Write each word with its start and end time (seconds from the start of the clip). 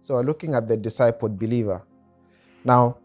So 0.00 0.14
we're 0.14 0.22
looking 0.22 0.54
at 0.54 0.66
the 0.66 0.76
discipled 0.76 1.38
believer. 1.38 1.82
Now, 2.64 2.96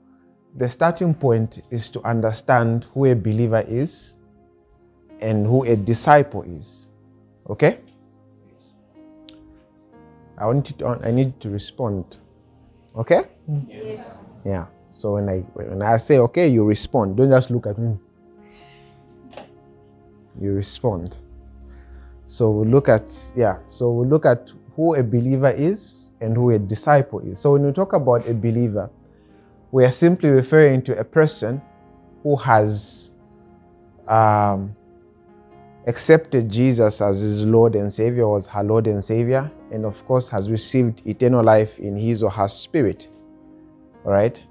the 0.55 0.70
starting 0.70 1.14
point 1.14 1.62
is 1.70 1.90
to 1.92 2.02
understand 2.02 2.86
who 2.94 3.06
a 3.06 3.16
believer 3.16 3.64
is 3.68 4.15
and 5.20 5.46
who 5.46 5.63
a 5.63 5.76
disciple 5.76 6.44
is. 6.44 6.89
Okay? 7.50 7.79
I 10.38 10.46
want 10.47 10.70
you 10.70 10.78
to, 10.78 10.88
I 11.04 11.12
need 11.12 11.39
to 11.42 11.50
respond. 11.50 12.17
Okay? 12.96 13.23
Yes. 13.67 14.41
Yeah. 14.46 14.67
So 14.91 15.15
when 15.15 15.27
I 15.27 15.39
when 15.53 15.81
I 15.81 15.97
say 15.97 16.20
okay, 16.20 16.48
you 16.48 16.63
respond. 16.63 17.17
Don't 17.17 17.30
just 17.30 17.52
look 17.52 17.67
at 17.67 17.77
me. 17.77 17.98
You 20.39 20.53
respond. 20.53 21.20
So 22.25 22.49
we 22.52 22.67
look 22.67 22.88
at 22.88 23.12
yeah. 23.35 23.57
So 23.67 23.91
we 23.91 24.07
look 24.07 24.25
at 24.25 24.53
who 24.76 24.95
a 24.95 25.03
believer 25.03 25.49
is 25.49 26.12
and 26.21 26.35
who 26.35 26.52
a 26.52 26.59
disciple 26.59 27.20
is. 27.20 27.39
So 27.39 27.53
when 27.53 27.66
we 27.66 27.71
talk 27.71 27.94
about 27.94 28.27
a 28.27 28.34
believer, 28.34 28.90
we 29.72 29.86
are 29.86 29.91
simply 29.91 30.30
referring 30.30 30.81
to 30.84 30.98
a 30.98 31.04
person 31.04 31.62
who 32.23 32.36
has 32.36 33.14
um, 34.08 34.76
accepted 35.88 36.50
Jesus 36.50 37.02
as 37.02 37.22
his 37.22 37.45
Lord 37.45 37.76
and 37.76 37.91
Savior, 37.91 38.27
was 38.27 38.48
her 38.48 38.64
Lord 38.64 38.88
and 38.88 39.03
Savior, 39.03 39.52
and 39.72 39.86
of 39.86 40.05
course 40.05 40.27
has 40.30 40.50
received 40.50 41.05
eternal 41.05 41.44
life 41.44 41.80
in 41.80 41.95
his 41.95 42.23
or 42.23 42.30
her 42.30 42.48
spirit. 42.48 43.09
All 44.05 44.12
right? 44.12 44.42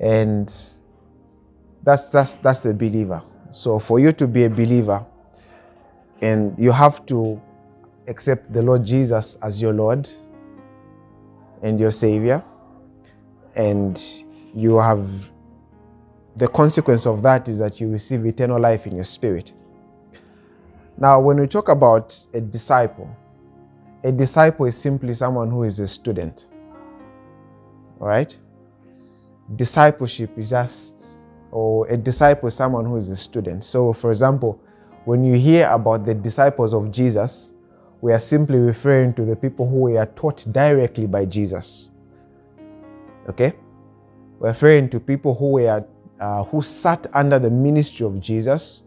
And 0.00 0.52
that's 1.82 2.08
that's 2.08 2.36
that's 2.36 2.60
the 2.60 2.74
believer. 2.74 3.22
So 3.52 3.78
for 3.78 4.00
you 4.00 4.12
to 4.12 4.26
be 4.26 4.44
a 4.44 4.50
believer, 4.50 5.06
and 6.20 6.54
you 6.58 6.72
have 6.72 7.04
to 7.06 7.40
accept 8.06 8.52
the 8.52 8.62
Lord 8.62 8.84
Jesus 8.84 9.36
as 9.36 9.60
your 9.60 9.72
Lord 9.72 10.08
and 11.62 11.80
your 11.80 11.90
Savior, 11.90 12.44
and 13.56 14.24
you 14.52 14.76
have 14.76 15.30
the 16.36 16.48
consequence 16.48 17.06
of 17.06 17.22
that 17.22 17.48
is 17.48 17.58
that 17.58 17.80
you 17.80 17.88
receive 17.88 18.26
eternal 18.26 18.60
life 18.60 18.86
in 18.86 18.94
your 18.94 19.04
spirit. 19.04 19.52
Now, 20.98 21.20
when 21.20 21.40
we 21.40 21.46
talk 21.46 21.68
about 21.68 22.14
a 22.34 22.40
disciple, 22.40 23.08
a 24.02 24.12
disciple 24.12 24.66
is 24.66 24.76
simply 24.76 25.14
someone 25.14 25.50
who 25.50 25.62
is 25.62 25.80
a 25.80 25.88
student. 25.88 26.48
All 28.00 28.08
right? 28.08 28.36
Discipleship 29.56 30.36
is 30.36 30.50
just, 30.50 31.20
or 31.50 31.88
a 31.88 31.96
disciple 31.96 32.48
is 32.48 32.54
someone 32.54 32.84
who 32.84 32.96
is 32.96 33.08
a 33.08 33.16
student. 33.16 33.64
So, 33.64 33.92
for 33.92 34.10
example, 34.10 34.60
when 35.04 35.24
you 35.24 35.34
hear 35.34 35.68
about 35.70 36.04
the 36.04 36.14
disciples 36.14 36.74
of 36.74 36.90
Jesus, 36.90 37.53
we 38.04 38.12
are 38.12 38.20
simply 38.20 38.58
referring 38.58 39.14
to 39.14 39.24
the 39.24 39.34
people 39.34 39.66
who 39.66 39.76
were 39.76 40.04
taught 40.14 40.44
directly 40.52 41.06
by 41.06 41.24
Jesus. 41.24 41.90
Okay? 43.30 43.54
We're 44.38 44.48
referring 44.48 44.90
to 44.90 45.00
people 45.00 45.34
who 45.34 45.52
were 45.52 45.86
uh, 46.20 46.44
who 46.44 46.60
sat 46.60 47.06
under 47.14 47.38
the 47.38 47.48
ministry 47.48 48.04
of 48.04 48.20
Jesus 48.20 48.82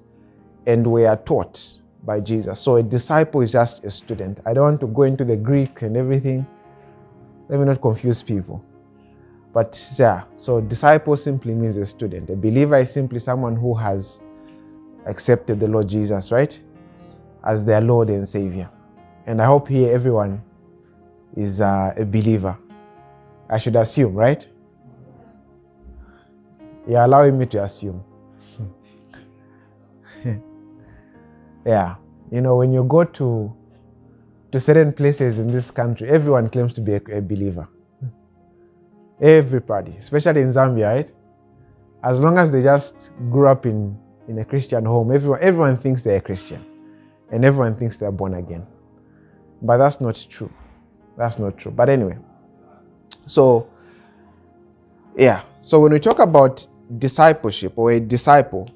and 0.68 0.86
were 0.86 1.16
taught 1.26 1.80
by 2.04 2.20
Jesus. 2.20 2.60
So 2.60 2.76
a 2.76 2.84
disciple 2.84 3.42
is 3.42 3.54
just 3.54 3.84
a 3.86 3.90
student. 3.90 4.40
I 4.46 4.54
don't 4.54 4.64
want 4.64 4.82
to 4.82 4.88
go 4.88 5.02
into 5.02 5.26
the 5.26 5.36
Greek 5.36 5.82
and 5.82 5.98
everything. 5.98 6.46
Let 7.50 7.60
me 7.60 7.66
not 7.66 7.82
confuse 7.82 8.22
people. 8.22 8.64
But 9.52 9.96
yeah, 9.98 10.26
so 10.36 10.62
disciple 10.62 11.18
simply 11.18 11.56
means 11.56 11.76
a 11.78 11.88
student. 11.88 12.30
A 12.30 12.36
believer 12.36 12.78
is 12.78 12.94
simply 12.94 13.18
someone 13.18 13.56
who 13.56 13.74
has 13.74 14.22
accepted 15.08 15.60
the 15.60 15.68
Lord 15.68 15.90
Jesus, 15.90 16.32
right? 16.32 16.62
As 17.44 17.66
their 17.66 17.82
Lord 17.82 18.12
and 18.12 18.28
Savior. 18.28 18.70
And 19.28 19.42
I 19.42 19.46
hope 19.46 19.68
here 19.68 19.94
everyone 19.94 20.42
is 21.36 21.60
uh, 21.60 21.94
a 21.98 22.06
believer. 22.06 22.58
I 23.50 23.58
should 23.58 23.76
assume, 23.76 24.16
right? 24.16 24.48
You're 26.88 27.02
allowing 27.02 27.38
me 27.38 27.46
to 27.48 27.64
assume. 27.64 28.02
yeah. 31.66 31.96
You 32.32 32.40
know, 32.42 32.56
when 32.56 32.72
you 32.72 32.86
go 32.86 33.04
to 33.04 33.54
to 34.54 34.60
certain 34.62 34.94
places 34.94 35.40
in 35.40 35.52
this 35.52 35.72
country, 35.72 36.08
everyone 36.08 36.48
claims 36.48 36.74
to 36.74 36.82
be 36.82 36.94
a, 36.94 37.02
a 37.12 37.22
believer. 37.22 37.68
Everybody, 39.20 39.92
especially 39.98 40.42
in 40.42 40.50
Zambia, 40.50 40.94
right? 40.94 41.12
As 42.02 42.22
long 42.22 42.38
as 42.38 42.50
they 42.50 42.62
just 42.62 43.12
grew 43.30 43.50
up 43.50 43.66
in, 43.66 43.98
in 44.30 44.40
a 44.40 44.46
Christian 44.46 44.86
home, 44.86 45.12
everyone, 45.12 45.40
everyone 45.42 45.76
thinks 45.76 46.04
they're 46.04 46.18
a 46.18 46.22
Christian. 46.22 46.66
And 47.30 47.44
everyone 47.44 47.76
thinks 47.76 47.98
they're 47.98 48.12
born 48.12 48.36
again. 48.36 48.66
But 49.62 49.78
that's 49.78 50.00
not 50.02 50.26
true. 50.30 50.52
That's 51.18 51.40
not 51.40 51.58
true. 51.58 51.72
But 51.72 51.90
anyway, 51.90 52.18
so 53.26 53.68
yeah. 55.16 55.42
So 55.62 55.80
when 55.80 55.92
we 55.92 56.00
talk 56.00 56.20
about 56.20 56.66
discipleship 56.98 57.74
or 57.76 57.92
a 57.92 58.00
disciple, 58.00 58.72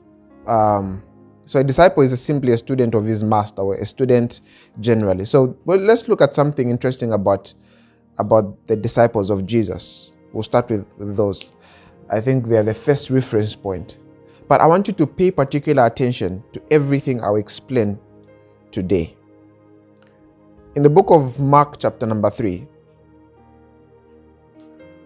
um, 0.47 1.03
so 1.45 1.59
a 1.59 1.63
disciple 1.63 2.03
is 2.03 2.19
simply 2.21 2.51
a 2.51 2.57
student 2.57 2.95
of 2.95 3.05
his 3.05 3.23
master 3.23 3.61
or 3.61 3.75
a 3.75 3.85
student 3.85 4.41
generally. 4.79 5.25
So 5.25 5.57
well, 5.65 5.77
let's 5.77 6.07
look 6.07 6.21
at 6.21 6.33
something 6.33 6.69
interesting 6.69 7.13
about 7.13 7.53
about 8.17 8.67
the 8.67 8.75
disciples 8.75 9.29
of 9.29 9.45
Jesus. 9.45 10.13
We'll 10.33 10.43
start 10.43 10.69
with, 10.69 10.87
with 10.97 11.15
those. 11.15 11.53
I 12.09 12.19
think 12.21 12.45
they 12.47 12.57
are 12.57 12.63
the 12.63 12.73
first 12.73 13.09
reference 13.09 13.55
point. 13.55 13.97
But 14.47 14.59
I 14.61 14.65
want 14.65 14.87
you 14.87 14.93
to 14.95 15.07
pay 15.07 15.31
particular 15.31 15.85
attention 15.85 16.43
to 16.51 16.61
everything 16.71 17.21
I'll 17.21 17.37
explain 17.37 17.97
today. 18.71 19.15
In 20.73 20.83
the 20.83 20.89
book 20.89 21.07
of 21.09 21.41
Mark, 21.41 21.79
chapter 21.79 22.05
number 22.05 22.29
3, 22.29 22.65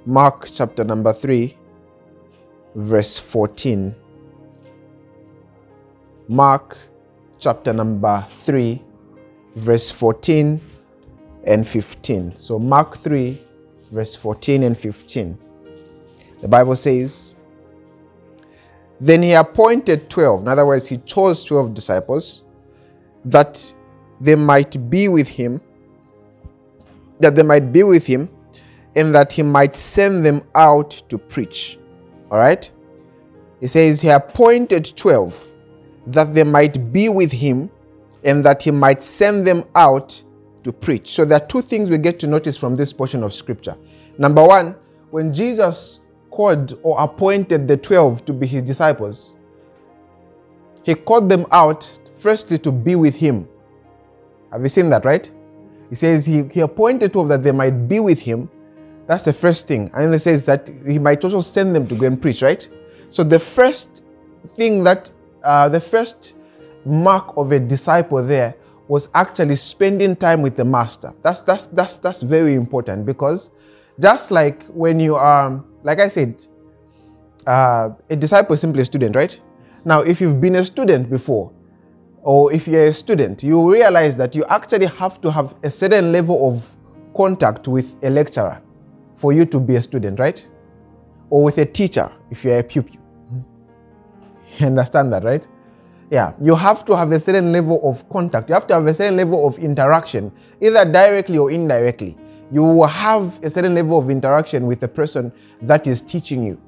Mark, 0.06 0.48
chapter 0.54 0.84
number 0.84 1.12
3, 1.12 1.58
verse 2.76 3.18
14. 3.18 3.96
Mark, 6.28 6.78
chapter 7.40 7.74
number 7.74 8.24
3, 8.30 8.80
verse 9.56 9.90
14 9.90 10.62
and 11.46 11.68
15. 11.68 12.40
So, 12.40 12.60
Mark 12.60 12.98
3, 12.98 13.42
verse 13.90 14.16
14 14.16 14.66
and 14.66 14.78
15. 14.78 15.36
The 16.42 16.48
Bible 16.48 16.76
says, 16.76 17.36
Then 19.00 19.24
he 19.24 19.34
appointed 19.34 20.12
12, 20.12 20.42
in 20.44 20.48
other 20.48 20.68
words, 20.68 20.86
he 20.86 20.98
chose 20.98 21.44
12 21.44 21.74
disciples 21.74 22.44
that 23.26 23.74
they 24.22 24.36
might 24.36 24.90
be 24.90 25.08
with 25.08 25.28
him, 25.28 25.62
that 27.20 27.36
they 27.36 27.44
might 27.44 27.72
be 27.72 27.84
with 27.84 28.06
him, 28.06 28.30
and 28.96 29.14
that 29.14 29.34
he 29.34 29.44
might 29.44 29.76
send 29.76 30.26
them 30.26 30.42
out 30.56 30.92
to 31.10 31.18
preach. 31.18 31.78
All 32.32 32.40
right? 32.40 32.70
He 33.60 33.68
says 33.68 34.02
he 34.02 34.10
appointed 34.10 34.96
12 34.96 35.52
that 36.08 36.34
they 36.34 36.44
might 36.44 36.92
be 36.94 37.10
with 37.10 37.32
him 37.32 37.70
and 38.24 38.44
that 38.44 38.64
he 38.64 38.72
might 38.72 39.04
send 39.04 39.46
them 39.46 39.64
out 39.76 40.22
to 40.64 40.72
preach. 40.72 41.10
So 41.12 41.26
there 41.26 41.42
are 41.42 41.48
two 41.48 41.62
things 41.62 41.90
we 41.90 41.98
get 41.98 42.20
to 42.20 42.28
notice 42.28 42.58
from 42.58 42.76
this 42.76 42.92
portion 42.92 43.24
of 43.24 43.34
scripture. 43.34 43.78
Number 44.18 44.44
one, 44.44 44.76
when 45.12 45.34
Jesus 45.34 46.00
called 46.32 46.78
or 46.84 47.00
appointed 47.00 47.68
the 47.68 47.78
12 47.78 48.26
to 48.26 48.34
be 48.34 48.48
his 48.48 48.64
disciples, 48.64 49.36
he 50.84 50.96
called 50.96 51.30
them 51.30 51.46
out 51.52 52.00
firstly 52.18 52.58
to 52.60 52.72
be 52.72 52.96
with 52.96 53.16
him. 53.16 53.48
Have 54.56 54.64
you 54.64 54.70
seen 54.70 54.90
that, 54.92 55.04
right? 55.04 55.30
He 55.90 55.96
says 55.96 56.26
he, 56.26 56.44
he 56.44 56.62
appointed 56.62 57.12
12 57.12 57.28
that 57.28 57.44
they 57.44 57.52
might 57.52 57.90
be 57.90 58.00
with 58.00 58.20
him. 58.20 58.50
That's 59.06 59.22
the 59.22 59.34
first 59.34 59.68
thing. 59.68 59.92
And 59.94 60.06
then 60.06 60.14
he 60.14 60.20
says 60.20 60.46
that 60.46 60.70
he 60.88 60.98
might 60.98 61.22
also 61.26 61.42
send 61.42 61.76
them 61.76 61.86
to 61.90 61.96
go 61.96 62.08
and 62.08 62.22
preach, 62.22 62.42
right? 62.42 62.66
So 63.10 63.22
the 63.22 63.38
first 63.38 64.02
thing 64.56 64.82
that, 64.86 65.12
uh, 65.44 65.68
the 65.68 65.82
first 65.82 66.38
mark 66.86 67.36
of 67.36 67.52
a 67.52 67.60
disciple 67.60 68.24
there 68.24 68.56
was 68.88 69.10
actually 69.14 69.58
spending 69.58 70.16
time 70.16 70.42
with 70.42 70.56
the 70.56 70.64
master. 70.64 71.14
That's 71.22 71.42
that's 71.42 71.66
that's 71.66 71.98
that's 71.98 72.22
very 72.22 72.54
important 72.54 73.06
because 73.06 73.52
just 74.00 74.32
like 74.32 74.64
when 74.68 75.02
you 75.02 75.16
are, 75.16 75.62
like 75.84 76.00
I 76.00 76.08
said, 76.08 76.48
uh, 77.46 77.90
a 78.10 78.16
disciple 78.16 78.54
is 78.54 78.62
simply 78.62 78.84
a 78.84 78.86
student, 78.86 79.18
right? 79.18 79.38
Now, 79.84 80.00
if 80.00 80.22
you've 80.22 80.40
been 80.40 80.56
a 80.56 80.64
student 80.64 81.10
before, 81.10 81.52
or 82.26 82.52
if 82.52 82.68
you're 82.68 82.88
a 82.88 82.92
student, 82.92 83.44
you 83.44 83.72
realize 83.72 84.18
that 84.18 84.36
you 84.36 84.44
actually 84.50 84.88
have 84.88 85.22
to 85.22 85.32
have 85.32 85.54
a 85.62 85.70
certain 85.70 86.12
level 86.12 86.50
of 86.50 86.76
contact 87.16 87.68
with 87.68 87.96
a 88.04 88.10
lecturer 88.10 88.60
for 89.14 89.32
you 89.32 89.46
to 89.46 89.60
be 89.60 89.76
a 89.76 89.82
student, 89.82 90.20
right? 90.20 90.46
Or 91.30 91.44
with 91.44 91.60
a 91.60 91.66
teacher 91.66 92.12
if 92.32 92.44
you're 92.44 92.58
a 92.58 92.64
pupil. 92.64 92.98
You 94.58 94.66
understand 94.66 95.14
that, 95.14 95.24
right? 95.24 95.46
Yeah, 96.10 96.34
you 96.42 96.56
have 96.56 96.84
to 96.86 96.98
have 96.98 97.12
a 97.12 97.20
certain 97.20 97.52
level 97.52 97.80
of 97.88 98.10
contact. 98.10 98.50
You 98.50 98.56
have 98.56 98.66
to 98.68 98.74
have 98.74 98.88
a 98.88 98.94
certain 98.94 99.18
level 99.18 99.48
of 99.48 99.60
interaction, 99.60 100.32
either 100.60 100.84
directly 100.84 101.38
or 101.38 101.52
indirectly. 101.52 102.18
You 102.52 102.64
will 102.64 102.88
have 102.88 103.44
a 103.44 103.52
certain 103.52 103.76
level 103.76 104.00
of 104.00 104.10
interaction 104.10 104.66
with 104.66 104.80
the 104.80 104.88
person 104.88 105.32
that 105.62 105.86
is 105.86 106.02
teaching 106.02 106.44
you. 106.44 106.60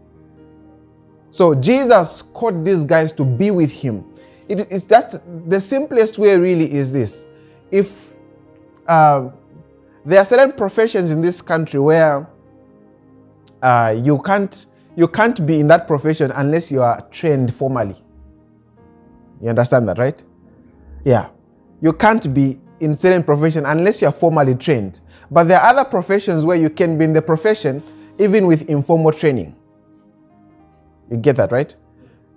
So 1.31 1.55
Jesus 1.55 2.21
called 2.21 2.63
these 2.63 2.85
guys 2.85 3.11
to 3.13 3.25
be 3.25 3.49
with 3.49 3.71
him. 3.71 4.05
It 4.47 4.71
is 4.71 4.85
that's 4.85 5.19
the 5.47 5.59
simplest 5.59 6.17
way 6.17 6.37
really 6.37 6.71
is 6.71 6.91
this. 6.91 7.25
If 7.71 8.13
uh, 8.87 9.29
there 10.05 10.19
are 10.19 10.25
certain 10.25 10.53
professions 10.53 11.11
in 11.11 11.21
this 11.21 11.41
country 11.41 11.79
where 11.79 12.27
uh, 13.61 13.95
you 14.01 14.21
can't 14.21 14.65
you 14.95 15.07
can't 15.07 15.45
be 15.45 15.59
in 15.59 15.67
that 15.67 15.85
profession 15.85 16.31
unless 16.31 16.71
you 16.71 16.81
are 16.81 17.01
trained 17.11 17.53
formally. 17.53 17.95
You 19.41 19.49
understand 19.49 19.87
that, 19.89 19.99
right? 19.99 20.21
Yeah. 21.05 21.29
You 21.81 21.93
can't 21.93 22.33
be 22.33 22.59
in 22.79 22.97
certain 22.97 23.23
profession 23.23 23.65
unless 23.65 24.01
you 24.01 24.07
are 24.07 24.13
formally 24.13 24.55
trained. 24.55 25.01
But 25.29 25.43
there 25.45 25.59
are 25.59 25.69
other 25.69 25.87
professions 25.87 26.45
where 26.45 26.57
you 26.57 26.69
can 26.69 26.97
be 26.97 27.03
in 27.03 27.13
the 27.13 27.21
profession 27.21 27.83
even 28.17 28.47
with 28.47 28.69
informal 28.69 29.11
training. 29.11 29.55
You 31.11 31.17
get 31.17 31.35
that, 31.35 31.51
right? 31.51 31.75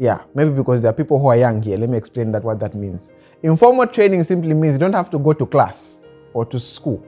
Yeah, 0.01 0.23
maybe 0.35 0.51
because 0.53 0.81
there 0.81 0.89
are 0.89 0.95
people 0.95 1.21
who 1.21 1.27
are 1.27 1.37
young 1.37 1.61
here. 1.61 1.77
Let 1.77 1.91
me 1.91 1.99
explain 1.99 2.33
that 2.33 2.43
what 2.43 2.59
that 2.61 2.75
means. 2.75 3.11
Informal 3.43 3.87
training 3.87 4.25
simply 4.25 4.55
means 4.55 4.73
you 4.73 4.79
don't 4.79 4.95
have 4.95 5.11
to 5.11 5.19
go 5.19 5.35
to 5.35 5.45
class 5.45 6.01
or 6.33 6.47
to 6.47 6.59
school 6.59 7.05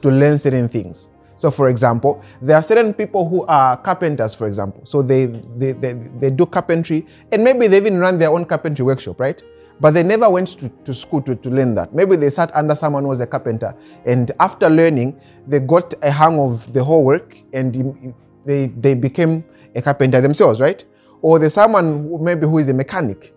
to 0.00 0.08
learn 0.08 0.38
certain 0.38 0.66
things. 0.66 1.10
So, 1.36 1.50
for 1.50 1.68
example, 1.68 2.24
there 2.40 2.56
are 2.56 2.62
certain 2.62 2.94
people 2.94 3.28
who 3.28 3.44
are 3.44 3.76
carpenters, 3.76 4.34
for 4.34 4.46
example. 4.46 4.80
So 4.86 5.02
they, 5.02 5.26
they, 5.26 5.72
they, 5.72 5.92
they 5.92 6.30
do 6.30 6.46
carpentry 6.46 7.06
and 7.30 7.44
maybe 7.44 7.66
they 7.66 7.76
even 7.76 7.98
run 7.98 8.18
their 8.18 8.30
own 8.30 8.46
carpentry 8.46 8.82
workshop, 8.82 9.20
right? 9.20 9.42
But 9.78 9.90
they 9.90 10.02
never 10.02 10.30
went 10.30 10.48
to, 10.60 10.70
to 10.70 10.94
school 10.94 11.20
to, 11.20 11.34
to 11.34 11.50
learn 11.50 11.74
that. 11.74 11.94
Maybe 11.94 12.16
they 12.16 12.30
sat 12.30 12.50
under 12.56 12.74
someone 12.74 13.02
who 13.02 13.10
was 13.10 13.20
a 13.20 13.26
carpenter 13.26 13.76
and 14.06 14.32
after 14.40 14.70
learning, 14.70 15.20
they 15.46 15.60
got 15.60 15.92
a 16.02 16.10
hang 16.10 16.40
of 16.40 16.72
the 16.72 16.82
whole 16.82 17.04
work 17.04 17.36
and 17.52 18.14
they, 18.46 18.68
they 18.68 18.94
became 18.94 19.44
a 19.74 19.82
carpenter 19.82 20.22
themselves, 20.22 20.62
right? 20.62 20.82
Or 21.22 21.38
there's 21.38 21.54
someone 21.54 22.08
who 22.08 22.18
maybe 22.18 22.46
who 22.46 22.58
is 22.58 22.68
a 22.68 22.74
mechanic, 22.74 23.34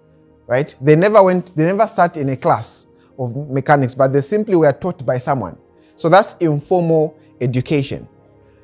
right? 0.48 0.76
They 0.82 0.96
never 0.96 1.24
went, 1.24 1.56
they 1.56 1.64
never 1.64 1.88
sat 1.88 2.18
in 2.18 2.30
a 2.30 2.38
class 2.38 2.88
of 3.18 3.36
mechanics, 3.50 3.96
but 3.96 4.14
they 4.14 4.22
simply 4.22 4.56
were 4.56 4.72
taught 4.74 5.06
by 5.06 5.18
someone. 5.18 5.58
So 5.96 6.10
that's 6.10 6.36
informal 6.40 7.18
education. 7.42 8.08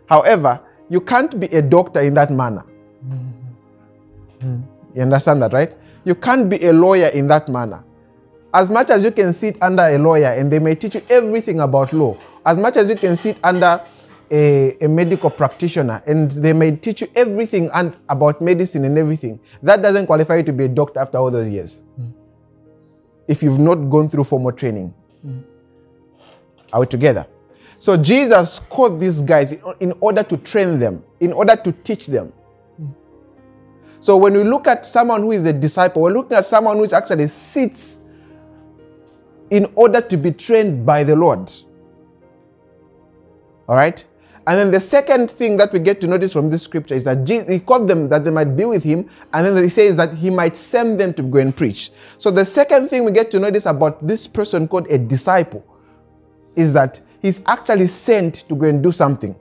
However, 0.08 0.62
you 0.90 1.02
can't 1.02 1.40
be 1.40 1.48
a 1.48 1.62
doctor 1.62 2.02
in 2.02 2.14
that 2.14 2.32
manner. 2.32 2.64
You 4.94 5.02
understand 5.02 5.42
that, 5.42 5.52
right? 5.54 5.74
You 6.04 6.16
can't 6.16 6.50
be 6.50 6.64
a 6.66 6.74
lawyer 6.74 7.08
in 7.08 7.28
that 7.28 7.50
manner. 7.50 7.84
As 8.54 8.70
much 8.70 8.90
as 8.90 9.04
you 9.04 9.12
can 9.12 9.34
sit 9.34 9.58
under 9.62 9.84
a 9.84 9.98
lawyer 9.98 10.28
and 10.28 10.50
they 10.50 10.60
may 10.60 10.76
teach 10.76 10.96
you 10.96 11.02
everything 11.10 11.60
about 11.60 11.92
law, 11.92 12.18
as 12.46 12.58
much 12.58 12.78
as 12.78 12.88
you 12.88 12.96
can 12.96 13.16
sit 13.16 13.38
under 13.44 13.82
a, 14.32 14.78
a 14.82 14.88
medical 14.88 15.30
practitioner 15.30 16.02
and 16.08 16.32
they 16.32 16.54
may 16.54 16.72
teach 16.72 17.02
you 17.02 17.08
everything 17.16 17.70
and 17.74 17.96
about 18.10 18.42
medicine 18.42 18.86
and 18.86 18.98
everything, 18.98 19.40
that 19.62 19.82
doesn't 19.82 20.06
qualify 20.08 20.38
you 20.38 20.44
to 20.44 20.54
be 20.54 20.66
a 20.66 20.70
doctor 20.70 21.00
after 21.00 21.18
all 21.18 21.32
those 21.32 21.50
years. 21.50 21.84
Mm. 22.00 22.14
If 23.28 23.44
you've 23.44 23.60
not 23.60 23.76
gone 23.76 24.10
through 24.10 24.24
formal 24.26 24.52
training. 24.52 24.94
Mm. 25.26 25.44
Are 26.74 26.80
we 26.82 26.88
together? 26.88 27.28
So 27.80 27.98
Jesus 27.98 28.60
called 28.60 29.00
these 29.00 29.22
guys 29.22 29.54
in 29.80 29.94
order 30.00 30.24
to 30.24 30.38
train 30.38 30.80
them, 30.80 31.04
in 31.20 31.34
order 31.34 31.56
to 31.56 31.72
teach 31.72 32.08
them. 32.08 32.34
So 34.00 34.18
when 34.18 34.34
we 34.34 34.44
look 34.44 34.68
at 34.68 34.86
someone 34.86 35.22
who 35.24 35.32
is 35.32 35.46
a 35.46 35.54
disciple, 35.54 36.04
we're 36.04 36.12
looking 36.12 36.38
at 36.38 36.46
someone 36.46 36.78
who 36.78 36.86
actually 36.94 37.28
sits 37.28 38.00
in 39.50 39.66
order 39.76 40.00
to 40.00 40.18
be 40.18 40.32
trained 40.32 40.86
by 40.86 41.04
the 41.04 41.16
Lord. 41.16 41.52
All 43.68 43.76
right? 43.76 44.06
And 44.48 44.60
then 44.60 44.72
the 44.72 44.80
second 44.80 45.32
thing 45.32 45.58
that 45.58 45.74
we 45.74 45.80
get 45.80 46.00
to 46.02 46.08
notice 46.08 46.32
from 46.32 46.50
this 46.50 46.62
scripture 46.64 46.94
is 46.94 47.04
that 47.06 47.24
Jesus, 47.26 47.52
he 47.52 47.60
called 47.60 47.88
them 47.88 48.08
that 48.10 48.24
they 48.24 48.30
might 48.30 48.56
be 48.56 48.66
with 48.66 48.84
him, 48.84 49.10
and 49.34 49.46
then 49.46 49.64
he 49.64 49.70
says 49.70 49.96
that 49.96 50.14
he 50.14 50.30
might 50.30 50.56
send 50.56 51.00
them 51.00 51.14
to 51.16 51.24
go 51.24 51.40
and 51.40 51.56
preach. 51.56 51.90
So 52.20 52.30
the 52.30 52.46
second 52.46 52.90
thing 52.90 53.06
we 53.06 53.12
get 53.12 53.32
to 53.32 53.40
notice 53.40 53.66
about 53.66 54.06
this 54.06 54.28
person 54.28 54.68
called 54.68 54.88
a 54.88 55.00
disciple 55.00 55.66
is 56.56 56.74
that 56.74 57.02
he's 57.22 57.42
actually 57.48 57.88
sent 57.88 58.48
to 58.48 58.56
go 58.56 58.68
and 58.68 58.84
do 58.84 58.92
something. 58.92 59.36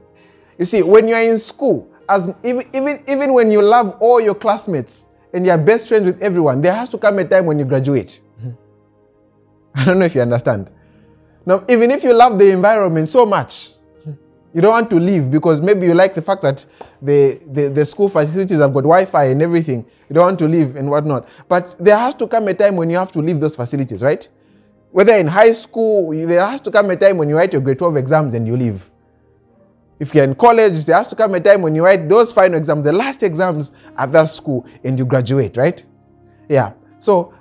You 0.58 0.64
see, 0.64 0.82
when 0.82 1.06
you're 1.06 1.20
in 1.20 1.38
school, 1.38 1.90
as 2.08 2.34
even, 2.42 2.66
even, 2.72 3.02
even 3.06 3.34
when 3.34 3.50
you 3.50 3.60
love 3.60 3.96
all 4.00 4.20
your 4.20 4.34
classmates 4.34 5.08
and 5.34 5.44
you're 5.44 5.58
best 5.58 5.88
friends 5.88 6.06
with 6.06 6.22
everyone, 6.22 6.62
there 6.62 6.72
has 6.72 6.88
to 6.90 6.98
come 6.98 7.18
a 7.18 7.24
time 7.26 7.44
when 7.44 7.58
you 7.58 7.66
graduate. 7.66 8.22
Mm-hmm. 8.40 8.50
I 9.74 9.84
don't 9.84 9.98
know 9.98 10.06
if 10.06 10.14
you 10.14 10.22
understand. 10.22 10.70
Now, 11.44 11.62
even 11.68 11.90
if 11.90 12.04
you 12.04 12.14
love 12.14 12.38
the 12.38 12.50
environment 12.50 13.10
so 13.10 13.26
much, 13.26 13.73
you 14.54 14.60
don't 14.60 14.70
want 14.70 14.88
to 14.90 14.96
leave 14.96 15.30
because 15.32 15.60
maybe 15.60 15.86
you 15.86 15.94
like 15.94 16.14
the 16.14 16.22
fact 16.22 16.40
that 16.42 16.64
the, 17.02 17.40
the, 17.50 17.68
the 17.68 17.84
school 17.84 18.08
facilities 18.08 18.60
have 18.60 18.72
got 18.72 18.84
Wi-Fi 18.84 19.24
and 19.24 19.42
everything. 19.42 19.84
You 20.08 20.14
don't 20.14 20.24
want 20.24 20.38
to 20.38 20.46
leave 20.46 20.76
and 20.76 20.88
whatnot. 20.88 21.28
But 21.48 21.74
there 21.80 21.98
has 21.98 22.14
to 22.14 22.28
come 22.28 22.46
a 22.46 22.54
time 22.54 22.76
when 22.76 22.88
you 22.88 22.96
have 22.96 23.10
to 23.12 23.18
leave 23.18 23.40
those 23.40 23.56
facilities, 23.56 24.00
right? 24.00 24.26
Whether 24.92 25.14
in 25.16 25.26
high 25.26 25.52
school, 25.54 26.12
there 26.12 26.40
has 26.40 26.60
to 26.62 26.70
come 26.70 26.88
a 26.90 26.96
time 26.96 27.18
when 27.18 27.28
you 27.28 27.36
write 27.36 27.52
your 27.52 27.62
grade 27.62 27.78
12 27.78 27.96
exams 27.96 28.34
and 28.34 28.46
you 28.46 28.56
leave. 28.56 28.88
If 29.98 30.14
you're 30.14 30.22
in 30.22 30.36
college, 30.36 30.84
there 30.84 30.96
has 30.96 31.08
to 31.08 31.16
come 31.16 31.34
a 31.34 31.40
time 31.40 31.60
when 31.60 31.74
you 31.74 31.84
write 31.84 32.08
those 32.08 32.30
final 32.30 32.56
exams, 32.56 32.84
the 32.84 32.92
last 32.92 33.24
exams 33.24 33.72
at 33.96 34.12
that 34.12 34.28
school, 34.28 34.64
and 34.84 34.96
you 34.96 35.04
graduate, 35.04 35.56
right? 35.56 35.84
Yeah. 36.48 36.74
So, 37.00 37.34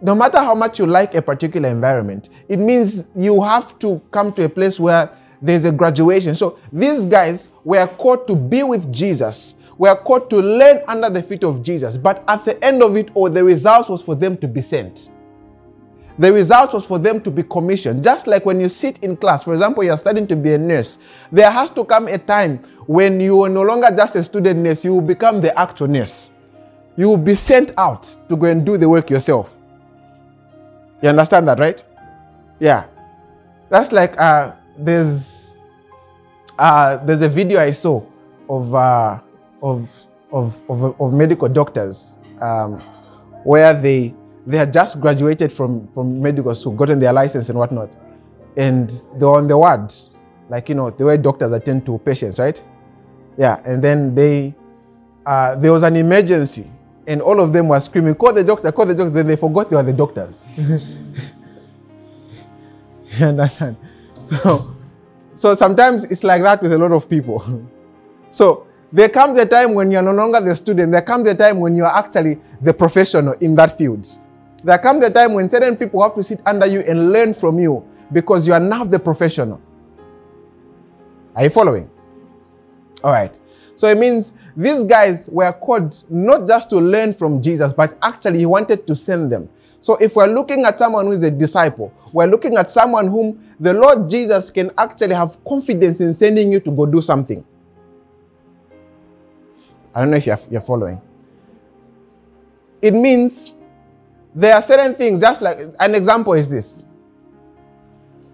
no 0.00 0.14
matter 0.14 0.38
how 0.38 0.54
much 0.54 0.78
you 0.78 0.86
like 0.86 1.16
a 1.16 1.22
particular 1.22 1.68
environment, 1.68 2.28
it 2.48 2.58
means 2.58 3.06
you 3.16 3.42
have 3.42 3.76
to 3.80 4.00
come 4.12 4.32
to 4.34 4.44
a 4.44 4.48
place 4.48 4.78
where 4.78 5.10
there's 5.42 5.64
a 5.64 5.72
graduation. 5.72 6.34
So, 6.34 6.58
these 6.72 7.04
guys 7.04 7.50
were 7.64 7.86
called 7.86 8.26
to 8.26 8.34
be 8.34 8.62
with 8.62 8.92
Jesus, 8.92 9.56
were 9.78 9.94
called 9.96 10.28
to 10.30 10.36
learn 10.36 10.82
under 10.86 11.08
the 11.08 11.22
feet 11.22 11.44
of 11.44 11.62
Jesus. 11.62 11.96
But 11.96 12.22
at 12.28 12.44
the 12.44 12.62
end 12.64 12.82
of 12.82 12.96
it 12.96 13.10
all, 13.14 13.30
the 13.30 13.42
result 13.42 13.88
was 13.88 14.02
for 14.02 14.14
them 14.14 14.36
to 14.38 14.48
be 14.48 14.60
sent. 14.60 15.10
The 16.18 16.30
result 16.30 16.74
was 16.74 16.84
for 16.84 16.98
them 16.98 17.22
to 17.22 17.30
be 17.30 17.42
commissioned. 17.42 18.04
Just 18.04 18.26
like 18.26 18.44
when 18.44 18.60
you 18.60 18.68
sit 18.68 18.98
in 18.98 19.16
class, 19.16 19.44
for 19.44 19.54
example, 19.54 19.82
you're 19.82 19.96
studying 19.96 20.26
to 20.26 20.36
be 20.36 20.52
a 20.52 20.58
nurse, 20.58 20.98
there 21.32 21.50
has 21.50 21.70
to 21.70 21.82
come 21.82 22.08
a 22.08 22.18
time 22.18 22.58
when 22.86 23.20
you 23.20 23.42
are 23.42 23.48
no 23.48 23.62
longer 23.62 23.88
just 23.96 24.16
a 24.16 24.22
student 24.24 24.60
nurse, 24.60 24.84
you 24.84 24.94
will 24.94 25.00
become 25.00 25.40
the 25.40 25.58
actual 25.58 25.88
nurse. 25.88 26.32
You 26.96 27.08
will 27.08 27.16
be 27.16 27.34
sent 27.34 27.72
out 27.78 28.14
to 28.28 28.36
go 28.36 28.46
and 28.46 28.66
do 28.66 28.76
the 28.76 28.86
work 28.86 29.08
yourself. 29.08 29.56
You 31.00 31.08
understand 31.08 31.48
that, 31.48 31.58
right? 31.58 31.82
Yeah. 32.58 32.84
That's 33.70 33.90
like 33.90 34.20
uh, 34.20 34.52
there's 34.84 35.58
uh, 36.58 36.96
there's 36.98 37.22
a 37.22 37.28
video 37.28 37.60
I 37.60 37.72
saw 37.72 38.02
of 38.48 38.74
uh, 38.74 39.20
of, 39.62 40.06
of, 40.32 40.60
of, 40.68 41.00
of 41.00 41.12
medical 41.12 41.48
doctors 41.48 42.18
um, 42.40 42.80
where 43.44 43.74
they 43.74 44.14
they 44.46 44.56
had 44.56 44.72
just 44.72 45.00
graduated 45.00 45.52
from, 45.52 45.86
from 45.86 46.20
medical 46.20 46.54
school, 46.54 46.72
gotten 46.72 46.98
their 46.98 47.12
license 47.12 47.50
and 47.50 47.58
whatnot. 47.58 47.90
And 48.56 48.90
they 49.16 49.26
were 49.26 49.36
on 49.36 49.48
the 49.48 49.56
ward, 49.56 49.92
like, 50.48 50.68
you 50.68 50.74
know, 50.74 50.90
the 50.90 51.04
way 51.04 51.16
doctors 51.16 51.52
attend 51.52 51.86
to 51.86 51.98
patients, 51.98 52.38
right? 52.38 52.60
Yeah, 53.38 53.60
and 53.64 53.82
then 53.82 54.14
they, 54.14 54.54
uh, 55.24 55.56
there 55.56 55.72
was 55.72 55.82
an 55.82 55.96
emergency, 55.96 56.70
and 57.06 57.22
all 57.22 57.40
of 57.40 57.52
them 57.52 57.68
were 57.68 57.80
screaming, 57.80 58.14
call 58.14 58.32
the 58.32 58.42
doctor, 58.42 58.72
call 58.72 58.86
the 58.86 58.94
doctor. 58.94 59.10
Then 59.10 59.28
they 59.28 59.36
forgot 59.36 59.70
they 59.70 59.76
were 59.76 59.82
the 59.82 59.92
doctors. 59.92 60.44
you 60.56 60.80
understand? 63.26 63.76
So, 64.42 64.74
so 65.34 65.54
sometimes 65.54 66.04
it's 66.04 66.22
like 66.22 66.42
that 66.42 66.62
with 66.62 66.72
a 66.72 66.78
lot 66.78 66.92
of 66.92 67.08
people. 67.08 67.42
so 68.30 68.66
there 68.92 69.08
comes 69.08 69.38
a 69.38 69.46
time 69.46 69.74
when 69.74 69.90
you're 69.90 70.02
no 70.02 70.12
longer 70.12 70.40
the 70.40 70.54
student. 70.54 70.92
There 70.92 71.02
comes 71.02 71.28
a 71.28 71.34
time 71.34 71.60
when 71.60 71.74
you 71.74 71.84
are 71.84 71.96
actually 71.96 72.38
the 72.60 72.74
professional 72.74 73.34
in 73.40 73.54
that 73.54 73.76
field. 73.76 74.06
There 74.62 74.78
comes 74.78 75.04
a 75.04 75.10
time 75.10 75.32
when 75.34 75.48
certain 75.48 75.76
people 75.76 76.02
have 76.02 76.14
to 76.14 76.22
sit 76.22 76.40
under 76.44 76.66
you 76.66 76.80
and 76.80 77.12
learn 77.12 77.32
from 77.32 77.58
you 77.58 77.84
because 78.12 78.46
you 78.46 78.52
are 78.52 78.60
now 78.60 78.84
the 78.84 78.98
professional. 78.98 79.60
Are 81.34 81.44
you 81.44 81.50
following? 81.50 81.88
All 83.02 83.12
right. 83.12 83.34
So 83.76 83.86
it 83.86 83.96
means 83.96 84.34
these 84.56 84.84
guys 84.84 85.30
were 85.30 85.52
called 85.52 86.04
not 86.10 86.46
just 86.46 86.68
to 86.70 86.76
learn 86.76 87.14
from 87.14 87.40
Jesus, 87.40 87.72
but 87.72 87.96
actually 88.02 88.40
he 88.40 88.46
wanted 88.46 88.86
to 88.86 88.94
send 88.94 89.32
them. 89.32 89.48
So 89.80 89.96
if 89.96 90.14
we're 90.14 90.26
looking 90.26 90.64
at 90.66 90.78
someone 90.78 91.06
who 91.06 91.12
is 91.12 91.22
a 91.22 91.30
disciple, 91.30 91.92
we're 92.12 92.26
looking 92.26 92.56
at 92.58 92.70
someone 92.70 93.08
whom 93.08 93.42
the 93.58 93.72
Lord 93.72 94.10
Jesus 94.10 94.50
can 94.50 94.70
actually 94.76 95.14
have 95.14 95.42
confidence 95.44 96.00
in 96.00 96.12
sending 96.12 96.52
you 96.52 96.60
to 96.60 96.70
go 96.70 96.84
do 96.84 97.00
something. 97.00 97.44
I 99.94 100.00
don't 100.00 100.10
know 100.10 100.18
if 100.18 100.26
you're, 100.26 100.38
you're 100.50 100.60
following. 100.60 101.00
It 102.82 102.92
means 102.92 103.54
there 104.34 104.54
are 104.54 104.62
certain 104.62 104.94
things, 104.94 105.18
just 105.18 105.40
like 105.42 105.58
an 105.80 105.94
example 105.94 106.34
is 106.34 106.48
this. 106.48 106.84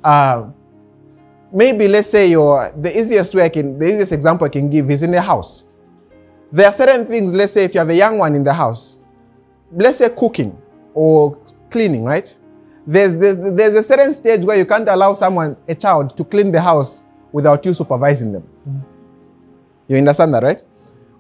Uh, 0.02 0.50
maybe 1.52 1.88
let's 1.88 2.10
say 2.10 2.28
your 2.28 2.70
the 2.76 2.96
easiest 2.96 3.34
way 3.34 3.44
I 3.44 3.48
can 3.48 3.78
the 3.78 3.86
easiest 3.86 4.12
example 4.12 4.44
I 4.44 4.50
can 4.50 4.68
give 4.68 4.90
is 4.90 5.02
in 5.02 5.14
a 5.14 5.20
house. 5.20 5.64
There 6.52 6.66
are 6.66 6.72
certain 6.72 7.06
things, 7.06 7.32
let's 7.32 7.52
say 7.52 7.64
if 7.64 7.74
you 7.74 7.80
have 7.80 7.88
a 7.88 7.94
young 7.94 8.18
one 8.18 8.34
in 8.34 8.44
the 8.44 8.52
house, 8.52 9.00
let's 9.72 9.98
say 9.98 10.08
cooking 10.10 10.56
or 10.96 11.38
cleaning, 11.68 12.04
right? 12.04 12.36
There's, 12.86 13.16
there's, 13.16 13.36
there's 13.36 13.74
a 13.74 13.82
certain 13.82 14.14
stage 14.14 14.44
where 14.44 14.56
you 14.56 14.64
can't 14.64 14.88
allow 14.88 15.12
someone, 15.12 15.56
a 15.68 15.74
child, 15.74 16.16
to 16.16 16.24
clean 16.24 16.50
the 16.50 16.60
house 16.60 17.04
without 17.32 17.64
you 17.66 17.74
supervising 17.74 18.32
them. 18.32 18.48
Mm. 18.66 18.82
You 19.88 19.96
understand 19.98 20.32
that, 20.34 20.42
right? 20.42 20.62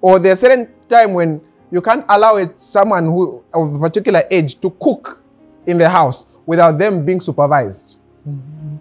Or 0.00 0.18
there's 0.18 0.42
a 0.42 0.46
certain 0.46 0.68
time 0.88 1.12
when 1.12 1.40
you 1.70 1.82
can't 1.82 2.04
allow 2.08 2.36
it, 2.36 2.58
someone 2.58 3.04
who 3.04 3.44
of 3.52 3.74
a 3.74 3.78
particular 3.78 4.22
age 4.30 4.58
to 4.60 4.70
cook 4.70 5.22
in 5.66 5.76
the 5.76 5.88
house 5.88 6.26
without 6.46 6.78
them 6.78 7.04
being 7.04 7.20
supervised. 7.20 8.00
Mm-hmm. 8.26 8.76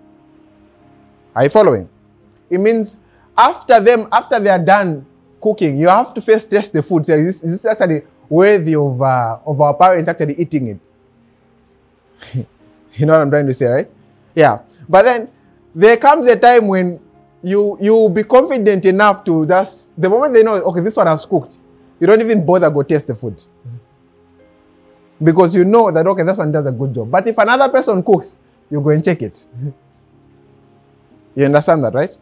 Are 1.36 1.44
you 1.44 1.50
following? 1.50 1.90
it 2.50 2.60
means 2.60 3.00
after 3.38 3.80
them, 3.82 4.08
after 4.12 4.40
they 4.40 4.50
are 4.50 4.64
done 4.64 5.06
cooking, 5.42 5.78
you 5.78 5.88
have 5.88 6.14
to 6.14 6.22
first 6.22 6.50
test 6.50 6.72
the 6.72 6.82
food. 6.82 7.06
So 7.06 7.14
is, 7.14 7.42
this, 7.42 7.44
is 7.44 7.62
this 7.62 7.72
actually 7.72 8.04
worthy 8.30 8.75
of, 8.75 9.02
uh, 9.02 9.40
of 9.46 9.60
our 9.60 9.74
parents 9.74 10.08
actually 10.08 10.36
eating 10.36 10.68
it? 10.68 10.80
you 12.36 13.05
know 13.05 13.13
what 13.13 13.22
I'm 13.22 13.29
trying 13.29 13.48
to 13.48 13.53
say, 13.53 13.65
right? 13.65 13.89
Yeah. 14.34 14.60
But 14.88 15.03
then 15.03 15.29
there 15.74 15.98
comes 15.98 16.27
a 16.27 16.38
time 16.38 16.67
when 16.67 17.00
you 17.43 17.77
you 17.79 17.93
will 17.93 18.10
be 18.10 18.24
confident 18.24 18.86
enough 18.86 19.24
to 19.25 19.45
just 19.45 19.91
the 20.00 20.10
moment 20.10 20.34
they 20.34 20.43
know, 20.43 20.55
okay, 20.55 20.81
this 20.81 20.98
one 20.98 21.07
has 21.07 21.25
cooked, 21.25 21.60
you 22.00 22.07
don't 22.07 22.22
even 22.22 22.45
bother 22.45 22.69
go 22.69 22.84
taste 22.84 23.07
the 23.07 23.15
food. 23.15 23.41
Because 25.22 25.55
you 25.55 25.63
know 25.63 25.91
that 25.91 26.05
okay, 26.07 26.24
this 26.24 26.38
one 26.38 26.51
does 26.51 26.65
a 26.65 26.72
good 26.72 26.93
job. 26.93 27.10
But 27.12 27.27
if 27.27 27.38
another 27.38 27.69
person 27.69 28.03
cooks, 28.03 28.38
you 28.69 28.81
go 28.81 28.89
and 28.89 29.03
check 29.03 29.22
it. 29.22 29.45
you 31.36 31.45
understand 31.45 31.84
that, 31.84 31.93
right? 31.93 32.15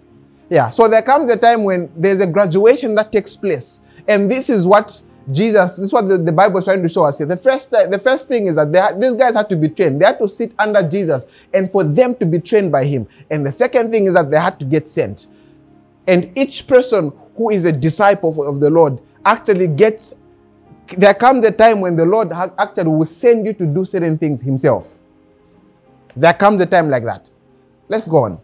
Yeah. 0.50 0.69
So 0.69 0.88
there 0.88 1.01
comes 1.01 1.31
a 1.31 1.38
time 1.38 1.63
when 1.63 1.89
there's 1.95 2.19
a 2.19 2.27
graduation 2.27 2.95
that 2.95 3.12
takes 3.12 3.35
place. 3.35 3.81
And 4.07 4.29
this 4.29 4.50
is 4.50 4.67
what 4.67 5.01
Jesus, 5.32 5.77
this 5.77 5.86
is 5.86 5.94
what 5.94 6.08
the, 6.08 6.18
the 6.18 6.32
Bible 6.32 6.58
is 6.58 6.65
trying 6.65 6.82
to 6.82 6.89
show 6.89 7.06
us 7.06 7.18
here. 7.18 7.27
The 7.27 7.38
first, 7.38 7.72
the 7.72 8.00
first 8.03 8.27
thing 8.27 8.48
is 8.48 8.56
that 8.56 8.72
they, 8.74 8.86
these 9.00 9.15
guys 9.15 9.36
had 9.36 9.48
to 9.50 9.56
be 9.56 9.70
trained. 9.70 10.01
They 10.01 10.06
had 10.06 10.20
to 10.20 10.27
sit 10.27 10.53
under 10.60 10.88
Jesus 10.88 11.25
and 11.53 11.70
for 11.70 11.84
them 11.84 12.15
to 12.15 12.25
be 12.25 12.39
trained 12.39 12.72
by 12.72 12.84
him. 12.84 13.08
And 13.30 13.46
the 13.46 13.51
second 13.51 13.92
thing 13.92 14.06
is 14.06 14.15
that 14.15 14.30
they 14.30 14.39
had 14.39 14.60
to 14.60 14.65
get 14.65 14.89
sent. 14.89 15.27
And 16.08 16.38
each 16.38 16.68
person 16.68 17.13
who 17.38 17.50
is 17.51 17.63
a 17.63 17.72
disciple 17.72 18.48
of 18.48 18.60
the 18.60 18.70
Lord 18.70 19.00
actually 19.25 19.68
gets, 19.68 20.13
there 20.98 21.13
comes 21.13 21.46
a 21.46 21.51
time 21.51 21.80
when 21.80 21.96
the 21.96 22.06
Lord 22.06 22.32
actually 22.34 22.89
will 22.89 23.06
send 23.06 23.46
you 23.46 23.53
to 23.53 23.65
do 23.65 23.86
certain 23.86 24.18
things 24.18 24.42
himself. 24.42 25.00
There 26.15 26.34
comes 26.34 26.60
a 26.60 26.65
time 26.65 26.89
like 26.89 27.03
that. 27.06 27.30
Let's 27.88 28.08
go 28.08 28.18
on. 28.25 28.42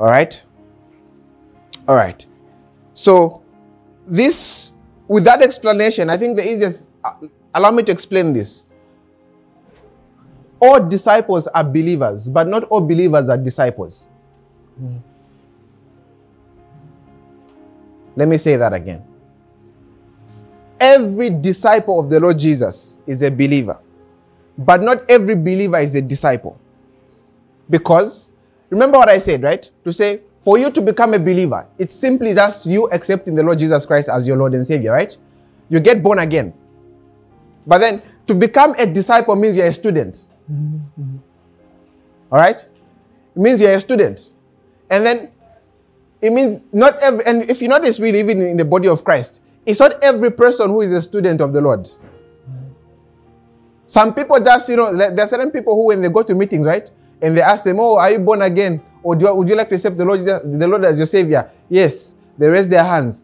All 0.00 0.06
right? 0.06 0.42
All 1.86 1.96
right. 1.96 2.24
So, 2.98 3.44
this, 4.08 4.72
with 5.06 5.22
that 5.22 5.40
explanation, 5.40 6.10
I 6.10 6.16
think 6.16 6.36
the 6.36 6.42
easiest, 6.42 6.82
uh, 7.04 7.14
allow 7.54 7.70
me 7.70 7.84
to 7.84 7.92
explain 7.92 8.32
this. 8.32 8.64
All 10.58 10.80
disciples 10.80 11.46
are 11.46 11.62
believers, 11.62 12.28
but 12.28 12.48
not 12.48 12.64
all 12.64 12.80
believers 12.80 13.28
are 13.28 13.38
disciples. 13.38 14.08
Mm. 14.82 15.00
Let 18.16 18.26
me 18.26 18.36
say 18.36 18.56
that 18.56 18.72
again. 18.72 19.04
Every 20.80 21.30
disciple 21.30 22.00
of 22.00 22.10
the 22.10 22.18
Lord 22.18 22.36
Jesus 22.36 22.98
is 23.06 23.22
a 23.22 23.30
believer, 23.30 23.78
but 24.58 24.82
not 24.82 25.08
every 25.08 25.36
believer 25.36 25.78
is 25.78 25.94
a 25.94 26.02
disciple. 26.02 26.58
Because, 27.70 28.30
remember 28.70 28.98
what 28.98 29.08
I 29.08 29.18
said, 29.18 29.44
right? 29.44 29.70
To 29.84 29.92
say, 29.92 30.22
for 30.38 30.58
you 30.58 30.70
to 30.70 30.80
become 30.80 31.14
a 31.14 31.18
believer, 31.18 31.66
it's 31.78 31.94
simply 31.94 32.34
just 32.34 32.66
you 32.66 32.88
accepting 32.90 33.34
the 33.34 33.42
Lord 33.42 33.58
Jesus 33.58 33.84
Christ 33.84 34.08
as 34.08 34.26
your 34.26 34.36
Lord 34.36 34.54
and 34.54 34.66
Savior, 34.66 34.92
right? 34.92 35.16
You 35.68 35.80
get 35.80 36.02
born 36.02 36.18
again. 36.18 36.54
But 37.66 37.78
then 37.78 38.02
to 38.26 38.34
become 38.34 38.74
a 38.78 38.86
disciple 38.86 39.36
means 39.36 39.56
you're 39.56 39.66
a 39.66 39.74
student. 39.74 40.26
Mm-hmm. 40.50 41.16
All 42.30 42.38
right? 42.38 42.58
It 42.58 43.40
means 43.40 43.60
you're 43.60 43.72
a 43.72 43.80
student. 43.80 44.30
And 44.90 45.04
then 45.04 45.30
it 46.20 46.32
means 46.32 46.64
not 46.72 46.98
every, 47.02 47.24
and 47.26 47.42
if 47.50 47.60
you 47.60 47.68
notice, 47.68 48.00
really, 48.00 48.20
even 48.20 48.40
in 48.40 48.56
the 48.56 48.64
body 48.64 48.88
of 48.88 49.04
Christ, 49.04 49.42
it's 49.66 49.80
not 49.80 50.02
every 50.02 50.30
person 50.30 50.68
who 50.68 50.80
is 50.80 50.92
a 50.92 51.02
student 51.02 51.40
of 51.40 51.52
the 51.52 51.60
Lord. 51.60 51.88
Some 53.86 54.14
people 54.14 54.38
just, 54.40 54.68
you 54.68 54.76
know, 54.76 54.94
there 54.94 55.18
are 55.18 55.26
certain 55.26 55.50
people 55.50 55.74
who, 55.74 55.86
when 55.86 56.00
they 56.02 56.08
go 56.08 56.22
to 56.22 56.34
meetings, 56.34 56.66
right, 56.66 56.90
and 57.22 57.36
they 57.36 57.40
ask 57.40 57.64
them, 57.64 57.78
Oh, 57.80 57.96
are 57.96 58.10
you 58.10 58.18
born 58.18 58.42
again? 58.42 58.82
Or 59.08 59.16
do, 59.16 59.34
would 59.34 59.48
you 59.48 59.54
like 59.54 59.70
to 59.70 59.74
accept 59.74 59.96
the 59.96 60.04
Lord, 60.04 60.20
the 60.20 60.68
Lord 60.68 60.84
as 60.84 60.98
your 60.98 61.06
Savior? 61.06 61.50
Yes. 61.70 62.16
They 62.36 62.46
raise 62.50 62.68
their 62.68 62.84
hands, 62.84 63.22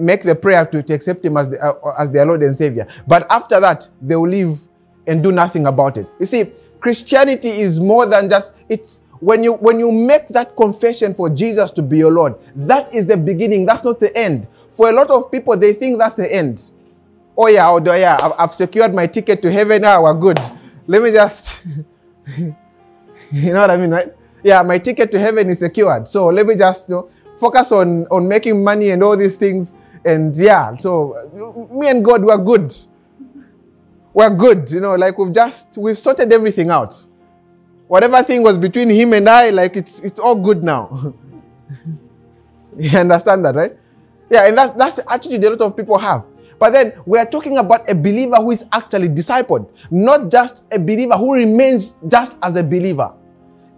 make 0.00 0.24
the 0.24 0.34
prayer 0.34 0.66
to, 0.66 0.82
to 0.82 0.92
accept 0.92 1.24
Him 1.24 1.36
as, 1.36 1.48
the, 1.48 1.64
uh, 1.64 1.94
as 1.96 2.10
their 2.10 2.26
Lord 2.26 2.42
and 2.42 2.56
Savior. 2.56 2.88
But 3.06 3.30
after 3.30 3.60
that, 3.60 3.88
they 4.00 4.16
will 4.16 4.28
leave 4.28 4.58
and 5.06 5.22
do 5.22 5.30
nothing 5.30 5.68
about 5.68 5.96
it. 5.96 6.08
You 6.18 6.26
see, 6.26 6.50
Christianity 6.80 7.50
is 7.50 7.78
more 7.78 8.04
than 8.04 8.28
just, 8.28 8.52
it's 8.68 9.00
when 9.20 9.44
you 9.44 9.52
when 9.52 9.78
you 9.78 9.92
make 9.92 10.26
that 10.30 10.56
confession 10.56 11.14
for 11.14 11.30
Jesus 11.30 11.70
to 11.70 11.82
be 11.82 11.98
your 11.98 12.10
Lord, 12.10 12.34
that 12.56 12.92
is 12.92 13.06
the 13.06 13.16
beginning. 13.16 13.64
That's 13.64 13.84
not 13.84 14.00
the 14.00 14.14
end. 14.18 14.48
For 14.68 14.90
a 14.90 14.92
lot 14.92 15.08
of 15.08 15.30
people, 15.30 15.56
they 15.56 15.72
think 15.72 15.98
that's 15.98 16.16
the 16.16 16.34
end. 16.34 16.72
Oh 17.38 17.46
yeah, 17.46 17.70
oh 17.70 17.78
yeah, 17.78 18.18
I've, 18.20 18.32
I've 18.36 18.54
secured 18.54 18.92
my 18.92 19.06
ticket 19.06 19.40
to 19.42 19.52
heaven. 19.52 19.82
Now 19.82 20.02
we're 20.02 20.14
good. 20.14 20.40
Let 20.88 21.00
me 21.00 21.12
just, 21.12 21.64
you 22.36 23.52
know 23.52 23.60
what 23.60 23.70
I 23.70 23.76
mean, 23.76 23.90
right? 23.90 24.12
Yeah, 24.42 24.62
my 24.62 24.78
ticket 24.78 25.10
to 25.12 25.18
heaven 25.18 25.48
is 25.48 25.60
secured. 25.60 26.08
So 26.08 26.26
let 26.26 26.46
me 26.46 26.54
just 26.54 26.88
you 26.88 26.96
know, 26.96 27.10
focus 27.36 27.72
on, 27.72 28.06
on 28.06 28.28
making 28.28 28.62
money 28.62 28.90
and 28.90 29.02
all 29.02 29.16
these 29.16 29.36
things. 29.36 29.74
And 30.04 30.36
yeah, 30.36 30.76
so 30.76 31.68
me 31.72 31.88
and 31.88 32.04
God, 32.04 32.24
we're 32.24 32.38
good. 32.38 32.74
We're 34.14 34.30
good, 34.30 34.70
you 34.70 34.80
know, 34.80 34.94
like 34.94 35.16
we've 35.16 35.32
just, 35.32 35.78
we've 35.78 35.98
sorted 35.98 36.32
everything 36.32 36.70
out. 36.70 36.94
Whatever 37.88 38.22
thing 38.22 38.42
was 38.42 38.58
between 38.58 38.90
him 38.90 39.12
and 39.12 39.28
I, 39.28 39.50
like 39.50 39.76
it's, 39.76 40.00
it's 40.00 40.18
all 40.18 40.34
good 40.34 40.62
now. 40.62 41.14
you 42.78 42.98
understand 42.98 43.44
that, 43.44 43.54
right? 43.54 43.76
Yeah, 44.30 44.46
and 44.48 44.56
that, 44.58 44.76
that's 44.76 44.96
the 44.96 45.12
attitude 45.12 45.44
a 45.44 45.50
lot 45.50 45.60
of 45.60 45.76
people 45.76 45.98
have. 45.98 46.26
But 46.58 46.70
then 46.70 46.92
we 47.06 47.18
are 47.18 47.26
talking 47.26 47.58
about 47.58 47.88
a 47.90 47.94
believer 47.94 48.36
who 48.36 48.52
is 48.52 48.64
actually 48.72 49.08
discipled, 49.08 49.68
not 49.90 50.30
just 50.30 50.66
a 50.72 50.78
believer 50.78 51.16
who 51.16 51.34
remains 51.34 51.96
just 52.08 52.36
as 52.42 52.56
a 52.56 52.62
believer. 52.62 53.14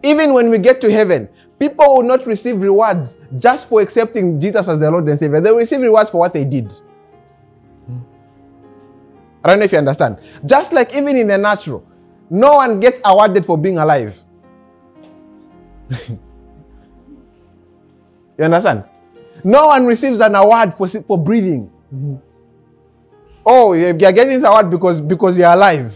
Even 0.05 0.35
when 0.35 0.51
we 0.51 0.59
get 0.59 0.83
to 0.83 0.93
heaven, 0.93 1.29
people 1.59 1.97
will 1.97 2.03
not 2.03 2.27
receive 2.27 2.61
rewards 2.61 3.17
just 3.39 3.71
for 3.71 3.81
accepting 3.81 4.39
Jesus 4.39 4.69
as 4.69 4.79
their 4.79 4.91
Lord 4.91 5.09
and 5.09 5.19
Savior. 5.19 5.41
They 5.41 5.51
will 5.51 5.59
receive 5.59 5.81
rewards 5.81 6.11
for 6.11 6.19
what 6.19 6.35
they 6.35 6.45
did. 6.45 6.73
I 9.43 9.49
don't 9.49 9.59
know 9.59 9.65
if 9.65 9.73
you 9.73 9.79
understand. 9.79 10.19
Just 10.45 10.75
like 10.75 10.95
even 10.95 11.17
in 11.17 11.27
the 11.27 11.39
natural, 11.39 11.87
no 12.29 12.55
one 12.57 12.81
gets 12.81 13.01
awarded 13.03 13.47
for 13.47 13.57
being 13.57 13.79
alive. 13.79 14.19
you 16.09 16.19
understand? 18.39 18.85
No 19.43 19.69
one 19.69 19.87
receives 19.87 20.21
an 20.21 20.35
award 20.35 20.75
for, 20.75 20.87
for 20.87 21.17
breathing. 21.17 21.71
Mm-hmm. 21.95 22.17
Oh, 23.47 23.73
you're 23.73 23.93
getting 23.95 24.29
this 24.41 24.45
award 24.45 24.71
because, 24.71 25.01
because 25.01 25.39
you're 25.39 25.53
alive. 25.53 25.95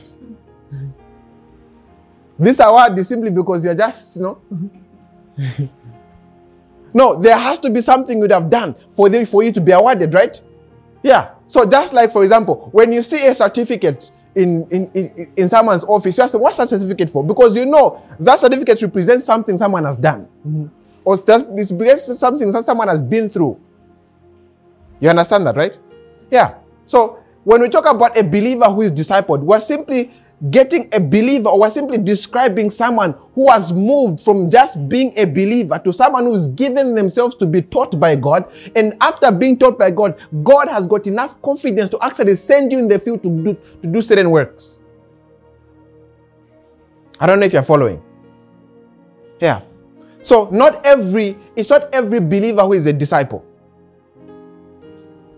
This 2.38 2.60
award 2.60 2.98
is 2.98 3.08
simply 3.08 3.30
because 3.30 3.64
you're 3.64 3.74
just, 3.74 4.16
you 4.16 4.22
know. 4.22 4.40
no, 6.94 7.20
there 7.20 7.36
has 7.36 7.58
to 7.60 7.70
be 7.70 7.80
something 7.80 8.18
you'd 8.18 8.30
have 8.30 8.48
done 8.48 8.74
for, 8.90 9.08
the, 9.08 9.26
for 9.26 9.42
you 9.42 9.52
to 9.52 9.60
be 9.60 9.72
awarded, 9.72 10.14
right? 10.14 10.40
Yeah. 11.02 11.30
So 11.46 11.64
just 11.64 11.92
like, 11.92 12.12
for 12.12 12.22
example, 12.22 12.68
when 12.72 12.92
you 12.92 13.02
see 13.02 13.26
a 13.26 13.34
certificate 13.34 14.10
in, 14.34 14.66
in, 14.70 14.90
in, 14.94 15.32
in 15.36 15.48
someone's 15.48 15.84
office, 15.84 16.16
you 16.16 16.22
ask 16.22 16.32
them, 16.32 16.42
what's 16.42 16.58
that 16.58 16.68
certificate 16.68 17.10
for? 17.10 17.24
Because 17.24 17.56
you 17.56 17.66
know 17.66 18.00
that 18.20 18.38
certificate 18.38 18.80
represents 18.82 19.26
something 19.26 19.58
someone 19.58 19.84
has 19.84 19.96
done. 19.96 20.28
Mm-hmm. 20.46 20.66
Or 21.04 21.14
it 21.14 21.70
represents 21.70 22.18
something 22.18 22.52
that 22.52 22.64
someone 22.64 22.88
has 22.88 23.02
been 23.02 23.28
through. 23.28 23.58
You 25.00 25.08
understand 25.08 25.46
that, 25.46 25.56
right? 25.56 25.76
Yeah. 26.30 26.56
So 26.84 27.22
when 27.44 27.62
we 27.62 27.68
talk 27.68 27.86
about 27.86 28.16
a 28.16 28.22
believer 28.22 28.66
who 28.66 28.82
is 28.82 28.92
discipled, 28.92 29.40
we're 29.40 29.60
simply 29.60 30.10
getting 30.50 30.88
a 30.92 31.00
believer 31.00 31.48
or 31.48 31.68
simply 31.68 31.98
describing 31.98 32.70
someone 32.70 33.14
who 33.34 33.50
has 33.50 33.72
moved 33.72 34.20
from 34.20 34.48
just 34.48 34.88
being 34.88 35.12
a 35.16 35.24
believer 35.24 35.80
to 35.84 35.92
someone 35.92 36.24
who's 36.24 36.46
given 36.48 36.94
themselves 36.94 37.34
to 37.36 37.46
be 37.46 37.60
taught 37.60 37.98
by 37.98 38.14
God. 38.14 38.50
And 38.76 38.94
after 39.00 39.32
being 39.32 39.58
taught 39.58 39.78
by 39.78 39.90
God, 39.90 40.16
God 40.44 40.68
has 40.68 40.86
got 40.86 41.06
enough 41.06 41.42
confidence 41.42 41.88
to 41.90 41.98
actually 42.00 42.36
send 42.36 42.70
you 42.72 42.78
in 42.78 42.88
the 42.88 42.98
field 42.98 43.22
to 43.24 43.30
do, 43.30 43.54
to 43.82 43.88
do 43.88 44.00
certain 44.00 44.30
works. 44.30 44.80
I 47.18 47.26
don't 47.26 47.40
know 47.40 47.46
if 47.46 47.52
you're 47.52 47.62
following. 47.62 48.00
Yeah. 49.40 49.62
So 50.22 50.48
not 50.52 50.86
every, 50.86 51.36
it's 51.56 51.70
not 51.70 51.92
every 51.92 52.20
believer 52.20 52.62
who 52.62 52.74
is 52.74 52.86
a 52.86 52.92
disciple. 52.92 53.44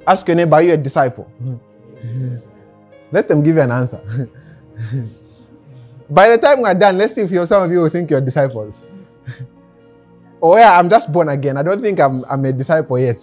Ask 0.06 0.26
your 0.28 0.36
neighbor, 0.36 0.56
are 0.56 0.62
you 0.62 0.72
a 0.74 0.76
disciple? 0.76 1.24
Hmm. 1.24 1.56
Let 3.12 3.28
them 3.28 3.42
give 3.42 3.56
you 3.56 3.62
an 3.62 3.72
answer. 3.72 4.28
By 6.10 6.28
the 6.28 6.38
time 6.38 6.62
we're 6.62 6.74
done, 6.74 6.98
let's 6.98 7.14
see 7.14 7.22
if 7.22 7.48
some 7.48 7.62
of 7.62 7.70
you 7.70 7.80
will 7.80 7.88
think 7.88 8.10
you're 8.10 8.20
disciples. 8.20 8.82
oh, 10.42 10.56
yeah, 10.56 10.78
I'm 10.78 10.88
just 10.88 11.12
born 11.12 11.28
again. 11.28 11.56
I 11.56 11.62
don't 11.62 11.80
think 11.80 12.00
I'm, 12.00 12.24
I'm 12.28 12.44
a 12.44 12.52
disciple 12.52 12.98
yet 12.98 13.22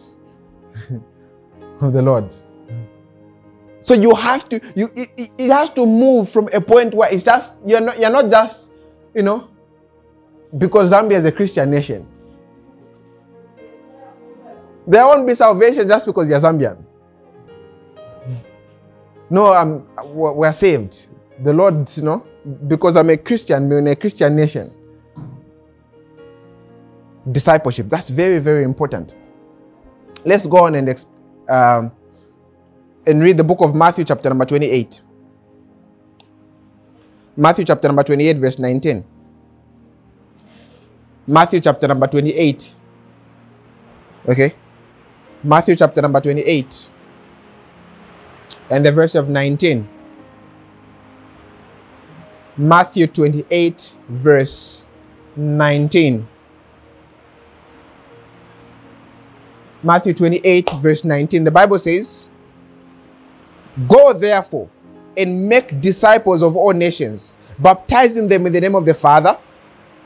of 1.82 1.94
the 1.94 2.02
Lord. 2.02 2.34
So 3.82 3.94
you 3.94 4.16
have 4.16 4.48
to, 4.50 4.60
you, 4.76 4.90
it, 4.96 5.32
it 5.38 5.50
has 5.50 5.70
to 5.72 5.86
move 5.86 6.30
from 6.30 6.50
a 6.54 6.62
point 6.62 6.94
where 6.94 7.14
it's 7.14 7.24
just, 7.24 7.56
you're 7.66 7.82
not, 7.82 8.00
you're 8.00 8.10
not 8.10 8.30
just, 8.30 8.72
you 9.14 9.24
know, 9.24 9.48
because 10.58 10.92
Zambia 10.92 11.14
is 11.14 11.26
a 11.26 11.32
Christian 11.32 11.70
nation. 11.72 12.08
There 14.86 15.04
won't 15.04 15.28
be 15.28 15.36
salvation 15.36 15.88
just 15.88 16.06
because 16.06 16.30
you're 16.30 16.40
Zambian. 16.40 16.84
No, 19.30 19.52
I'm, 19.52 19.86
we're 20.16 20.54
saved 20.54 21.10
the 21.44 21.54
Lord, 21.54 21.90
you 21.96 22.04
know, 22.04 22.26
because 22.68 22.96
I'm 22.96 23.10
a 23.10 23.18
Christian, 23.18 23.70
we're 23.70 23.80
in 23.80 23.88
a 23.88 23.96
Christian 23.96 24.36
nation. 24.36 24.72
discipleship. 27.32 27.90
That's 27.90 28.10
very, 28.10 28.40
very 28.40 28.64
important. 28.64 29.16
Let's 30.26 30.46
go 30.46 30.66
on 30.66 30.76
and, 30.76 31.06
um, 31.50 31.92
and 33.06 33.24
read 33.24 33.38
the 33.38 33.44
book 33.44 33.62
of 33.62 33.76
Matthew, 33.76 34.04
chapter 34.04 34.30
number 34.30 34.46
28. 34.46 35.02
Matthew, 37.36 37.66
chapter 37.66 37.88
number 37.88 38.04
28, 38.04 38.38
verse 38.38 38.60
19. 38.60 39.06
Matthew, 41.28 41.60
chapter 41.60 41.88
number 41.88 42.08
28. 42.08 42.76
Okay? 44.30 44.56
Matthew, 45.44 45.76
chapter 45.76 46.02
number 46.02 46.20
28. 46.20 46.90
And 48.70 48.86
the 48.86 48.92
verse 48.92 49.16
of 49.16 49.30
19. 49.30 49.88
Matthew 52.58 53.06
28, 53.06 53.98
verse 54.10 54.86
19. 55.36 56.28
Matthew 59.84 60.14
28, 60.14 60.72
verse 60.78 61.06
19. 61.06 61.44
The 61.44 61.52
Bible 61.52 61.78
says, 61.78 62.30
Go 63.88 64.12
therefore 64.14 64.70
and 65.16 65.48
make 65.48 65.80
disciples 65.80 66.42
of 66.42 66.56
all 66.56 66.74
nations, 66.74 67.36
baptizing 67.60 68.28
them 68.28 68.48
in 68.48 68.54
the 68.54 68.62
name 68.62 68.74
of 68.74 68.86
the 68.86 68.94
Father 68.96 69.38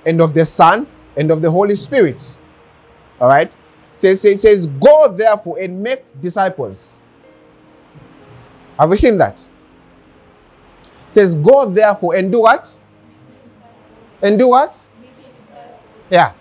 and 0.06 0.20
of 0.20 0.34
the 0.34 0.46
Son 0.46 0.86
and 1.16 1.32
of 1.32 1.42
the 1.42 1.50
Holy 1.50 1.78
Spirit. 1.78 2.38
All 3.22 3.30
right? 3.30 3.50
So 3.96 4.08
it 4.08 4.18
says, 4.18 4.66
Go 4.66 5.14
therefore 5.14 5.58
and 5.58 5.82
make 5.82 6.04
disciples. 6.20 7.06
Have 8.78 8.90
we 8.90 8.98
seen 8.98 9.18
that? 9.20 9.46
Says, 11.14 11.36
Go 11.36 11.70
therefore 11.70 12.16
and 12.16 12.32
do 12.32 12.42
what? 12.42 12.78
And 14.22 14.38
do 14.38 14.50
what? 14.50 14.88
Yeah. 16.10 16.34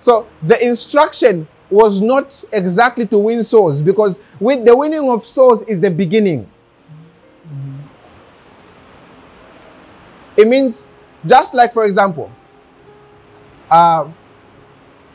So 0.00 0.28
the 0.42 0.64
instruction 0.64 1.48
was 1.68 2.00
not 2.00 2.44
exactly 2.52 3.06
to 3.08 3.18
win 3.18 3.42
souls 3.42 3.82
because 3.82 4.20
with 4.38 4.64
the 4.64 4.76
winning 4.76 5.08
of 5.10 5.22
souls 5.22 5.62
is 5.62 5.80
the 5.80 5.90
beginning. 5.90 6.48
It 10.36 10.46
means 10.46 10.90
just 11.26 11.54
like, 11.54 11.72
for 11.72 11.84
example, 11.86 12.30
uh, 13.70 14.08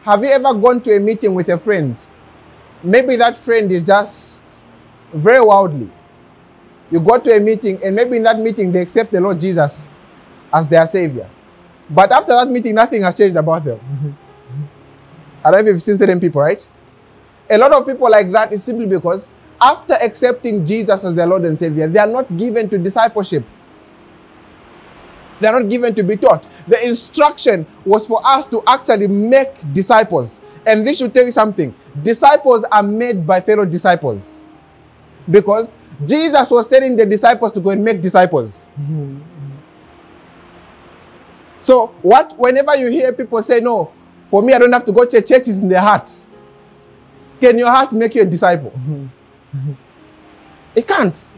have 0.04 0.24
you 0.24 0.30
ever 0.30 0.54
gone 0.56 0.82
to 0.82 0.96
a 0.96 1.00
meeting 1.00 1.34
with 1.34 1.48
a 1.50 1.58
friend? 1.58 1.96
Maybe 2.84 3.16
that 3.18 3.38
friend 3.38 3.72
is 3.72 3.84
just 3.84 4.64
very 5.14 5.46
worldly. 5.46 5.92
You 6.92 7.00
go 7.00 7.18
to 7.18 7.36
a 7.36 7.40
meeting, 7.40 7.82
and 7.84 7.96
maybe 7.96 8.18
in 8.18 8.24
that 8.24 8.38
meeting 8.38 8.72
they 8.72 8.82
accept 8.82 9.12
the 9.12 9.22
Lord 9.22 9.40
Jesus 9.40 9.94
as 10.54 10.68
their 10.68 10.86
Savior. 10.86 11.30
But 11.90 12.12
after 12.12 12.34
that 12.34 12.50
meeting, 12.50 12.76
nothing 12.76 13.02
has 13.02 13.18
changed 13.18 13.36
about 13.36 13.64
them. 13.64 13.80
I 15.44 15.52
don't 15.52 15.64
know 15.64 15.70
if 15.70 15.74
you've 15.74 15.82
seen 15.82 15.98
certain 15.98 16.20
people, 16.20 16.42
right? 16.42 16.68
A 17.50 17.58
lot 17.58 17.74
of 17.74 17.86
people 17.86 18.10
like 18.10 18.30
that 18.32 18.54
is 18.54 18.64
simply 18.64 18.86
because 18.86 19.32
after 19.60 19.94
accepting 20.02 20.66
Jesus 20.66 21.04
as 21.04 21.16
their 21.16 21.28
Lord 21.28 21.44
and 21.44 21.58
Savior, 21.58 21.88
they 21.88 22.00
are 22.00 22.08
not 22.08 22.36
given 22.38 22.70
to 22.70 22.78
discipleship. 22.78 23.44
They 25.40 25.48
are 25.48 25.60
not 25.60 25.70
given 25.70 25.96
to 25.96 26.04
be 26.04 26.18
taught. 26.18 26.48
The 26.68 26.88
instruction 26.88 27.66
was 27.84 28.06
for 28.06 28.22
us 28.24 28.46
to 28.48 28.62
actually 28.68 29.08
make 29.08 29.74
disciples. 29.74 30.40
And 30.66 30.86
this 30.86 31.00
should 31.00 31.14
tell 31.14 31.26
you 31.26 31.32
something. 31.32 31.74
Disciples 32.04 32.64
are 32.72 32.84
made 32.84 33.26
by 33.26 33.42
fellow 33.42 33.66
disciples. 33.66 34.48
Because 35.30 35.74
Jesus 36.06 36.50
was 36.50 36.66
telling 36.68 36.96
the 36.96 37.06
disciples 37.06 37.52
to 37.54 37.60
go 37.60 37.70
and 37.70 37.84
make 37.84 38.02
disciples. 38.02 38.70
So, 41.60 41.88
what 42.02 42.34
whenever 42.38 42.76
you 42.76 42.90
hear 42.90 43.14
people 43.14 43.42
say, 43.44 43.60
No, 43.60 43.92
for 44.30 44.42
me, 44.42 44.54
I 44.54 44.60
don't 44.60 44.72
have 44.72 44.86
to 44.86 44.92
go 44.92 45.06
to 45.06 45.22
church, 45.22 45.48
is 45.48 45.60
in 45.60 45.70
their 45.70 45.82
heart. 45.82 46.10
Can 47.40 47.58
your 47.58 47.70
heart 47.70 47.92
make 47.92 48.16
you 48.16 48.22
a 48.22 48.26
disciple? 48.26 48.74
It 50.76 50.88
can't. 50.88 51.30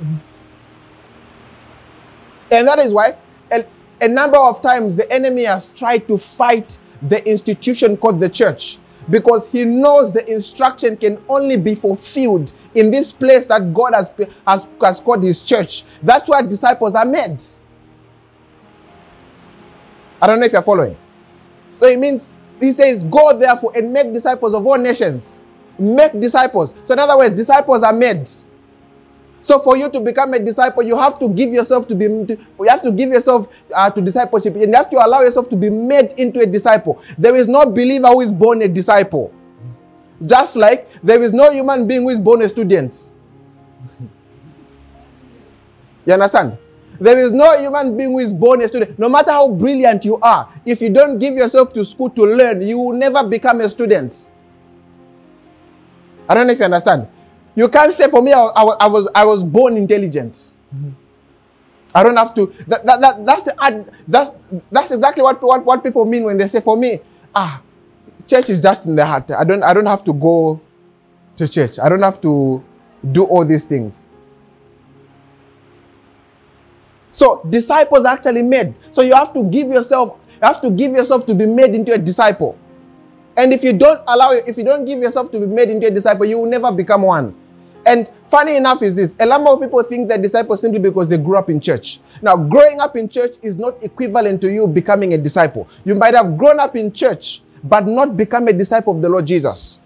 And 2.52 2.68
that 2.68 2.80
is 2.80 2.94
why 2.94 3.18
a, 3.52 3.66
a 4.00 4.08
number 4.08 4.38
of 4.38 4.62
times 4.62 4.96
the 4.96 5.12
enemy 5.12 5.44
has 5.46 5.72
tried 5.72 6.08
to 6.08 6.18
fight 6.18 6.80
the 7.02 7.28
institution 7.28 7.98
called 7.98 8.20
the 8.20 8.30
church 8.30 8.78
because 9.10 9.48
he 9.48 9.66
knows 9.66 10.12
the 10.12 10.30
instruction 10.32 10.98
can 10.98 11.22
only 11.28 11.58
be 11.58 11.76
fulfilled 11.76 12.54
in 12.76 12.92
this 12.92 13.12
place 13.12 13.48
that 13.48 13.74
God 13.74 13.94
has, 13.94 14.14
has, 14.48 14.68
has 14.82 15.00
called 15.00 15.24
his 15.24 15.44
church. 15.44 15.84
That's 16.02 16.30
why 16.30 16.42
disciples 16.42 16.96
are 16.96 17.06
made. 17.06 17.42
I 20.22 20.28
don't 20.28 20.40
know 20.40 20.46
if 20.46 20.54
you're 20.54 20.62
following. 20.62 20.98
So 21.80 21.88
it 21.88 22.00
means 22.00 22.30
he 22.60 22.72
says, 22.72 23.04
Go 23.04 23.38
therefore 23.38 23.74
and 23.76 23.92
make 23.92 24.14
disciples 24.14 24.54
of 24.54 24.66
all 24.66 24.78
nations. 24.78 25.42
Make 25.78 26.20
disciples. 26.20 26.74
So, 26.84 26.94
in 26.94 27.00
other 27.00 27.18
words, 27.18 27.36
disciples 27.36 27.84
are 27.84 27.94
made. 27.94 28.30
So, 29.44 29.60
for 29.60 29.76
you 29.76 29.90
to 29.92 30.00
become 30.00 30.34
a 30.34 30.40
disciple, 30.40 30.84
you 30.84 30.98
have 30.98 31.20
to 31.20 31.28
give 31.28 31.52
yourself 31.52 31.86
to 31.90 31.96
be, 31.96 32.08
to, 32.08 32.38
you 32.60 32.70
have 32.70 32.82
to 32.82 32.92
give 32.94 33.10
yourself 33.10 33.50
uh, 33.76 33.90
to 33.90 34.00
discipleship, 34.00 34.56
and 34.56 34.68
you 34.68 34.74
have 34.74 34.90
to 34.90 35.06
allow 35.06 35.20
yourself 35.20 35.50
to 35.50 35.58
be 35.58 35.70
made 35.70 36.14
into 36.14 36.40
a 36.40 36.46
disciple. 36.46 37.04
There 37.18 37.36
is 37.36 37.50
no 37.50 37.66
believer 37.66 38.08
who 38.08 38.22
is 38.22 38.32
born 38.32 38.62
a 38.62 38.70
disciple. 38.70 39.34
Just 40.26 40.56
like 40.56 40.88
there 41.04 41.22
is 41.22 41.34
no 41.34 41.52
human 41.52 41.86
being 41.86 42.04
who 42.04 42.10
is 42.10 42.22
born 42.22 42.42
a 42.42 42.48
student. 42.48 43.10
you 46.06 46.14
understand? 46.14 46.58
There 47.02 47.20
is 47.20 47.34
no 47.34 47.60
human 47.60 47.98
being 47.98 48.12
who 48.12 48.20
is 48.20 48.32
born 48.32 48.62
a 48.62 48.68
student. 48.70 48.98
No 48.98 49.10
matter 49.10 49.32
how 49.32 49.50
brilliant 49.50 50.06
you 50.06 50.18
are, 50.22 50.48
if 50.66 50.82
you 50.82 50.90
don't 50.90 51.20
give 51.20 51.34
yourself 51.36 51.74
to 51.74 51.84
school 51.84 52.10
to 52.12 52.24
learn, 52.26 52.62
you 52.62 52.80
will 52.80 52.94
never 52.94 53.28
become 53.28 53.60
a 53.60 53.70
student. 53.70 54.30
I 56.30 56.34
don't 56.34 56.48
know 56.48 56.54
if 56.54 56.60
you 56.60 56.66
understand. 56.66 57.08
You 57.56 57.70
can't 57.70 57.94
say 57.94 58.10
for 58.10 58.22
me, 58.22 58.34
I, 58.34 58.42
I, 58.44 58.64
I 58.82 58.88
was, 58.88 59.10
I 59.14 59.26
was 59.26 59.44
born 59.44 59.78
intelligent. 59.78 60.54
Mm-hmm. 60.76 60.90
I 61.96 62.02
don't 62.04 62.16
have 62.16 62.34
to. 62.34 62.48
That, 62.68 62.86
that, 62.86 63.02
that, 63.02 63.26
that's, 63.26 63.44
the, 63.44 63.86
that's, 64.08 64.32
that's 64.72 64.92
exactly 64.92 65.22
what, 65.24 65.42
what, 65.42 65.64
what 65.64 65.84
people 65.84 66.06
mean 66.06 66.24
when 66.24 66.38
they 66.38 66.48
say, 66.48 66.60
for 66.60 66.76
me, 66.76 67.00
ah, 67.36 67.62
church 68.26 68.50
is 68.50 68.60
just 68.60 68.88
in 68.88 68.96
the 68.96 69.06
heart. 69.06 69.30
I 69.32 69.44
don't, 69.44 69.62
I 69.64 69.74
don't 69.74 69.86
have 69.86 70.04
to 70.06 70.14
go 70.14 70.60
to 71.38 71.48
church. 71.48 71.78
I 71.78 71.90
don't 71.90 72.02
have 72.02 72.20
to 72.22 72.64
do 73.12 73.24
all 73.26 73.46
these 73.46 73.66
things. 73.66 74.08
So 77.12 77.46
disciples 77.48 78.06
actually 78.06 78.42
made. 78.42 78.74
So 78.92 79.04
you 79.04 79.14
have 79.14 79.32
to 79.34 79.44
give 79.44 79.68
yourself, 79.68 80.18
you 80.32 80.40
have 80.42 80.62
to 80.62 80.72
give 80.72 80.94
yourself 80.94 81.28
to 81.28 81.36
be 81.36 81.46
made 81.46 81.76
into 81.76 81.94
a 81.94 81.98
disciple. 81.98 82.58
And 83.38 83.54
if 83.54 83.64
you 83.64 83.74
don't 83.74 84.02
allow, 84.08 84.32
if 84.32 84.58
you 84.58 84.64
don't 84.64 84.86
give 84.86 85.00
yourself 85.00 85.32
to 85.32 85.40
be 85.40 85.46
made 85.46 85.70
into 85.70 85.86
a 85.88 85.92
disciple, 85.92 86.26
you 86.26 86.40
will 86.40 86.50
never 86.50 86.72
become 86.72 87.04
one. 87.04 87.36
And 87.86 88.10
funny 88.28 88.56
enough 88.56 88.82
is 88.82 88.96
this 88.96 89.16
a 89.20 89.26
number 89.26 89.50
of 89.50 89.60
people 89.60 89.82
think 89.84 90.08
they're 90.08 90.18
disciples 90.18 90.62
simply 90.62 90.80
because 90.80 91.08
they 91.08 91.18
grew 91.18 91.38
up 91.38 91.50
in 91.50 91.60
church. 91.60 92.00
Now, 92.22 92.38
growing 92.38 92.80
up 92.80 92.96
in 92.96 93.10
church 93.10 93.38
is 93.42 93.58
not 93.58 93.82
equivalent 93.84 94.42
to 94.42 94.52
you 94.52 94.68
becoming 94.68 95.14
a 95.14 95.18
disciple. 95.18 95.68
You 95.84 95.96
might 95.96 96.16
have 96.16 96.38
grown 96.38 96.60
up 96.60 96.76
in 96.76 96.92
church, 96.94 97.42
but 97.64 97.86
not 97.86 98.16
become 98.16 98.48
a 98.48 98.54
disciple 98.54 98.96
of 98.96 99.02
the 99.02 99.10
Lord 99.10 99.26
Jesus. 99.26 99.80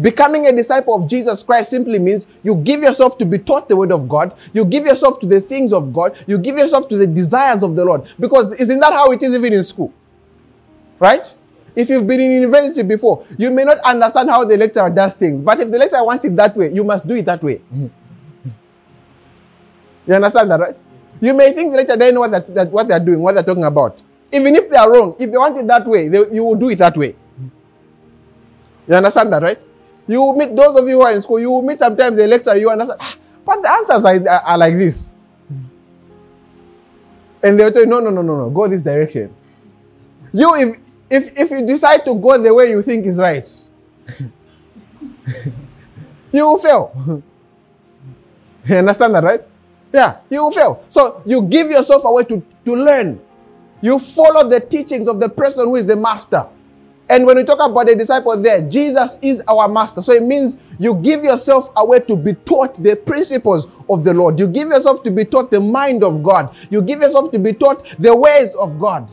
Becoming 0.00 0.46
a 0.46 0.52
disciple 0.52 0.94
of 0.94 1.08
Jesus 1.08 1.42
Christ 1.42 1.70
simply 1.70 1.98
means 1.98 2.26
you 2.42 2.54
give 2.54 2.80
yourself 2.80 3.18
to 3.18 3.26
be 3.26 3.38
taught 3.38 3.68
the 3.68 3.76
word 3.76 3.92
of 3.92 4.08
God, 4.08 4.34
you 4.52 4.64
give 4.64 4.86
yourself 4.86 5.18
to 5.20 5.26
the 5.26 5.40
things 5.40 5.72
of 5.72 5.92
God, 5.92 6.16
you 6.26 6.38
give 6.38 6.56
yourself 6.56 6.88
to 6.88 6.96
the 6.96 7.06
desires 7.06 7.62
of 7.62 7.74
the 7.76 7.84
Lord. 7.84 8.04
Because 8.18 8.52
isn't 8.52 8.78
that 8.80 8.92
how 8.92 9.10
it 9.10 9.22
is 9.22 9.34
even 9.34 9.52
in 9.52 9.64
school? 9.64 9.92
Right? 11.00 11.34
If 11.76 11.88
you've 11.88 12.06
been 12.06 12.20
in 12.20 12.30
university 12.32 12.82
before, 12.82 13.24
you 13.38 13.50
may 13.50 13.64
not 13.64 13.78
understand 13.80 14.28
how 14.30 14.44
the 14.44 14.56
lecturer 14.56 14.90
does 14.90 15.14
things. 15.16 15.42
But 15.42 15.60
if 15.60 15.70
the 15.70 15.78
lecturer 15.78 16.04
wants 16.04 16.24
it 16.24 16.34
that 16.36 16.56
way, 16.56 16.72
you 16.72 16.84
must 16.84 17.06
do 17.06 17.14
it 17.16 17.24
that 17.26 17.42
way. 17.42 17.58
Hmm. 17.58 17.86
Hmm. 17.86 18.48
You 20.06 20.14
understand 20.14 20.50
that, 20.50 20.60
right? 20.60 20.76
You 21.20 21.34
may 21.34 21.52
think 21.52 21.70
the 21.72 21.76
lecturer 21.78 21.96
doesn't 21.96 22.14
know 22.14 22.20
what 22.20 22.54
that, 22.54 22.70
what 22.70 22.88
they're 22.88 23.00
doing, 23.00 23.20
what 23.20 23.34
they're 23.34 23.44
talking 23.44 23.64
about. 23.64 24.02
Even 24.32 24.54
if 24.56 24.70
they 24.70 24.76
are 24.76 24.90
wrong, 24.90 25.14
if 25.18 25.30
they 25.30 25.36
want 25.38 25.56
it 25.58 25.66
that 25.66 25.86
way, 25.86 26.08
they, 26.08 26.18
you 26.32 26.44
will 26.44 26.54
do 26.56 26.70
it 26.70 26.78
that 26.78 26.96
way. 26.96 27.12
Hmm. 27.12 27.46
You 28.88 28.94
understand 28.94 29.32
that, 29.32 29.42
right? 29.42 29.58
You 30.06 30.20
will 30.22 30.34
meet 30.34 30.54
those 30.56 30.74
of 30.74 30.88
you 30.88 30.96
who 30.96 31.02
are 31.02 31.12
in 31.12 31.20
school, 31.20 31.38
you 31.38 31.50
will 31.50 31.62
meet 31.62 31.78
sometimes 31.78 32.18
a 32.18 32.26
lecturer, 32.26 32.56
you 32.56 32.68
understand, 32.68 32.98
ah, 33.00 33.16
but 33.44 33.62
the 33.62 33.70
answers 33.70 34.04
are, 34.04 34.28
are, 34.28 34.42
are 34.42 34.58
like 34.58 34.74
this. 34.74 35.14
And 37.42 37.58
they'll 37.58 37.70
tell 37.72 37.82
you, 37.82 37.88
no, 37.88 38.00
no, 38.00 38.10
no, 38.10 38.22
no, 38.22 38.36
no, 38.36 38.50
go 38.50 38.66
this 38.68 38.82
direction. 38.82 39.34
You, 40.32 40.54
if 40.56 40.76
if, 41.10 41.36
if 41.38 41.50
you 41.50 41.66
decide 41.66 42.04
to 42.04 42.14
go 42.14 42.38
the 42.38 42.54
way 42.54 42.70
you 42.70 42.80
think 42.82 43.04
is 43.04 43.18
right, 43.18 43.46
you 46.32 46.46
will 46.46 46.58
fail. 46.58 47.22
you 48.64 48.76
understand 48.76 49.14
that, 49.16 49.24
right? 49.24 49.42
Yeah, 49.92 50.18
you 50.30 50.44
will 50.44 50.52
fail. 50.52 50.84
So 50.88 51.22
you 51.26 51.42
give 51.42 51.68
yourself 51.70 52.04
away 52.04 52.24
to, 52.24 52.42
to 52.64 52.76
learn. 52.76 53.20
You 53.82 53.98
follow 53.98 54.48
the 54.48 54.60
teachings 54.60 55.08
of 55.08 55.18
the 55.18 55.28
person 55.28 55.64
who 55.64 55.76
is 55.76 55.86
the 55.86 55.96
master. 55.96 56.46
And 57.08 57.26
when 57.26 57.36
we 57.38 57.42
talk 57.42 57.58
about 57.58 57.86
the 57.88 57.96
disciple 57.96 58.36
there, 58.40 58.60
Jesus 58.60 59.18
is 59.20 59.42
our 59.48 59.68
master. 59.68 60.00
So 60.00 60.12
it 60.12 60.22
means 60.22 60.58
you 60.78 60.94
give 60.94 61.24
yourself 61.24 61.70
away 61.74 61.98
to 62.00 62.14
be 62.14 62.34
taught 62.34 62.74
the 62.74 62.94
principles 62.94 63.66
of 63.88 64.04
the 64.04 64.14
Lord. 64.14 64.38
You 64.38 64.46
give 64.46 64.68
yourself 64.68 65.02
to 65.02 65.10
be 65.10 65.24
taught 65.24 65.50
the 65.50 65.58
mind 65.58 66.04
of 66.04 66.22
God. 66.22 66.54
You 66.70 66.82
give 66.82 67.00
yourself 67.00 67.32
to 67.32 67.38
be 67.40 67.52
taught 67.52 67.84
the 67.98 68.14
ways 68.14 68.54
of 68.54 68.78
God. 68.78 69.10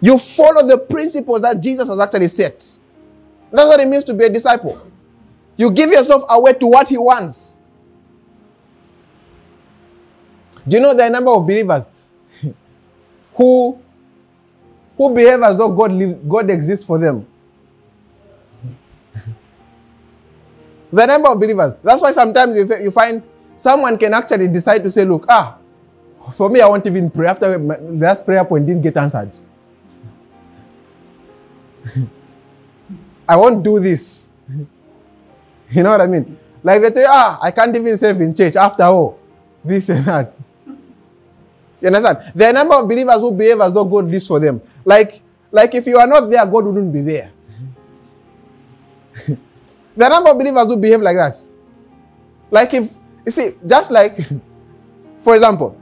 You 0.00 0.18
follow 0.18 0.66
the 0.66 0.78
principles 0.78 1.42
that 1.42 1.60
Jesus 1.60 1.88
has 1.88 1.98
actually 1.98 2.28
set. 2.28 2.58
That's 3.52 3.68
what 3.68 3.80
it 3.80 3.88
means 3.88 4.04
to 4.04 4.14
be 4.14 4.24
a 4.24 4.30
disciple. 4.30 4.80
You 5.56 5.70
give 5.70 5.90
yourself 5.90 6.22
away 6.28 6.54
to 6.54 6.66
what 6.66 6.88
he 6.88 6.96
wants. 6.96 7.58
Do 10.66 10.76
you 10.76 10.82
know 10.82 10.94
the 10.94 11.08
number 11.08 11.30
of 11.30 11.46
believers 11.46 11.86
who 13.34 13.78
who 14.96 15.14
behave 15.14 15.42
as 15.42 15.56
though 15.56 15.70
God 15.70 16.28
God 16.28 16.50
exists 16.50 16.84
for 16.84 16.98
them? 16.98 17.26
the 20.92 21.06
number 21.06 21.28
of 21.28 21.38
believers. 21.40 21.74
That's 21.82 22.02
why 22.02 22.12
sometimes 22.12 22.56
you, 22.56 22.66
you 22.82 22.90
find 22.90 23.22
someone 23.56 23.98
can 23.98 24.14
actually 24.14 24.48
decide 24.48 24.82
to 24.84 24.90
say, 24.90 25.04
"Look, 25.04 25.26
ah, 25.28 25.58
for 26.32 26.48
me, 26.48 26.60
I 26.60 26.68
won't 26.68 26.86
even 26.86 27.10
pray 27.10 27.26
after 27.28 27.58
my, 27.58 27.76
last 27.78 28.24
prayer 28.24 28.44
point 28.44 28.66
didn't 28.66 28.82
get 28.82 28.96
answered. 28.96 29.30
I 33.28 33.36
won't 33.36 33.62
do 33.62 33.78
this." 33.78 34.32
You 35.72 35.84
know 35.84 35.90
what 35.92 36.00
I 36.00 36.08
mean? 36.08 36.36
Like 36.64 36.82
they 36.82 36.92
say, 36.92 37.04
"Ah, 37.06 37.38
I 37.40 37.52
can't 37.52 37.74
even 37.76 37.96
serve 37.96 38.20
in 38.20 38.34
church 38.34 38.56
after 38.56 38.82
all, 38.82 39.20
this 39.64 39.88
and 39.88 40.04
that." 40.04 40.34
You 41.80 41.86
understand? 41.86 42.32
There 42.34 42.48
are 42.48 42.50
a 42.50 42.54
number 42.54 42.74
of 42.74 42.88
believers 42.88 43.20
who 43.20 43.32
behave 43.32 43.60
as 43.60 43.72
though 43.72 43.84
God 43.84 44.06
lives 44.06 44.26
for 44.26 44.38
them. 44.38 44.60
Like, 44.84 45.22
like 45.50 45.74
if 45.74 45.86
you 45.86 45.96
are 45.96 46.06
not 46.06 46.28
there, 46.28 46.44
God 46.44 46.64
wouldn't 46.66 46.92
be 46.92 47.00
there. 47.00 47.30
there 49.26 49.38
are 50.02 50.06
a 50.06 50.14
number 50.14 50.30
of 50.30 50.38
believers 50.38 50.66
who 50.66 50.76
behave 50.76 51.00
like 51.00 51.16
that. 51.16 51.36
Like 52.50 52.74
if 52.74 52.96
you 53.24 53.32
see, 53.32 53.54
just 53.66 53.90
like, 53.90 54.18
for 55.20 55.34
example, 55.34 55.76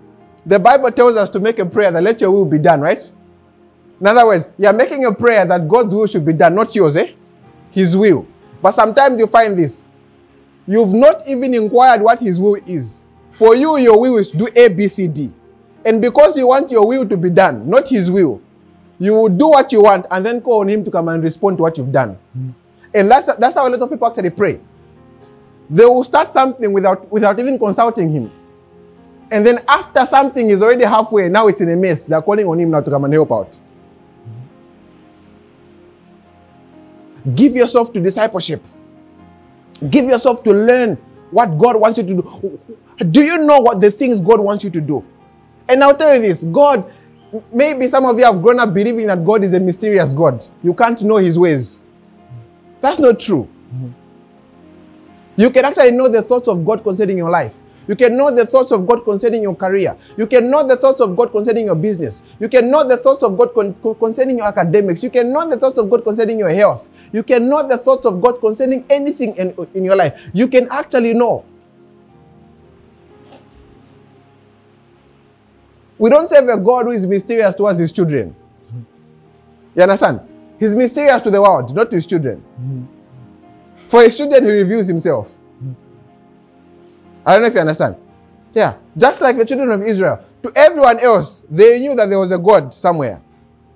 the 0.46 0.58
Bible 0.58 0.90
tells 0.92 1.16
us 1.16 1.30
to 1.30 1.40
make 1.40 1.58
a 1.58 1.66
prayer 1.66 1.90
that 1.90 2.02
let 2.02 2.20
your 2.20 2.30
will 2.30 2.44
be 2.44 2.58
done, 2.58 2.80
right? 2.80 3.10
In 4.00 4.06
other 4.06 4.26
words, 4.26 4.46
you're 4.58 4.72
making 4.72 5.04
a 5.04 5.12
prayer 5.12 5.44
that 5.44 5.68
God's 5.68 5.94
will 5.94 6.06
should 6.06 6.24
be 6.24 6.32
done, 6.32 6.54
not 6.54 6.74
yours, 6.74 6.96
eh? 6.96 7.12
His 7.70 7.96
will. 7.96 8.26
But 8.62 8.72
sometimes 8.72 9.18
you 9.18 9.26
find 9.26 9.58
this. 9.58 9.90
You've 10.66 10.94
not 10.94 11.26
even 11.26 11.54
inquired 11.54 12.02
what 12.02 12.20
His 12.20 12.40
will 12.40 12.56
is. 12.66 13.06
For 13.30 13.54
you, 13.54 13.76
your 13.78 14.00
will 14.00 14.18
is 14.18 14.30
to 14.30 14.36
do 14.36 14.48
A, 14.56 14.68
B, 14.68 14.88
C, 14.88 15.08
D. 15.08 15.32
And 15.84 16.02
because 16.02 16.36
you 16.36 16.48
want 16.48 16.70
your 16.70 16.86
will 16.86 17.08
to 17.08 17.16
be 17.16 17.30
done, 17.30 17.68
not 17.68 17.88
his 17.88 18.10
will, 18.10 18.42
you 18.98 19.14
will 19.14 19.28
do 19.28 19.48
what 19.48 19.72
you 19.72 19.82
want 19.82 20.06
and 20.10 20.26
then 20.26 20.40
call 20.40 20.60
on 20.60 20.68
him 20.68 20.84
to 20.84 20.90
come 20.90 21.08
and 21.08 21.22
respond 21.22 21.56
to 21.58 21.62
what 21.62 21.78
you've 21.78 21.92
done. 21.92 22.18
Mm. 22.36 22.54
And 22.94 23.10
that's, 23.10 23.34
that's 23.36 23.54
how 23.54 23.66
a 23.66 23.70
lot 23.70 23.80
of 23.80 23.88
people 23.88 24.06
actually 24.06 24.30
pray. 24.30 24.60
They 25.70 25.84
will 25.84 26.04
start 26.04 26.32
something 26.32 26.72
without, 26.72 27.10
without 27.10 27.38
even 27.38 27.58
consulting 27.58 28.10
him. 28.10 28.30
And 29.30 29.46
then 29.46 29.60
after 29.68 30.04
something 30.06 30.50
is 30.50 30.62
already 30.62 30.84
halfway, 30.84 31.28
now 31.28 31.48
it's 31.48 31.60
in 31.60 31.70
a 31.70 31.76
mess, 31.76 32.06
they're 32.06 32.22
calling 32.22 32.46
on 32.46 32.58
him 32.58 32.70
now 32.70 32.80
to 32.80 32.90
come 32.90 33.04
and 33.04 33.12
help 33.12 33.30
out. 33.30 33.60
Give 37.34 37.54
yourself 37.54 37.92
to 37.92 38.00
discipleship. 38.00 38.62
Give 39.90 40.06
yourself 40.06 40.42
to 40.44 40.52
learn 40.52 40.96
what 41.30 41.58
God 41.58 41.80
wants 41.80 41.98
you 41.98 42.04
to 42.04 42.14
do. 42.14 42.60
Do 43.10 43.20
you 43.20 43.38
know 43.38 43.60
what 43.60 43.80
the 43.80 43.90
things 43.90 44.20
God 44.20 44.40
wants 44.40 44.64
you 44.64 44.70
to 44.70 44.80
do? 44.80 45.04
And 45.68 45.84
I'll 45.84 45.96
tell 45.96 46.14
you 46.14 46.22
this 46.22 46.44
God, 46.44 46.90
maybe 47.52 47.86
some 47.88 48.04
of 48.06 48.18
you 48.18 48.24
have 48.24 48.40
grown 48.40 48.58
up 48.58 48.72
believing 48.72 49.06
that 49.06 49.24
God 49.24 49.44
is 49.44 49.52
a 49.52 49.60
mysterious 49.60 50.12
God. 50.12 50.44
You 50.62 50.74
can't 50.74 51.00
know 51.02 51.16
his 51.16 51.38
ways. 51.38 51.80
That's 52.80 52.98
not 52.98 53.20
true. 53.20 53.48
You 55.36 55.50
can 55.50 55.64
actually 55.64 55.92
know 55.92 56.08
the 56.08 56.22
thoughts 56.22 56.48
of 56.48 56.64
God 56.64 56.82
concerning 56.82 57.18
your 57.18 57.30
life. 57.30 57.60
You 57.88 57.96
can 57.96 58.16
know 58.18 58.30
the 58.30 58.44
thoughts 58.44 58.70
of 58.70 58.86
God 58.86 59.02
concerning 59.02 59.42
your 59.42 59.54
career. 59.56 59.96
You 60.18 60.26
can 60.26 60.50
know 60.50 60.66
the 60.66 60.76
thoughts 60.76 61.00
of 61.00 61.16
God 61.16 61.32
concerning 61.32 61.66
your 61.66 61.74
business. 61.74 62.22
You 62.38 62.48
can 62.48 62.70
know 62.70 62.86
the 62.86 62.98
thoughts 62.98 63.22
of 63.22 63.36
God 63.38 63.54
con- 63.54 63.74
concerning 63.98 64.36
your 64.38 64.46
academics. 64.46 65.02
You 65.02 65.08
can 65.08 65.32
know 65.32 65.48
the 65.48 65.56
thoughts 65.56 65.78
of 65.78 65.88
God 65.88 66.04
concerning 66.04 66.38
your 66.38 66.50
health. 66.50 66.90
You 67.12 67.22
can 67.22 67.48
know 67.48 67.66
the 67.66 67.78
thoughts 67.78 68.04
of 68.04 68.20
God 68.20 68.40
concerning 68.40 68.84
anything 68.90 69.34
in, 69.36 69.54
in 69.72 69.84
your 69.84 69.96
life. 69.96 70.20
You 70.34 70.48
can 70.48 70.68
actually 70.70 71.14
know. 71.14 71.46
We 75.96 76.10
don't 76.10 76.28
serve 76.28 76.48
a 76.48 76.58
God 76.58 76.84
who 76.84 76.90
is 76.92 77.06
mysterious 77.06 77.54
towards 77.54 77.78
his 77.78 77.90
children. 77.90 78.36
You 79.74 79.82
understand? 79.82 80.20
He's 80.60 80.74
mysterious 80.74 81.22
to 81.22 81.30
the 81.30 81.40
world, 81.40 81.74
not 81.74 81.88
to 81.90 81.96
his 81.96 82.06
children. 82.06 82.40
Hmm. 82.40 82.84
For 83.86 84.02
his 84.02 84.16
children, 84.16 84.44
he 84.44 84.50
reveals 84.52 84.88
himself. 84.88 85.38
I 87.28 87.32
don't 87.32 87.42
know 87.42 87.48
if 87.48 87.54
you 87.54 87.60
understand. 87.60 87.96
Yeah. 88.54 88.78
Just 88.96 89.20
like 89.20 89.36
the 89.36 89.44
children 89.44 89.70
of 89.70 89.82
Israel. 89.82 90.24
To 90.44 90.52
everyone 90.56 90.98
else, 90.98 91.42
they 91.50 91.78
knew 91.78 91.94
that 91.94 92.08
there 92.08 92.18
was 92.18 92.32
a 92.32 92.38
God 92.38 92.72
somewhere. 92.72 93.20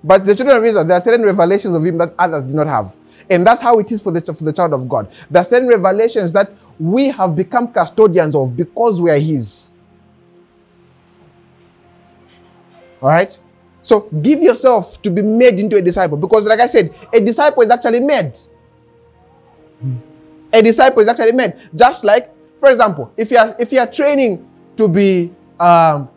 But 0.03 0.25
the 0.25 0.33
children 0.33 0.57
of 0.57 0.63
Israel, 0.63 0.83
there 0.83 0.97
are 0.97 1.01
certain 1.01 1.23
revelations 1.23 1.75
of 1.75 1.85
him 1.85 1.99
that 1.99 2.15
others 2.17 2.43
did 2.43 2.55
not 2.55 2.65
have. 2.65 2.95
And 3.29 3.45
that's 3.45 3.61
how 3.61 3.77
it 3.77 3.91
is 3.91 4.01
for 4.01 4.11
the, 4.11 4.21
for 4.33 4.43
the 4.43 4.51
child 4.51 4.73
of 4.73 4.89
God. 4.89 5.07
There 5.29 5.39
are 5.39 5.45
certain 5.45 5.69
revelations 5.69 6.33
that 6.33 6.51
we 6.79 7.09
have 7.09 7.35
become 7.35 7.71
custodians 7.71 8.33
of 8.35 8.57
because 8.57 8.99
we 8.99 9.11
are 9.11 9.19
his. 9.19 9.71
All 13.03 13.09
right? 13.09 13.39
So 13.83 14.09
give 14.23 14.41
yourself 14.41 14.99
to 15.03 15.11
be 15.11 15.21
made 15.21 15.59
into 15.59 15.75
a 15.75 15.81
disciple 15.81 16.17
because, 16.17 16.47
like 16.47 16.59
I 16.59 16.67
said, 16.67 16.91
a 17.13 17.19
disciple 17.19 17.61
is 17.61 17.69
actually 17.69 17.99
made. 17.99 18.35
A 20.51 20.61
disciple 20.63 21.01
is 21.03 21.07
actually 21.07 21.33
made. 21.33 21.53
Just 21.75 22.03
like, 22.03 22.32
for 22.63 22.71
example, 22.71 23.11
if 23.17 23.29
you 23.29 23.35
are 23.35 23.53
if 23.59 23.73
you 23.73 23.79
are 23.79 23.91
training 23.91 24.39
to 24.77 24.87
be, 24.87 25.33
um, 25.59 26.07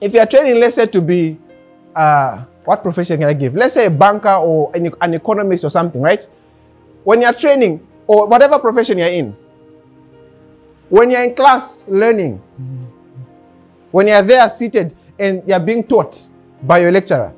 if 0.00 0.14
you 0.14 0.20
are 0.20 0.24
training, 0.24 0.56
let's 0.58 0.74
say 0.74 0.86
to 0.86 1.02
be, 1.02 1.38
uh, 1.94 2.46
what 2.64 2.82
profession 2.82 3.18
can 3.20 3.28
I 3.28 3.34
give? 3.34 3.54
Let's 3.54 3.74
say 3.74 3.84
a 3.84 3.90
banker 3.90 4.32
or 4.40 4.72
an, 4.74 4.90
an 5.02 5.12
economist 5.12 5.62
or 5.62 5.68
something, 5.68 6.00
right? 6.00 6.26
When 7.04 7.20
you 7.20 7.26
are 7.26 7.34
training 7.34 7.86
or 8.06 8.26
whatever 8.26 8.58
profession 8.58 8.96
you're 8.96 9.12
in, 9.12 9.36
when 10.88 11.10
you're 11.10 11.22
in 11.22 11.34
class 11.34 11.84
learning, 11.88 12.40
when 13.90 14.08
you're 14.08 14.22
there 14.22 14.48
seated, 14.48 14.94
and 15.18 15.42
you're 15.46 15.60
being 15.60 15.84
taught 15.84 16.26
by 16.62 16.78
your 16.78 16.90
lecturer, 16.90 17.34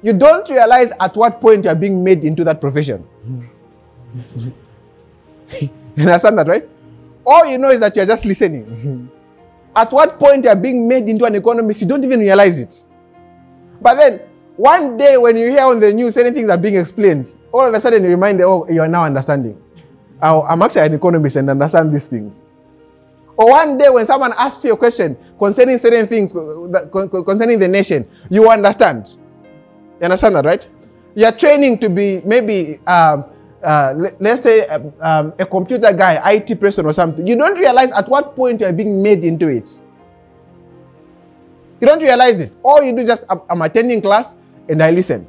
you 0.00 0.12
don't 0.12 0.48
realize 0.48 0.92
at 1.00 1.16
what 1.16 1.40
point 1.40 1.64
you're 1.64 1.74
being 1.74 2.04
made 2.04 2.24
into 2.24 2.44
that 2.44 2.60
profession. 2.60 3.04
you 5.60 5.70
understand 5.98 6.38
that, 6.38 6.46
right? 6.46 6.68
All 7.24 7.46
you 7.46 7.58
know 7.58 7.70
is 7.70 7.80
that 7.80 7.94
you're 7.96 8.06
just 8.06 8.24
listening. 8.24 9.10
at 9.76 9.92
what 9.92 10.18
point 10.18 10.44
you're 10.44 10.56
being 10.56 10.88
made 10.88 11.08
into 11.08 11.24
an 11.24 11.34
economist, 11.34 11.80
you 11.82 11.88
don't 11.88 12.04
even 12.04 12.20
realize 12.20 12.58
it. 12.58 12.84
But 13.80 13.94
then, 13.94 14.20
one 14.56 14.96
day 14.96 15.16
when 15.16 15.36
you 15.36 15.50
hear 15.50 15.62
on 15.64 15.80
the 15.80 15.92
news 15.92 16.16
anything 16.16 16.46
that's 16.46 16.60
being 16.60 16.76
explained, 16.76 17.32
all 17.52 17.66
of 17.66 17.74
a 17.74 17.80
sudden 17.80 18.04
you 18.04 18.10
remind, 18.10 18.40
oh, 18.42 18.66
you 18.68 18.80
are 18.80 18.88
now 18.88 19.04
understanding. 19.04 19.60
I'm 20.20 20.62
actually 20.62 20.82
an 20.82 20.94
economist 20.94 21.36
and 21.36 21.50
understand 21.50 21.92
these 21.92 22.06
things. 22.06 22.42
Or 23.36 23.50
one 23.50 23.76
day 23.76 23.88
when 23.88 24.06
someone 24.06 24.32
asks 24.38 24.64
you 24.64 24.74
a 24.74 24.76
question 24.76 25.16
concerning 25.38 25.78
certain 25.78 26.06
things, 26.06 26.32
concerning 26.32 27.58
the 27.58 27.66
nation, 27.66 28.08
you 28.30 28.48
understand. 28.48 29.08
You 29.98 30.04
understand 30.04 30.36
that, 30.36 30.44
right? 30.44 30.68
You're 31.14 31.32
training 31.32 31.78
to 31.78 31.90
be 31.90 32.20
maybe, 32.24 32.78
um, 32.86 33.24
uh, 33.62 33.94
let's 34.18 34.42
say, 34.42 34.66
um, 35.00 35.32
a 35.38 35.46
computer 35.46 35.92
guy, 35.92 36.32
IT 36.32 36.58
person 36.58 36.86
or 36.86 36.92
something. 36.92 37.26
You 37.26 37.36
don't 37.36 37.58
realize 37.58 37.90
at 37.92 38.08
what 38.08 38.34
point 38.34 38.60
you're 38.60 38.72
being 38.72 39.02
made 39.02 39.24
into 39.24 39.48
it. 39.48 39.80
You 41.80 41.88
don't 41.88 42.02
realize 42.02 42.40
it. 42.40 42.52
All 42.62 42.82
you 42.82 42.92
do 42.92 42.98
is 42.98 43.08
just, 43.08 43.24
I'm, 43.28 43.40
I'm 43.50 43.62
attending 43.62 44.00
class 44.00 44.36
and 44.68 44.82
I 44.82 44.90
listen. 44.90 45.26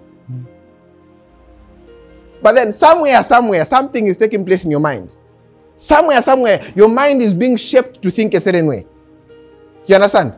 But 2.42 2.56
then 2.56 2.74
somewhere, 2.74 3.24
somewhere, 3.24 3.66
something 3.66 4.06
is 4.06 4.18
taking 4.18 4.46
place 4.46 4.66
in 4.66 4.72
your 4.72 4.82
mind. 4.82 5.18
Somewhere, 5.76 6.22
somewhere, 6.22 6.62
your 6.76 6.90
mind 6.90 7.22
is 7.22 7.34
being 7.34 7.56
shaped 7.56 8.02
to 8.02 8.12
think 8.12 8.34
a 8.34 8.42
certain 8.42 8.68
way. 8.68 8.86
You 9.86 9.96
understand? 9.96 10.36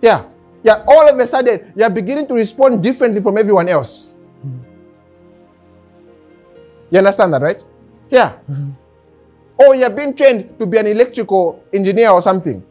Yeah. 0.00 0.26
Yeah, 0.62 0.84
all 0.86 1.08
of 1.08 1.18
a 1.18 1.26
sudden, 1.26 1.72
you're 1.74 1.90
beginning 1.90 2.28
to 2.28 2.34
respond 2.34 2.82
differently 2.82 3.20
from 3.20 3.36
everyone 3.36 3.68
else. 3.68 4.14
You 6.92 6.98
understand 6.98 7.32
that, 7.32 7.40
right? 7.40 7.64
Yeah. 8.10 8.36
Mm-hmm. 8.50 8.70
Or 9.56 9.74
you're 9.74 9.88
being 9.88 10.14
trained 10.14 10.58
to 10.58 10.66
be 10.66 10.76
an 10.76 10.86
electrical 10.86 11.64
engineer 11.72 12.10
or 12.10 12.20
something. 12.20 12.62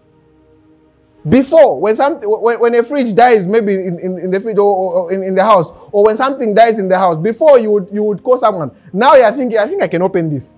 Before, 1.27 1.79
when 1.81 1.95
something, 1.95 2.29
when, 2.29 2.59
when 2.59 2.75
a 2.75 2.83
fridge 2.83 3.15
dies, 3.15 3.47
maybe 3.47 3.73
in, 3.73 3.99
in, 3.99 4.17
in 4.19 4.31
the 4.31 4.39
fridge 4.39 4.57
or, 4.59 4.93
or 4.93 5.13
in, 5.13 5.23
in, 5.23 5.33
the 5.33 5.43
house, 5.43 5.71
or 5.91 6.05
when 6.05 6.15
something 6.17 6.53
dies 6.53 6.77
in 6.77 6.87
the 6.87 6.97
house, 6.97 7.17
before 7.17 7.59
you 7.59 7.71
would 7.71 7.87
you 7.91 8.03
would 8.03 8.23
call 8.23 8.37
someone. 8.37 8.71
Now 8.93 9.15
you're 9.15 9.31
thinking, 9.31 9.57
I 9.57 9.67
think 9.67 9.81
I 9.81 9.87
can 9.87 10.03
open 10.03 10.29
this. 10.29 10.55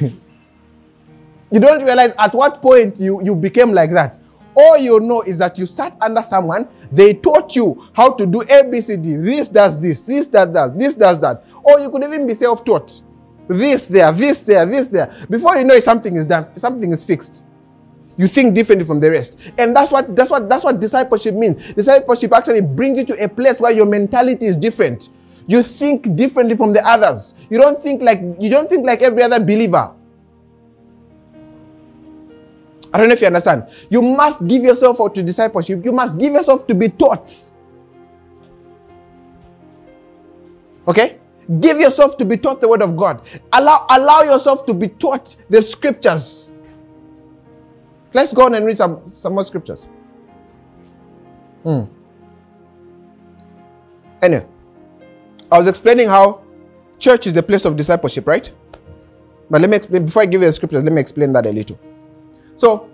you 0.00 1.60
don't 1.60 1.82
realize 1.84 2.14
at 2.18 2.32
what 2.34 2.62
point 2.62 3.00
you, 3.00 3.22
you 3.24 3.34
became 3.34 3.72
like 3.72 3.90
that. 3.92 4.18
All 4.56 4.78
you 4.78 4.98
know 5.00 5.22
is 5.22 5.38
that 5.38 5.58
you 5.58 5.66
sat 5.66 5.96
under 6.00 6.22
someone, 6.22 6.68
they 6.90 7.14
taught 7.14 7.54
you 7.54 7.88
how 7.92 8.12
to 8.12 8.26
do 8.26 8.40
ABCD. 8.40 9.22
This 9.22 9.48
does 9.48 9.80
this, 9.80 10.02
this 10.02 10.26
does 10.26 10.52
that, 10.52 10.78
this 10.78 10.94
does 10.94 11.20
that. 11.20 11.44
Or 11.66 11.80
you 11.80 11.90
could 11.90 12.04
even 12.04 12.26
be 12.26 12.34
self 12.34 12.64
taught. 12.64 13.02
This 13.48 13.86
there, 13.86 14.12
this 14.12 14.40
there, 14.40 14.66
this 14.66 14.88
there. 14.88 15.12
Before 15.28 15.56
you 15.56 15.64
know 15.64 15.74
it, 15.74 15.84
something 15.84 16.14
is 16.16 16.26
done, 16.26 16.48
something 16.50 16.90
is 16.92 17.04
fixed. 17.04 17.44
You 18.16 18.28
think 18.28 18.54
differently 18.54 18.86
from 18.86 19.00
the 19.00 19.10
rest. 19.10 19.52
And 19.58 19.76
that's 19.76 19.90
what 19.92 20.16
that's 20.16 20.30
what 20.30 20.48
that's 20.48 20.64
what 20.64 20.80
discipleship 20.80 21.34
means. 21.34 21.72
Discipleship 21.74 22.32
actually 22.32 22.62
brings 22.62 22.98
you 22.98 23.04
to 23.06 23.24
a 23.24 23.28
place 23.28 23.60
where 23.60 23.72
your 23.72 23.86
mentality 23.86 24.46
is 24.46 24.56
different. 24.56 25.10
You 25.46 25.62
think 25.62 26.16
differently 26.16 26.56
from 26.56 26.72
the 26.72 26.84
others. 26.86 27.34
You 27.50 27.58
don't 27.58 27.80
think 27.82 28.02
like 28.02 28.20
you 28.40 28.50
don't 28.50 28.68
think 28.68 28.86
like 28.86 29.02
every 29.02 29.22
other 29.22 29.38
believer. 29.38 29.92
I 32.92 32.98
don't 32.98 33.08
know 33.08 33.14
if 33.14 33.20
you 33.20 33.26
understand. 33.26 33.68
You 33.90 34.00
must 34.00 34.46
give 34.46 34.62
yourself 34.62 35.00
out 35.00 35.14
to 35.16 35.22
discipleship. 35.22 35.84
You 35.84 35.92
must 35.92 36.18
give 36.18 36.32
yourself 36.32 36.66
to 36.68 36.74
be 36.74 36.88
taught. 36.88 37.30
Okay? 40.88 41.18
Give 41.60 41.78
yourself 41.78 42.16
to 42.18 42.24
be 42.24 42.36
taught 42.36 42.60
the 42.60 42.68
word 42.68 42.82
of 42.82 42.96
God. 42.96 43.22
Allow, 43.52 43.86
allow 43.90 44.22
yourself 44.22 44.66
to 44.66 44.74
be 44.74 44.88
taught 44.88 45.36
the 45.48 45.62
scriptures. 45.62 46.50
Let's 48.12 48.32
go 48.32 48.46
on 48.46 48.54
and 48.54 48.66
read 48.66 48.78
some, 48.78 49.12
some 49.12 49.34
more 49.34 49.44
scriptures. 49.44 49.86
Hmm. 51.62 51.84
Anyway, 54.22 54.46
I 55.52 55.58
was 55.58 55.66
explaining 55.68 56.08
how 56.08 56.42
church 56.98 57.26
is 57.26 57.32
the 57.32 57.42
place 57.42 57.64
of 57.64 57.76
discipleship, 57.76 58.26
right? 58.26 58.50
But 59.48 59.60
let 59.60 59.70
me 59.70 59.76
explain, 59.76 60.06
before 60.06 60.22
I 60.22 60.26
give 60.26 60.40
you 60.40 60.48
the 60.48 60.52
scriptures, 60.52 60.82
let 60.82 60.92
me 60.92 61.00
explain 61.00 61.32
that 61.34 61.46
a 61.46 61.50
little. 61.50 61.78
So, 62.56 62.90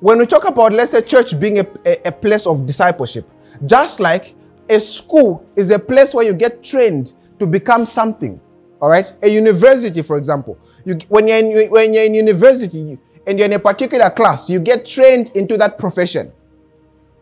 when 0.00 0.18
we 0.18 0.26
talk 0.26 0.48
about, 0.48 0.72
let's 0.72 0.92
say, 0.92 1.02
church 1.02 1.38
being 1.38 1.58
a, 1.58 1.66
a, 1.84 2.08
a 2.08 2.12
place 2.12 2.46
of 2.46 2.64
discipleship, 2.64 3.28
just 3.66 4.00
like 4.00 4.34
a 4.68 4.80
school 4.80 5.46
is 5.56 5.70
a 5.70 5.78
place 5.78 6.14
where 6.14 6.24
you 6.24 6.32
get 6.32 6.62
trained 6.62 7.14
to 7.42 7.46
become 7.46 7.84
something. 7.84 8.40
All 8.80 8.88
right, 8.88 9.12
a 9.22 9.28
university, 9.28 10.02
for 10.02 10.16
example, 10.16 10.58
you, 10.84 10.94
when 11.08 11.28
you're 11.28 11.38
in, 11.38 11.70
when 11.70 11.92
you're 11.92 12.04
in 12.04 12.14
university 12.14 12.98
and 13.26 13.38
you're 13.38 13.46
in 13.46 13.52
a 13.52 13.58
particular 13.58 14.10
class, 14.10 14.48
you 14.48 14.60
get 14.60 14.86
trained 14.86 15.30
into 15.34 15.56
that 15.56 15.78
profession. 15.78 16.32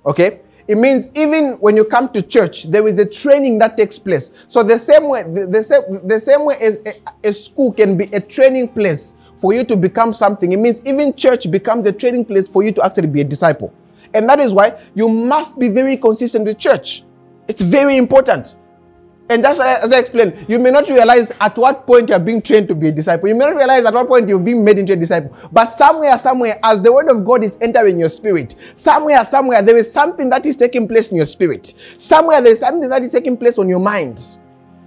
Okay, 0.07 0.41
it 0.69 0.77
means 0.77 1.09
even 1.15 1.55
when 1.61 1.77
you 1.77 1.85
come 1.85 2.11
to 2.11 2.23
church, 2.23 2.65
there 2.65 2.87
is 2.87 2.99
a 2.99 3.05
training 3.05 3.59
that 3.59 3.77
takes 3.77 3.99
place. 3.99 4.31
So 4.47 4.63
the 4.63 4.79
same 4.79 5.09
way, 5.09 5.23
the, 5.23 5.47
the 5.47 5.63
same, 5.63 5.83
the 6.07 6.21
same 6.21 6.45
way 6.45 6.57
as 6.61 6.81
a, 6.87 6.95
a 7.29 7.33
school 7.33 7.73
can 7.73 7.97
be 7.97 8.05
a 8.05 8.21
training 8.21 8.69
place 8.69 9.15
for 9.37 9.55
you 9.55 9.65
to 9.65 9.77
become 9.77 10.13
something, 10.13 10.53
it 10.53 10.59
means 10.59 10.83
even 10.85 11.15
church 11.15 11.51
becomes 11.51 11.87
a 11.87 11.93
training 11.93 12.27
place 12.27 12.47
for 12.47 12.63
you 12.63 12.73
to 12.73 12.85
actually 12.85 13.09
be 13.09 13.23
a 13.23 13.25
disciple. 13.25 13.73
And 14.13 14.29
that 14.29 14.39
is 14.39 14.53
why 14.53 14.79
you 14.95 15.09
must 15.09 15.59
be 15.59 15.69
very 15.69 15.97
consistent 15.97 16.45
with 16.45 16.59
church. 16.59 17.05
It's 17.49 17.63
very 17.63 17.97
important. 17.97 18.57
And 19.31 19.45
that's 19.45 19.61
uh, 19.61 19.79
as 19.85 19.93
I 19.93 20.01
explained, 20.01 20.45
you 20.49 20.59
may 20.59 20.73
not 20.73 20.89
realize 20.89 21.31
at 21.41 21.57
what 21.57 21.87
point 21.87 22.09
you're 22.09 22.19
being 22.19 22.43
trained 22.43 22.67
to 22.67 22.75
be 22.75 22.89
a 22.89 22.93
disciple. 22.93 23.29
You 23.29 23.37
may 23.37 23.47
not 23.47 23.55
realize 23.55 23.85
at 23.85 23.95
what 23.95 24.09
point 24.09 24.29
you're 24.29 24.41
being 24.41 24.65
made 24.65 24.77
into 24.77 24.95
a 24.95 24.97
disciple. 24.97 25.35
But 25.53 25.71
somewhere, 25.71 26.19
somewhere, 26.19 26.59
as 26.65 26.83
the 26.83 26.93
word 26.93 27.09
of 27.09 27.25
God 27.25 27.45
is 27.45 27.57
entering 27.61 28.01
your 28.01 28.09
spirit, 28.09 28.57
somewhere, 28.75 29.25
somewhere, 29.25 29.63
there 29.63 29.77
is 29.77 29.91
something 29.91 30.29
that 30.31 30.45
is 30.45 30.57
taking 30.57 30.89
place 30.89 31.11
in 31.11 31.17
your 31.17 31.27
spirit. 31.27 31.73
Somewhere, 31.97 32.43
there 32.43 32.53
is 32.53 32.59
something 32.59 32.89
that 32.89 33.03
is 33.03 33.13
taking 33.13 33.37
place 33.37 33.57
on 33.57 33.69
your 33.69 33.79
mind. 33.79 34.39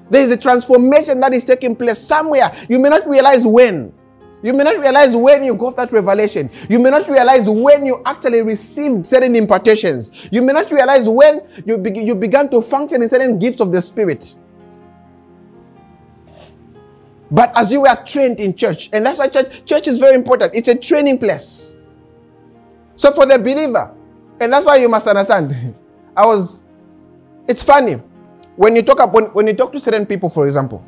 There 0.10 0.22
is 0.22 0.30
a 0.30 0.38
transformation 0.38 1.22
that 1.22 1.34
is 1.34 1.46
taking 1.46 1.74
place 1.74 2.00
somewhere. 2.00 2.54
You 2.68 2.80
may 2.80 2.90
not 2.90 3.08
realize 3.08 3.48
when. 3.48 3.94
You 4.44 4.52
may 4.54 4.66
not 4.66 4.78
realize 4.78 5.16
when 5.16 5.46
you 5.46 5.56
got 5.56 5.78
that 5.78 5.92
revelation. 5.94 6.50
You 6.70 6.78
may 6.78 6.90
not 6.90 7.08
realize 7.08 7.50
when 7.50 7.86
you 7.86 8.02
actually 8.06 8.42
received 8.42 9.08
certain 9.08 9.38
impartations. 9.38 10.12
You 10.32 10.42
may 10.42 10.52
not 10.52 10.70
realize 10.70 11.08
when 11.08 11.42
you, 11.66 11.78
be- 11.78 11.98
you 12.02 12.14
began 12.14 12.50
to 12.50 12.62
function 12.62 13.02
in 13.02 13.08
certain 13.08 13.40
gifts 13.40 13.62
of 13.62 13.72
the 13.72 13.82
Spirit. 13.82 14.36
But 17.32 17.58
as 17.58 17.72
you 17.72 17.82
were 17.82 17.98
trained 18.06 18.40
in 18.42 18.54
church, 18.54 18.90
and 18.92 19.06
that's 19.06 19.18
why 19.18 19.30
church, 19.30 19.64
church 19.66 19.88
is 19.88 19.98
very 20.00 20.16
important. 20.16 20.54
It's 20.54 20.68
a 20.68 20.76
training 20.76 21.20
place. 21.20 21.76
So 22.96 23.12
for 23.12 23.26
the 23.26 23.40
believer, 23.40 23.96
and 24.42 24.52
that's 24.52 24.66
why 24.66 24.76
you 24.76 24.90
must 24.90 25.08
understand. 25.08 25.74
I 26.18 26.26
was, 26.26 26.62
it's 27.48 27.64
funny 27.64 27.96
when 28.56 28.76
you 28.76 28.84
talk 28.84 29.12
when, 29.14 29.26
when 29.28 29.48
you 29.48 29.54
talk 29.54 29.72
to 29.72 29.80
certain 29.80 30.06
people, 30.06 30.30
for 30.30 30.46
example, 30.46 30.86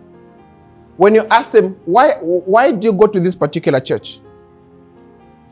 when 0.97 1.13
you 1.15 1.23
ask 1.29 1.51
them, 1.51 1.77
why, 1.85 2.13
why 2.21 2.71
do 2.71 2.87
you 2.87 2.93
go 2.93 3.07
to 3.07 3.19
this 3.19 3.35
particular 3.35 3.79
church? 3.79 4.19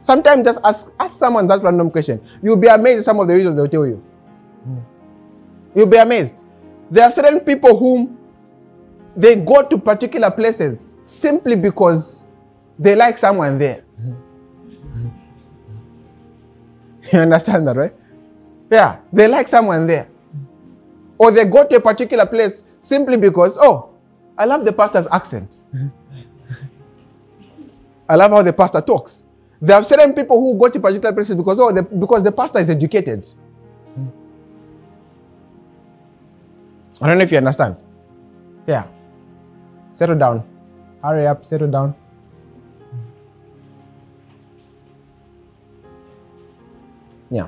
Sometimes 0.01 0.43
just 0.43 0.59
ask, 0.63 0.91
ask 0.99 1.17
someone 1.17 1.47
that 1.47 1.61
random 1.63 1.89
question. 1.89 2.21
You'll 2.41 2.57
be 2.57 2.67
amazed 2.67 2.99
at 2.99 3.03
some 3.05 3.19
of 3.19 3.27
the 3.27 3.35
reasons 3.35 3.55
they'll 3.55 3.67
tell 3.67 3.85
you. 3.85 4.03
Hmm. 4.63 4.79
You'll 5.75 5.87
be 5.87 5.97
amazed. 5.97 6.41
There 6.89 7.03
are 7.03 7.11
certain 7.11 7.39
people 7.39 7.77
whom 7.77 8.17
they 9.15 9.35
go 9.35 9.63
to 9.63 9.77
particular 9.77 10.31
places 10.31 10.93
simply 11.01 11.55
because 11.55 12.25
they 12.77 12.95
like 12.95 13.17
someone 13.17 13.57
there. 13.57 13.83
Hmm. 13.97 14.13
You 17.11 17.19
understand 17.19 17.67
that, 17.67 17.75
right? 17.75 17.93
Yeah, 18.71 18.99
they 19.11 19.27
like 19.27 19.47
someone 19.47 19.87
there. 19.87 20.09
Or 21.17 21.31
they 21.31 21.45
go 21.45 21.65
to 21.67 21.75
a 21.75 21.79
particular 21.79 22.25
place 22.25 22.63
simply 22.79 23.17
because, 23.17 23.57
oh, 23.61 23.92
I 24.37 24.45
love 24.45 24.65
the 24.65 24.73
pastor's 24.73 25.07
accent. 25.11 25.57
I 28.09 28.15
love 28.15 28.31
how 28.31 28.41
the 28.41 28.53
pastor 28.53 28.81
talks. 28.81 29.25
There 29.61 29.75
are 29.75 29.83
certain 29.83 30.13
people 30.13 30.39
who 30.39 30.57
go 30.59 30.69
to 30.69 30.79
particular 30.79 31.13
places 31.13 31.35
because 31.35 31.59
oh, 31.59 31.71
the, 31.71 31.83
because 31.83 32.23
the 32.23 32.31
pastor 32.31 32.59
is 32.59 32.69
educated. 32.69 33.25
I 37.01 37.07
don't 37.07 37.17
know 37.17 37.23
if 37.23 37.31
you 37.31 37.37
understand. 37.37 37.75
Yeah. 38.67 38.87
Settle 39.89 40.17
down. 40.17 40.43
Hurry 41.03 41.27
up, 41.27 41.43
settle 41.45 41.69
down. 41.69 41.95
Yeah. 47.29 47.47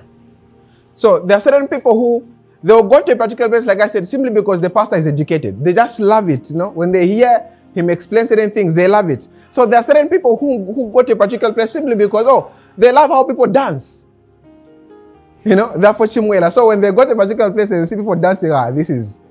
So 0.93 1.19
there 1.19 1.38
are 1.38 1.41
certain 1.41 1.67
people 1.67 1.93
who 1.93 2.28
They'll 2.65 2.82
go 2.82 2.99
to 2.99 3.12
a 3.12 3.15
particular 3.15 3.47
place, 3.47 3.67
like 3.67 3.80
I 3.80 3.86
said, 3.86 4.08
simply 4.08 4.32
because 4.32 4.60
the 4.60 4.71
pastor 4.71 4.95
is 4.95 5.06
educated. 5.06 5.63
They 5.63 5.71
just 5.71 5.99
love 5.99 6.30
it. 6.32 6.49
You 6.49 6.58
know, 6.58 6.69
when 6.71 6.91
they 6.91 7.06
hear 7.06 7.47
him 7.75 7.91
explain 7.91 8.25
certain 8.25 8.49
things, 8.49 8.73
they 8.73 8.88
love 8.88 9.08
it. 9.12 9.28
So 9.51 9.67
there 9.67 9.80
are 9.80 9.84
certain 9.84 10.10
people 10.10 10.36
who, 10.36 10.73
who 10.73 10.91
go 10.91 11.04
to 11.04 11.13
a 11.13 11.15
particular 11.15 11.54
place 11.54 11.69
simply 11.69 11.95
because, 11.95 12.25
oh, 12.28 12.51
they 12.75 12.91
love 12.91 13.12
how 13.12 13.23
people 13.23 13.45
dance. 13.45 14.08
You 15.43 15.56
know, 15.56 15.78
they're 15.78 15.93
for 15.93 16.08
Chimwela. 16.08 16.51
So 16.51 16.65
when 16.69 16.82
they 16.82 16.91
go 16.91 17.06
to 17.06 17.12
a 17.12 17.15
particular 17.15 17.51
place 17.51 17.69
and 17.69 17.88
see 17.88 17.97
people 17.97 18.15
dancing, 18.15 18.49
ah, 18.51 18.71
this 18.71 18.89
is, 18.89 19.21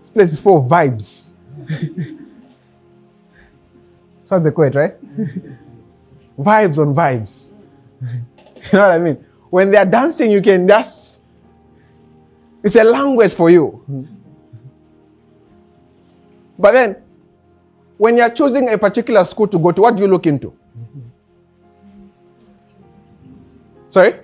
this 0.00 0.10
place 0.10 0.30
is 0.34 0.40
full 0.40 0.58
of 0.58 0.70
vibes. 0.70 1.32
That's 4.28 4.44
the 4.44 4.52
quote, 4.52 4.74
right? 4.74 4.94
vibes 6.38 6.76
on 6.76 6.94
vibes. 6.94 7.54
you 8.02 8.08
know 8.74 8.88
what 8.88 8.90
I 8.90 8.98
mean? 8.98 9.24
When 9.48 9.70
they're 9.70 9.86
dancing, 9.86 10.30
you 10.30 10.42
can 10.42 10.68
just 10.68 11.13
it's 12.64 12.76
a 12.76 12.82
language 12.82 13.34
for 13.34 13.50
you. 13.50 14.08
But 16.58 16.72
then, 16.72 16.96
when 17.98 18.16
you're 18.16 18.30
choosing 18.30 18.72
a 18.72 18.78
particular 18.78 19.24
school 19.24 19.46
to 19.48 19.58
go 19.58 19.70
to, 19.70 19.82
what 19.82 19.96
do 19.96 20.02
you 20.02 20.08
look 20.08 20.26
into? 20.26 20.52
Sorry? 23.88 24.14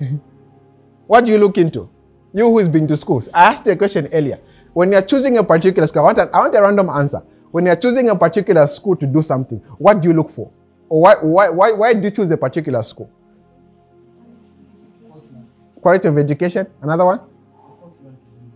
What 1.07 1.25
do 1.25 1.33
you 1.33 1.39
look 1.39 1.59
into? 1.59 1.89
You 2.33 2.47
who's 2.51 2.69
been 2.69 2.87
to 2.87 2.97
schools. 2.97 3.29
I 3.35 3.51
asked 3.51 3.67
you 3.67 3.73
a 3.73 3.77
question 3.77 4.09
earlier. 4.13 4.39
When 4.73 4.93
you're 4.93 5.03
choosing 5.03 5.37
a 5.37 5.45
particular 5.45 5.87
school, 5.87 6.03
I 6.03 6.13
want, 6.13 6.33
want 6.33 6.55
a 6.55 6.63
random 6.63 6.89
answer. 6.89 7.23
When 7.51 7.67
you're 7.67 7.77
choosing 7.77 8.09
a 8.09 8.17
particular 8.17 8.67
school 8.69 8.97
to 8.97 9.07
do 9.07 9.21
something, 9.21 9.59
what 9.79 10.01
do 10.01 10.09
you 10.09 10.15
look 10.15 10.31
for? 10.31 10.51
Or 10.89 11.03
why, 11.03 11.15
why, 11.21 11.49
why, 11.51 11.73
why 11.73 11.95
do 11.95 12.01
you 12.01 12.11
choose 12.11 12.31
a 12.31 12.37
particular 12.37 12.83
school? 12.83 13.11
Quality 15.81 16.09
of 16.09 16.19
education. 16.19 16.67
Another 16.81 17.05
one? 17.05 17.21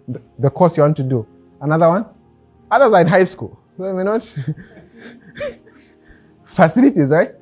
The, 0.09 0.51
course 0.51 0.77
you 0.77 0.83
want 0.83 0.97
to 0.97 1.03
do. 1.03 1.27
Another 1.61 1.89
one? 1.89 2.07
Others 2.71 2.93
are 2.93 3.01
in 3.01 3.07
high 3.07 3.25
school. 3.25 3.59
So 3.77 3.93
may 3.93 4.05
not 4.05 4.23
facilities, 6.45 7.11
right? 7.11 7.33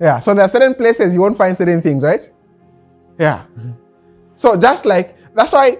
Yeah. 0.00 0.18
So 0.18 0.34
there 0.34 0.44
are 0.44 0.48
certain 0.48 0.74
places 0.74 1.14
you 1.14 1.20
won't 1.20 1.36
find 1.36 1.56
certain 1.56 1.80
things, 1.80 2.02
right? 2.02 2.30
Yeah. 3.18 3.44
So 4.34 4.56
just 4.56 4.84
like 4.84 5.16
that's 5.34 5.52
why 5.52 5.78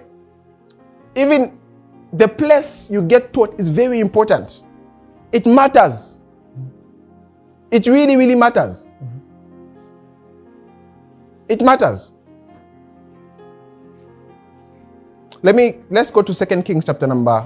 even 1.15 1.59
the 2.13 2.27
place 2.27 2.89
you 2.89 3.01
get 3.01 3.33
taught 3.33 3.59
is 3.59 3.69
very 3.69 3.99
important. 3.99 4.63
It 5.31 5.45
matters. 5.45 6.21
It 7.71 7.87
really, 7.87 8.15
really 8.15 8.35
matters. 8.35 8.89
It 11.49 11.61
matters. 11.61 12.14
Let 15.45 15.53
me 15.53 15.77
let's 15.93 16.09
go 16.09 16.25
to 16.25 16.33
Second 16.33 16.65
Kings 16.65 16.89
chapter 16.89 17.05
number 17.05 17.45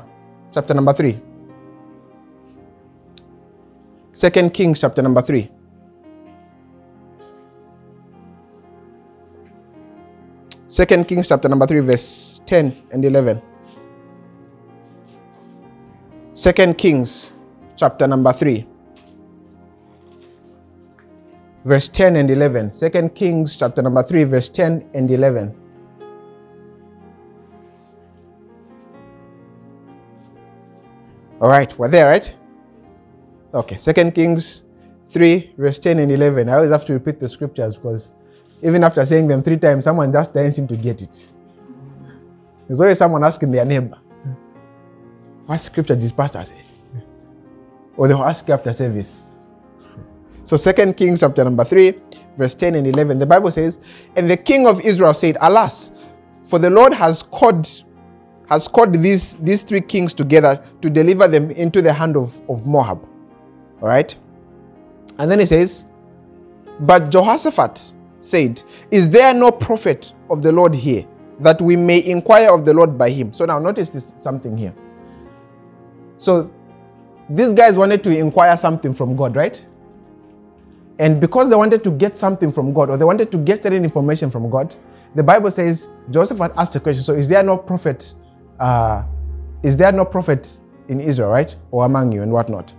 chapter 0.55 0.73
number 0.73 0.93
3. 0.95 1.19
Second 4.15 4.53
Kings 4.55 4.79
chapter 4.79 5.01
number 5.03 5.21
3. 5.21 5.51
Second 10.71 11.11
Kings 11.11 11.27
chapter 11.27 11.49
number 11.51 11.67
3 11.67 11.81
verse 11.81 12.39
10 12.47 12.71
and 12.95 13.03
11. 13.03 13.41
Second 16.33 16.77
Kings 16.77 17.33
chapter 17.75 18.07
number 18.07 18.31
3. 18.31 18.63
verse 21.65 21.89
10 21.89 22.15
and 22.15 22.31
11. 22.31 22.71
2 22.71 23.09
Kings 23.09 23.57
chapter 23.59 23.81
number 23.83 24.01
3, 24.01 24.23
verse 24.23 24.47
10 24.47 24.87
and 24.93 25.11
11. 25.11 25.58
All 31.41 31.49
right, 31.49 31.77
we're 31.79 31.87
there, 31.87 32.07
right? 32.09 32.35
Okay, 33.53 33.77
Second 33.77 34.13
Kings 34.13 34.63
3, 35.07 35.53
verse 35.57 35.79
10 35.79 35.99
and 35.99 36.11
11. 36.11 36.49
I 36.49 36.55
always 36.55 36.71
have 36.71 36.83
to 36.85 36.93
repeat 36.93 37.19
the 37.21 37.29
scriptures 37.29 37.77
because 37.77 38.11
even 38.61 38.83
after 38.83 39.05
saying 39.05 39.29
them 39.29 39.41
three 39.41 39.55
times, 39.55 39.85
someone 39.85 40.11
just 40.11 40.33
doesn't 40.33 40.51
seem 40.51 40.67
to 40.67 40.75
get 40.75 41.01
it. 41.01 41.29
There's 42.67 42.81
always 42.81 42.97
someone 42.97 43.23
asking 43.23 43.51
their 43.51 43.63
neighbor, 43.63 43.97
What 45.45 45.57
scripture 45.59 45.95
did 45.95 46.15
pastor 46.15 46.43
say? 46.43 46.61
Or 47.95 48.09
they'll 48.09 48.23
ask 48.23 48.47
after 48.49 48.73
service. 48.73 49.25
So 50.43 50.57
Second 50.57 50.97
Kings 50.97 51.21
chapter 51.21 51.45
number 51.45 51.63
3, 51.63 51.93
verse 52.37 52.53
10 52.53 52.75
and 52.75 52.85
11, 52.85 53.17
the 53.17 53.25
Bible 53.25 53.51
says, 53.51 53.79
And 54.17 54.29
the 54.29 54.37
king 54.37 54.67
of 54.67 54.81
Israel 54.81 55.13
said, 55.13 55.37
Alas, 55.39 55.91
for 56.43 56.59
the 56.59 56.69
Lord 56.69 56.93
has 56.93 57.23
called 57.23 57.65
has 58.49 58.67
called 58.67 58.93
these, 58.93 59.35
these 59.35 59.61
three 59.61 59.81
kings 59.81 60.13
together 60.13 60.61
to 60.81 60.89
deliver 60.89 61.27
them 61.27 61.51
into 61.51 61.81
the 61.81 61.93
hand 61.93 62.17
of, 62.17 62.41
of 62.49 62.65
Moab. 62.65 63.07
All 63.81 63.87
right? 63.87 64.15
And 65.19 65.29
then 65.29 65.39
he 65.39 65.45
says, 65.45 65.85
But 66.79 67.11
Jehoshaphat 67.11 67.93
said, 68.19 68.63
Is 68.89 69.09
there 69.09 69.33
no 69.35 69.51
prophet 69.51 70.13
of 70.31 70.41
the 70.41 70.51
Lord 70.51 70.73
here 70.73 71.05
that 71.39 71.61
we 71.61 71.75
may 71.75 72.03
inquire 72.03 72.51
of 72.51 72.65
the 72.65 72.73
Lord 72.73 72.97
by 72.97 73.11
him? 73.11 73.33
So 73.33 73.45
now 73.45 73.59
notice 73.59 73.91
this 73.91 74.13
something 74.19 74.57
here. 74.57 74.73
So 76.17 76.51
these 77.29 77.53
guys 77.53 77.77
wanted 77.77 78.03
to 78.03 78.17
inquire 78.17 78.57
something 78.57 78.93
from 78.93 79.15
God, 79.15 79.35
right? 79.35 79.63
And 80.97 81.21
because 81.21 81.49
they 81.49 81.55
wanted 81.55 81.83
to 81.83 81.91
get 81.91 82.17
something 82.17 82.51
from 82.51 82.73
God 82.73 82.89
or 82.89 82.97
they 82.97 83.05
wanted 83.05 83.31
to 83.31 83.37
get 83.37 83.61
certain 83.61 83.83
information 83.83 84.31
from 84.31 84.49
God, 84.49 84.75
the 85.15 85.23
Bible 85.23 85.51
says 85.51 85.91
Jehoshaphat 86.09 86.53
asked 86.57 86.75
a 86.75 86.79
question. 86.79 87.03
So 87.03 87.13
is 87.13 87.29
there 87.29 87.43
no 87.43 87.57
prophet 87.57 88.15
uh, 88.59 89.03
Is 89.63 89.77
there 89.77 89.91
no 89.91 90.05
prophet 90.05 90.59
in 90.89 91.01
Israel, 91.01 91.29
right? 91.31 91.55
Or 91.71 91.85
among 91.85 92.11
you 92.13 92.23
and 92.23 92.31
whatnot? 92.31 92.73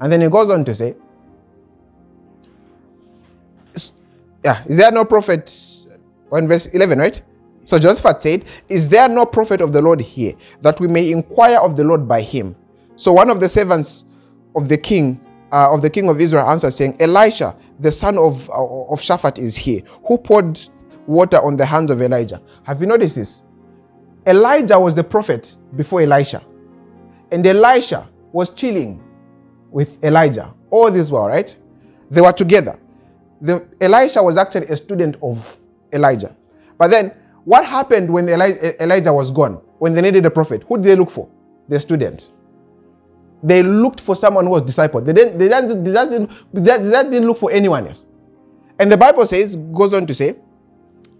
And 0.00 0.12
then 0.12 0.20
he 0.22 0.28
goes 0.30 0.50
on 0.50 0.64
to 0.66 0.74
say, 0.74 0.96
Yeah, 4.44 4.62
is 4.66 4.76
there 4.78 4.92
no 4.92 5.04
prophet? 5.04 5.54
Or 6.30 6.38
in 6.38 6.48
verse 6.48 6.66
11, 6.66 6.98
right? 6.98 7.22
So 7.64 7.78
Jehoshaphat 7.78 8.22
said, 8.22 8.44
Is 8.68 8.88
there 8.88 9.08
no 9.08 9.26
prophet 9.26 9.60
of 9.60 9.72
the 9.72 9.82
Lord 9.82 10.00
here, 10.00 10.34
that 10.62 10.80
we 10.80 10.88
may 10.88 11.12
inquire 11.12 11.58
of 11.58 11.76
the 11.76 11.84
Lord 11.84 12.08
by 12.08 12.22
him? 12.22 12.56
So 12.96 13.12
one 13.12 13.30
of 13.30 13.40
the 13.40 13.48
servants 13.48 14.06
of 14.56 14.68
the 14.68 14.78
king, 14.78 15.20
uh, 15.52 15.72
of 15.72 15.82
the 15.82 15.90
king 15.90 16.08
of 16.10 16.20
Israel 16.20 16.48
answered, 16.48 16.72
saying, 16.72 16.96
Elisha, 17.00 17.56
the 17.80 17.92
son 17.92 18.18
of, 18.18 18.48
uh, 18.50 18.86
of 18.88 19.00
Shaphat, 19.00 19.38
is 19.38 19.56
here, 19.56 19.82
who 20.06 20.18
poured 20.18 20.60
water 21.06 21.38
on 21.38 21.56
the 21.56 21.66
hands 21.66 21.90
of 21.90 22.02
Elijah. 22.02 22.40
Have 22.64 22.80
you 22.80 22.86
noticed 22.86 23.16
this? 23.16 23.42
Elijah 24.28 24.78
was 24.78 24.94
the 24.94 25.02
prophet 25.04 25.56
before 25.74 26.02
Elisha. 26.02 26.44
And 27.32 27.46
Elisha 27.46 28.08
was 28.32 28.50
chilling 28.50 29.02
with 29.70 30.02
Elijah 30.04 30.54
all 30.70 30.90
this 30.90 31.10
while, 31.10 31.28
right? 31.28 31.56
They 32.10 32.20
were 32.20 32.32
together. 32.32 32.78
The, 33.40 33.66
Elisha 33.80 34.22
was 34.22 34.36
actually 34.36 34.66
a 34.66 34.76
student 34.76 35.16
of 35.22 35.58
Elijah. 35.92 36.36
But 36.76 36.90
then, 36.90 37.12
what 37.44 37.64
happened 37.64 38.12
when 38.12 38.28
Eli- 38.28 38.74
Elijah 38.80 39.12
was 39.12 39.30
gone? 39.30 39.54
When 39.78 39.94
they 39.94 40.02
needed 40.02 40.26
a 40.26 40.30
prophet, 40.30 40.64
who 40.68 40.76
did 40.76 40.84
they 40.84 40.96
look 40.96 41.10
for? 41.10 41.28
The 41.68 41.80
student. 41.80 42.30
They 43.42 43.62
looked 43.62 44.00
for 44.00 44.16
someone 44.16 44.44
who 44.44 44.50
was 44.50 44.62
disciple. 44.62 45.00
They 45.00 45.12
didn't, 45.12 45.38
they 45.38 45.48
didn't, 45.48 45.84
they 45.84 45.92
didn't, 45.92 46.30
they 46.52 46.62
didn't 47.04 47.26
look 47.26 47.38
for 47.38 47.50
anyone 47.52 47.86
else. 47.86 48.04
And 48.78 48.90
the 48.92 48.96
Bible 48.96 49.26
says, 49.26 49.56
goes 49.56 49.94
on 49.94 50.06
to 50.06 50.14
say, 50.14 50.36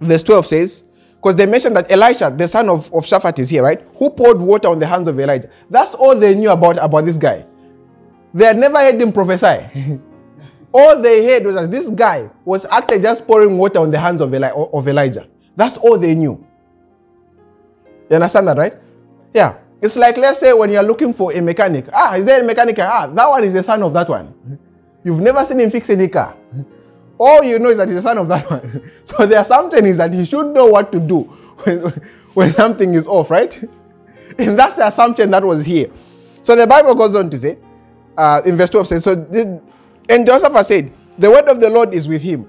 verse 0.00 0.22
12 0.22 0.46
says, 0.46 0.82
because 1.20 1.34
they 1.34 1.46
mentioned 1.46 1.74
that 1.76 1.90
Elisha, 1.90 2.30
the 2.36 2.46
son 2.46 2.68
of, 2.68 2.86
of 2.94 3.04
Shaphat, 3.04 3.38
is 3.40 3.50
here, 3.50 3.64
right? 3.64 3.84
Who 3.96 4.08
poured 4.08 4.38
water 4.38 4.68
on 4.68 4.78
the 4.78 4.86
hands 4.86 5.08
of 5.08 5.18
Elijah. 5.18 5.50
That's 5.68 5.94
all 5.94 6.14
they 6.14 6.34
knew 6.34 6.50
about, 6.50 6.78
about 6.82 7.04
this 7.04 7.18
guy. 7.18 7.44
They 8.32 8.44
had 8.44 8.56
never 8.56 8.78
heard 8.78 9.00
him 9.00 9.12
prophesy. 9.12 10.00
all 10.72 11.02
they 11.02 11.26
heard 11.26 11.44
was 11.44 11.56
that 11.56 11.70
this 11.72 11.90
guy 11.90 12.30
was 12.44 12.66
actually 12.66 13.00
just 13.00 13.26
pouring 13.26 13.58
water 13.58 13.80
on 13.80 13.90
the 13.90 13.98
hands 13.98 14.20
of, 14.20 14.32
Eli- 14.32 14.52
of 14.54 14.86
Elijah. 14.86 15.26
That's 15.56 15.76
all 15.76 15.98
they 15.98 16.14
knew. 16.14 16.44
You 18.08 18.14
understand 18.14 18.46
that, 18.46 18.56
right? 18.56 18.74
Yeah. 19.34 19.58
It's 19.82 19.96
like, 19.96 20.16
let's 20.18 20.38
say, 20.38 20.52
when 20.52 20.70
you're 20.70 20.82
looking 20.84 21.12
for 21.12 21.32
a 21.32 21.40
mechanic. 21.40 21.86
Ah, 21.92 22.14
is 22.14 22.24
there 22.24 22.40
a 22.42 22.44
mechanic? 22.44 22.78
Ah, 22.78 23.08
that 23.08 23.28
one 23.28 23.42
is 23.42 23.54
the 23.54 23.62
son 23.62 23.82
of 23.82 23.92
that 23.92 24.08
one. 24.08 24.58
You've 25.02 25.20
never 25.20 25.44
seen 25.44 25.58
him 25.60 25.70
fix 25.70 25.90
any 25.90 26.08
car. 26.08 26.36
All 27.18 27.42
you 27.42 27.58
know 27.58 27.70
is 27.70 27.78
that 27.78 27.88
he's 27.88 27.96
the 27.96 28.02
son 28.02 28.18
of 28.18 28.28
that 28.28 28.48
one. 28.50 28.90
So 29.04 29.26
the 29.26 29.40
assumption 29.40 29.86
is 29.86 29.96
that 29.96 30.12
he 30.12 30.24
should 30.24 30.48
know 30.48 30.66
what 30.66 30.92
to 30.92 31.00
do 31.00 31.22
when, 31.64 31.78
when 32.34 32.52
something 32.52 32.94
is 32.94 33.06
off, 33.06 33.30
right? 33.30 33.58
And 34.38 34.56
that's 34.56 34.76
the 34.76 34.86
assumption 34.86 35.30
that 35.32 35.42
was 35.44 35.64
here. 35.66 35.90
So 36.42 36.54
the 36.54 36.66
Bible 36.66 36.94
goes 36.94 37.14
on 37.16 37.28
to 37.30 37.36
say, 37.38 37.58
uh, 38.16 38.40
in 38.46 38.56
verse 38.56 38.70
12 38.70 38.88
says, 38.88 39.04
so 39.04 39.12
and 40.08 40.24
Jehoshaphat 40.26 40.66
said, 40.66 40.92
the 41.18 41.30
word 41.30 41.48
of 41.48 41.60
the 41.60 41.68
Lord 41.68 41.92
is 41.92 42.06
with 42.06 42.22
him. 42.22 42.48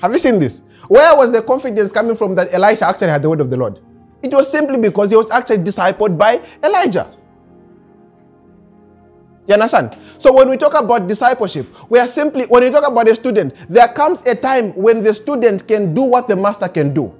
Have 0.00 0.12
you 0.12 0.18
seen 0.18 0.38
this? 0.38 0.62
Where 0.88 1.16
was 1.16 1.32
the 1.32 1.42
confidence 1.42 1.90
coming 1.90 2.14
from 2.14 2.34
that 2.36 2.52
Elisha 2.54 2.86
actually 2.86 3.08
had 3.08 3.22
the 3.22 3.30
word 3.30 3.40
of 3.40 3.50
the 3.50 3.56
Lord? 3.56 3.80
It 4.22 4.32
was 4.32 4.50
simply 4.50 4.78
because 4.78 5.10
he 5.10 5.16
was 5.16 5.30
actually 5.30 5.58
discipled 5.58 6.16
by 6.16 6.40
Elijah. 6.62 7.10
You 9.46 9.54
understand? 9.54 9.96
So 10.18 10.32
when 10.32 10.48
we 10.48 10.56
talk 10.56 10.74
about 10.74 11.06
discipleship, 11.06 11.68
we 11.88 11.98
are 11.98 12.06
simply, 12.06 12.46
when 12.46 12.64
we 12.64 12.70
talk 12.70 12.86
about 12.86 13.08
a 13.08 13.14
student, 13.14 13.54
there 13.68 13.88
comes 13.88 14.22
a 14.22 14.34
time 14.34 14.72
when 14.72 15.02
the 15.02 15.14
student 15.14 15.68
can 15.68 15.94
do 15.94 16.02
what 16.02 16.26
the 16.26 16.34
master 16.34 16.68
can 16.68 16.92
do. 16.92 17.14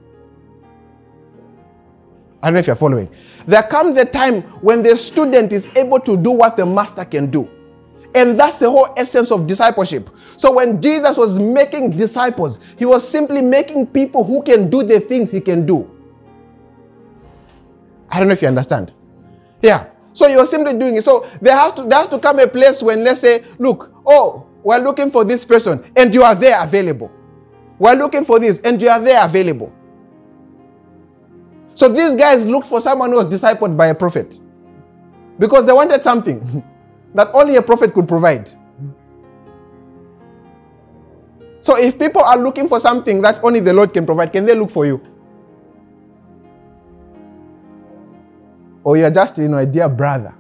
I 2.42 2.48
don't 2.48 2.54
know 2.54 2.60
if 2.60 2.66
you're 2.66 2.76
following. 2.76 3.08
There 3.46 3.62
comes 3.62 3.96
a 3.96 4.04
time 4.04 4.42
when 4.60 4.82
the 4.82 4.96
student 4.96 5.52
is 5.52 5.68
able 5.76 6.00
to 6.00 6.16
do 6.16 6.30
what 6.30 6.56
the 6.56 6.66
master 6.66 7.04
can 7.04 7.30
do. 7.30 7.48
And 8.14 8.38
that's 8.38 8.58
the 8.58 8.70
whole 8.70 8.92
essence 8.96 9.30
of 9.30 9.46
discipleship. 9.46 10.10
So 10.36 10.52
when 10.52 10.80
Jesus 10.80 11.16
was 11.16 11.38
making 11.38 11.90
disciples, 11.90 12.60
he 12.76 12.86
was 12.86 13.06
simply 13.06 13.42
making 13.42 13.88
people 13.88 14.24
who 14.24 14.42
can 14.42 14.70
do 14.70 14.82
the 14.82 15.00
things 15.00 15.30
he 15.30 15.40
can 15.40 15.66
do. 15.66 15.90
I 18.10 18.18
don't 18.18 18.28
know 18.28 18.32
if 18.32 18.42
you 18.42 18.48
understand. 18.48 18.92
Yeah. 19.60 19.88
So 20.16 20.26
you're 20.26 20.46
simply 20.46 20.72
doing 20.72 20.96
it. 20.96 21.04
So 21.04 21.28
there 21.42 21.54
has 21.54 21.74
to 21.74 21.82
there 21.82 21.98
has 21.98 22.08
to 22.08 22.18
come 22.18 22.38
a 22.38 22.46
place 22.46 22.82
when 22.82 23.04
let's 23.04 23.20
say, 23.20 23.44
look, 23.58 23.92
oh, 24.06 24.46
we're 24.62 24.78
looking 24.78 25.10
for 25.10 25.24
this 25.24 25.44
person, 25.44 25.84
and 25.94 26.14
you 26.14 26.22
are 26.22 26.34
there 26.34 26.56
available. 26.64 27.12
We're 27.78 27.96
looking 27.96 28.24
for 28.24 28.40
this, 28.40 28.58
and 28.60 28.80
you 28.80 28.88
are 28.88 28.98
there 28.98 29.22
available. 29.22 29.70
So 31.74 31.90
these 31.90 32.16
guys 32.16 32.46
looked 32.46 32.66
for 32.66 32.80
someone 32.80 33.10
who 33.10 33.16
was 33.16 33.26
discipled 33.26 33.76
by 33.76 33.88
a 33.88 33.94
prophet. 33.94 34.40
Because 35.38 35.66
they 35.66 35.74
wanted 35.74 36.02
something 36.02 36.64
that 37.14 37.28
only 37.34 37.56
a 37.56 37.62
prophet 37.62 37.92
could 37.92 38.08
provide. 38.08 38.48
So 41.60 41.76
if 41.76 41.98
people 41.98 42.22
are 42.22 42.38
looking 42.38 42.68
for 42.68 42.80
something 42.80 43.20
that 43.20 43.44
only 43.44 43.60
the 43.60 43.74
Lord 43.74 43.92
can 43.92 44.06
provide, 44.06 44.32
can 44.32 44.46
they 44.46 44.54
look 44.54 44.70
for 44.70 44.86
you? 44.86 44.98
Or 48.86 48.96
you're 48.96 49.10
just, 49.10 49.36
you 49.36 49.48
know, 49.48 49.58
a 49.58 49.66
dear 49.66 49.88
brother 49.88 50.32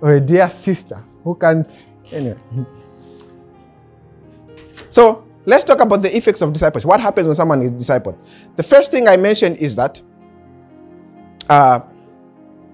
or 0.00 0.14
a 0.14 0.20
dear 0.20 0.48
sister 0.48 0.96
who 1.22 1.34
can't, 1.34 1.88
anyway. 2.10 2.38
So 4.88 5.26
let's 5.44 5.62
talk 5.62 5.82
about 5.82 6.00
the 6.00 6.16
effects 6.16 6.40
of 6.40 6.54
discipleship. 6.54 6.88
What 6.88 7.02
happens 7.02 7.26
when 7.26 7.36
someone 7.36 7.60
is 7.60 7.70
discipled? 7.70 8.16
The 8.56 8.62
first 8.62 8.90
thing 8.90 9.08
I 9.08 9.18
mentioned 9.18 9.58
is 9.58 9.76
that 9.76 10.00
uh, 11.50 11.80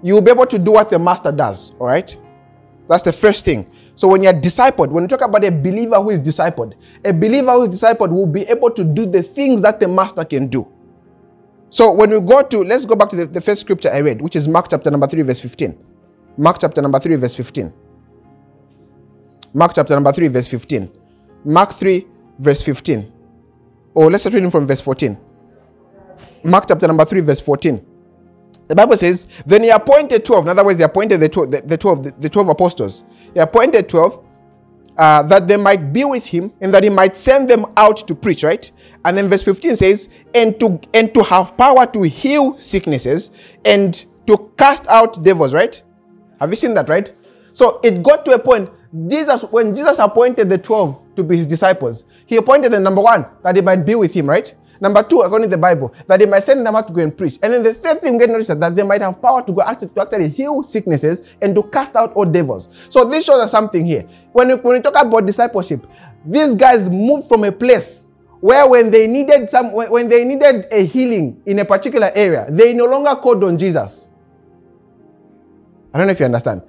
you 0.04 0.14
will 0.14 0.22
be 0.22 0.30
able 0.30 0.46
to 0.46 0.58
do 0.58 0.70
what 0.70 0.88
the 0.88 0.98
master 1.00 1.32
does, 1.32 1.72
all 1.80 1.88
right? 1.88 2.16
That's 2.88 3.02
the 3.02 3.12
first 3.12 3.44
thing. 3.44 3.68
So 3.96 4.06
when 4.06 4.22
you're 4.22 4.40
discipled, 4.40 4.90
when 4.90 5.02
you 5.02 5.08
talk 5.08 5.22
about 5.22 5.44
a 5.44 5.50
believer 5.50 5.96
who 5.96 6.10
is 6.10 6.20
discipled, 6.20 6.74
a 7.04 7.12
believer 7.12 7.50
who 7.54 7.64
is 7.64 7.70
discipled 7.70 8.10
will 8.10 8.28
be 8.28 8.42
able 8.42 8.70
to 8.70 8.84
do 8.84 9.04
the 9.04 9.24
things 9.24 9.60
that 9.62 9.80
the 9.80 9.88
master 9.88 10.24
can 10.24 10.46
do. 10.46 10.69
So 11.70 11.92
when 11.92 12.10
we 12.10 12.20
go 12.20 12.42
to, 12.42 12.64
let's 12.64 12.84
go 12.84 12.96
back 12.96 13.10
to 13.10 13.16
the, 13.16 13.26
the 13.26 13.40
first 13.40 13.60
scripture 13.60 13.90
I 13.92 14.00
read, 14.00 14.20
which 14.20 14.34
is 14.34 14.48
Mark 14.48 14.66
chapter 14.68 14.90
number 14.90 15.06
3, 15.06 15.22
verse 15.22 15.40
15. 15.40 15.78
Mark 16.36 16.58
chapter 16.60 16.82
number 16.82 16.98
3, 16.98 17.16
verse 17.16 17.34
15. 17.36 17.72
Mark 19.54 19.72
chapter 19.74 19.94
number 19.94 20.12
3, 20.12 20.28
verse 20.28 20.48
15. 20.48 20.90
Mark 21.44 21.72
3, 21.72 22.06
verse 22.38 22.62
15. 22.62 23.12
Or 23.94 24.04
oh, 24.04 24.08
let's 24.08 24.22
start 24.22 24.34
reading 24.34 24.50
from 24.50 24.66
verse 24.66 24.80
14. 24.80 25.16
Mark 26.42 26.64
chapter 26.66 26.86
number 26.88 27.04
3, 27.04 27.20
verse 27.20 27.40
14. 27.40 27.86
The 28.66 28.74
Bible 28.76 28.96
says, 28.96 29.26
Then 29.46 29.64
he 29.64 29.70
appointed 29.70 30.24
12. 30.24 30.44
In 30.44 30.50
other 30.50 30.64
words, 30.64 30.78
he 30.78 30.84
appointed 30.84 31.18
the 31.18 31.28
12, 31.28 31.50
the, 31.50 31.60
the 31.62 31.76
12, 31.76 32.04
the, 32.04 32.14
the 32.18 32.28
12 32.28 32.48
apostles. 32.48 33.04
He 33.34 33.40
appointed 33.40 33.88
12 33.88 34.24
uh, 35.00 35.22
that 35.22 35.48
they 35.48 35.56
might 35.56 35.94
be 35.94 36.04
with 36.04 36.26
him 36.26 36.52
and 36.60 36.74
that 36.74 36.84
he 36.84 36.90
might 36.90 37.16
send 37.16 37.48
them 37.48 37.64
out 37.78 38.06
to 38.06 38.14
preach, 38.14 38.44
right? 38.44 38.70
And 39.06 39.16
then 39.16 39.28
verse 39.28 39.42
15 39.42 39.76
says, 39.76 40.10
and 40.34 40.60
to 40.60 40.78
and 40.92 41.14
to 41.14 41.22
have 41.22 41.56
power 41.56 41.86
to 41.86 42.02
heal 42.02 42.58
sicknesses 42.58 43.30
and 43.64 44.04
to 44.26 44.52
cast 44.58 44.86
out 44.88 45.24
devils, 45.24 45.54
right? 45.54 45.82
Have 46.38 46.50
you 46.50 46.56
seen 46.56 46.74
that, 46.74 46.90
right? 46.90 47.16
So 47.54 47.80
it 47.82 48.02
got 48.02 48.26
to 48.26 48.32
a 48.32 48.38
point. 48.38 48.68
Jesus, 49.06 49.42
when 49.44 49.74
Jesus 49.74 49.98
appointed 49.98 50.50
the 50.50 50.58
12 50.58 51.14
to 51.16 51.22
be 51.22 51.38
his 51.38 51.46
disciples? 51.46 52.04
He 52.26 52.36
appointed 52.36 52.70
them, 52.70 52.82
number 52.82 53.00
one, 53.00 53.24
that 53.42 53.54
they 53.54 53.62
might 53.62 53.86
be 53.86 53.94
with 53.94 54.12
him, 54.12 54.28
right? 54.28 54.54
Number 54.80 55.02
two, 55.02 55.20
according 55.20 55.50
to 55.50 55.56
the 55.56 55.60
Bible, 55.60 55.94
that 56.06 56.18
they 56.18 56.26
might 56.26 56.42
send 56.42 56.66
them 56.66 56.74
out 56.74 56.88
to 56.88 56.92
go 56.94 57.02
and 57.02 57.16
preach. 57.16 57.38
And 57.42 57.52
then 57.52 57.62
the 57.62 57.74
third 57.74 58.00
thing 58.00 58.14
we 58.14 58.20
get 58.20 58.30
noticed 58.30 58.58
that 58.58 58.74
they 58.74 58.82
might 58.82 59.02
have 59.02 59.20
power 59.20 59.42
to 59.42 59.52
go 59.52 59.60
actually, 59.60 59.88
to 59.90 60.00
actually 60.00 60.28
heal 60.30 60.62
sicknesses 60.62 61.34
and 61.42 61.54
to 61.54 61.62
cast 61.64 61.96
out 61.96 62.12
all 62.14 62.24
devils. 62.24 62.68
So 62.88 63.04
this 63.04 63.26
shows 63.26 63.40
us 63.40 63.50
something 63.50 63.84
here. 63.84 64.06
When 64.32 64.48
we, 64.48 64.54
when 64.54 64.76
we 64.76 64.82
talk 64.82 64.94
about 65.00 65.26
discipleship, 65.26 65.86
these 66.24 66.54
guys 66.54 66.88
moved 66.88 67.28
from 67.28 67.44
a 67.44 67.52
place 67.52 68.08
where 68.40 68.66
when 68.66 68.90
they 68.90 69.06
needed 69.06 69.50
some 69.50 69.72
when 69.72 70.08
they 70.08 70.24
needed 70.24 70.66
a 70.72 70.84
healing 70.86 71.42
in 71.44 71.58
a 71.58 71.64
particular 71.64 72.10
area, 72.14 72.46
they 72.48 72.72
no 72.72 72.86
longer 72.86 73.14
called 73.16 73.44
on 73.44 73.58
Jesus. 73.58 74.10
I 75.92 75.98
don't 75.98 76.06
know 76.06 76.12
if 76.12 76.20
you 76.20 76.26
understand. 76.26 76.62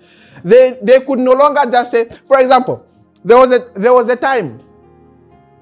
They 0.44 0.78
they 0.82 1.00
could 1.00 1.20
no 1.20 1.32
longer 1.32 1.62
just 1.72 1.92
say, 1.92 2.10
for 2.26 2.40
example, 2.40 2.86
there 3.24 3.38
was 3.38 3.52
a 3.54 3.72
there 3.76 3.94
was 3.94 4.10
a 4.10 4.16
time 4.16 4.60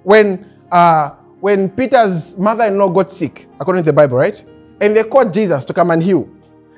when 0.03 0.49
uh, 0.71 1.11
when 1.39 1.69
Peter's 1.69 2.37
mother-in-law 2.37 2.89
got 2.89 3.11
sick, 3.11 3.47
according 3.59 3.83
to 3.83 3.87
the 3.87 3.93
Bible, 3.93 4.17
right? 4.17 4.43
And 4.81 4.95
they 4.95 5.03
called 5.03 5.33
Jesus 5.33 5.65
to 5.65 5.73
come 5.73 5.91
and 5.91 6.01
heal. 6.01 6.29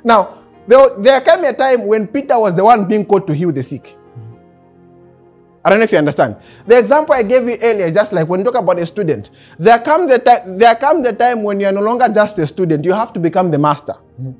Now, 0.03 0.39
there, 0.67 1.21
came 1.21 1.43
a 1.43 1.53
time 1.53 1.85
when 1.85 2.07
Peter 2.07 2.37
was 2.39 2.55
the 2.55 2.63
one 2.63 2.87
being 2.87 3.05
called 3.05 3.27
to 3.27 3.33
heal 3.33 3.51
the 3.51 3.63
sick. 3.63 3.97
I 5.63 5.69
don't 5.69 5.79
know 5.79 5.83
if 5.83 5.91
you 5.91 5.97
understand. 5.99 6.37
The 6.65 6.77
example 6.77 7.13
I 7.13 7.21
gave 7.21 7.47
you 7.47 7.57
earlier, 7.61 7.91
just 7.91 8.13
like 8.13 8.27
when 8.27 8.39
you 8.39 8.45
talk 8.45 8.55
about 8.55 8.79
a 8.79 8.85
student, 8.85 9.29
there 9.59 9.77
comes 9.77 10.09
a 10.09 10.17
time, 10.17 10.57
there 10.57 10.75
comes 10.75 11.05
a 11.05 11.13
time 11.13 11.43
when 11.43 11.59
you 11.59 11.67
are 11.67 11.71
no 11.71 11.81
longer 11.81 12.09
just 12.09 12.39
a 12.39 12.47
student, 12.47 12.83
you 12.83 12.93
have 12.93 13.13
to 13.13 13.19
become 13.19 13.51
the 13.51 13.59
master. 13.59 13.93
Mm-hmm. 14.19 14.31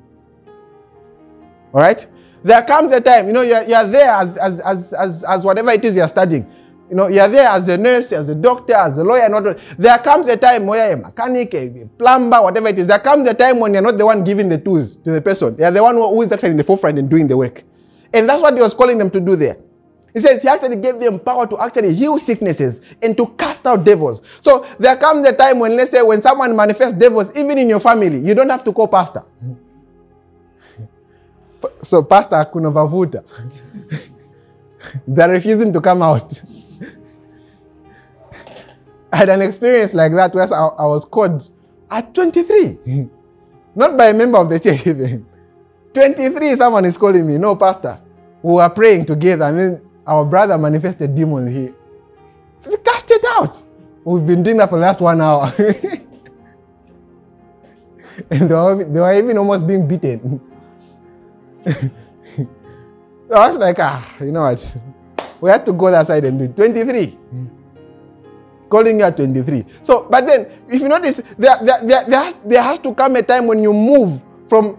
All 1.74 1.82
right? 1.82 2.06
There 2.44 2.62
comes 2.64 2.92
a 2.94 3.02
time, 3.02 3.28
you 3.28 3.34
know, 3.34 3.44
you're, 3.44 3.64
you're 3.64 3.86
there 3.86 4.12
as, 4.12 4.36
as, 4.38 4.60
as, 4.62 4.94
as, 4.94 5.24
as 5.24 5.46
whatever 5.46 5.70
it 5.72 5.86
is 5.86 5.96
you're 5.96 6.08
studying. 6.08 6.50
You 6.92 6.98
know, 6.98 7.08
you're 7.08 7.30
there 7.30 7.48
as 7.48 7.70
a 7.70 7.78
nurse, 7.78 8.12
as 8.12 8.28
a 8.28 8.36
doctor, 8.36 8.74
as 8.74 8.98
a 8.98 9.04
lawyer. 9.06 9.22
and 9.22 9.32
Not, 9.32 9.58
there 9.78 9.98
comes 10.00 10.28
a 10.28 10.36
time 10.36 10.66
where 10.66 10.90
you're 10.90 11.00
a 11.00 11.02
mechanic, 11.02 11.54
a 11.54 11.88
plumber, 11.98 12.42
whatever 12.42 12.68
it 12.68 12.78
is. 12.78 12.86
There 12.86 13.00
comes 13.00 13.30
a 13.30 13.34
time 13.34 13.62
when 13.62 13.72
you're 13.72 13.82
not 13.82 13.98
the 13.98 14.06
one 14.06 14.26
giving 14.26 14.50
the 14.50 14.58
tools 14.58 14.98
to 14.98 15.12
the 15.12 15.22
person. 15.22 15.56
You're 15.58 15.72
the 15.72 15.82
one 15.82 15.96
who 15.96 16.22
is 16.22 16.34
actually 16.34 16.50
in 16.50 16.58
the 16.58 16.66
forefront 16.66 17.00
and 17.00 17.10
doing 17.10 17.30
the 17.30 17.38
work. 17.38 17.64
And 18.14 18.28
that's 18.28 18.42
what 18.44 18.54
he 18.56 18.60
was 18.60 18.74
calling 18.74 18.98
them 18.98 19.10
to 19.12 19.22
do 19.22 19.38
there. 19.38 19.56
He 20.14 20.20
says 20.20 20.42
he 20.42 20.50
actually 20.50 20.76
gave 20.76 21.00
them 21.00 21.18
power 21.18 21.48
to 21.48 21.58
actually 21.62 21.96
heal 21.96 22.20
sicknesses 22.20 22.82
and 23.02 23.16
to 23.16 23.26
cast 23.38 23.66
out 23.66 23.86
devils. 23.86 24.22
So 24.42 24.66
there 24.78 24.98
comes 24.98 25.26
a 25.26 25.32
time 25.32 25.60
when, 25.60 25.78
let's 25.78 25.92
say, 25.92 26.02
when 26.02 26.22
someone 26.22 26.54
manifests 26.54 26.92
devils, 27.00 27.34
even 27.38 27.58
in 27.58 27.70
your 27.70 27.80
family, 27.80 28.18
you 28.20 28.36
don't 28.36 28.50
have 28.50 28.66
to 28.66 28.74
call 28.74 28.90
pastor. 28.90 29.24
So 31.84 32.02
pastor 32.02 32.44
kunovavuta. 32.52 33.24
They're 35.08 35.30
refusing 35.30 35.72
to 35.74 35.80
come 35.80 36.02
out. 36.02 36.42
I 39.14 39.18
had 39.18 39.30
an 39.30 39.42
experience 39.42 39.94
like 39.94 40.14
that 40.14 40.34
where 40.34 40.46
I, 40.54 40.68
I 40.68 40.86
was 40.88 41.04
called 41.06 41.50
at 41.90 42.14
23. 42.14 42.78
Not 43.76 43.98
by 43.98 44.08
a 44.08 44.14
member 44.14 44.38
of 44.38 44.50
the 44.50 44.60
church 44.60 44.88
even. 44.88 45.26
23, 45.94 46.56
someone 46.56 46.86
is 46.86 46.98
calling 46.98 47.28
me. 47.28 47.38
No, 47.38 47.56
pastor. 47.56 48.00
We 48.42 48.54
were 48.54 48.70
praying 48.70 49.06
together 49.06 49.46
and 49.46 49.60
then 49.60 49.82
our 50.08 50.26
brother 50.26 50.58
manifested 50.58 51.14
demons. 51.14 51.52
here. 51.52 51.74
he 52.70 52.78
cast 52.78 53.12
it 53.12 53.24
out. 53.26 53.64
We've 54.04 54.26
been 54.26 54.42
doing 54.44 54.58
that 54.58 54.70
for 54.70 54.76
the 54.76 54.82
last 54.82 55.00
one 55.02 55.22
hour. 55.22 55.54
and 58.32 58.50
they 58.50 58.56
were, 58.56 58.84
they 58.84 59.00
were 59.00 59.14
even 59.18 59.38
almost 59.38 59.68
being 59.68 59.88
beaten. 59.88 60.42
so 61.66 61.92
I 63.32 63.50
was 63.50 63.58
like, 63.58 63.78
ah, 63.80 64.16
you 64.22 64.32
know 64.32 64.44
what? 64.44 64.78
We 65.40 65.50
had 65.50 65.66
to 65.66 65.74
go 65.74 65.92
that 65.92 66.08
side 66.08 66.24
and 66.26 66.40
do 66.40 66.46
it. 66.46 66.56
23. 66.56 67.18
Calling 68.72 69.00
you 69.00 69.06
at 69.06 69.18
23. 69.18 69.66
So, 69.84 70.08
but 70.10 70.26
then, 70.26 70.48
if 70.70 70.82
you 70.82 70.88
notice, 70.88 71.22
there, 71.38 71.58
there, 71.62 71.82
there, 71.84 72.06
there, 72.06 72.24
has, 72.24 72.36
there 72.46 72.64
has 72.64 72.80
to 72.80 72.94
come 72.96 73.18
a 73.18 73.22
time 73.22 73.46
when 73.46 73.62
you 73.62 73.74
move 73.74 74.24
from 74.48 74.78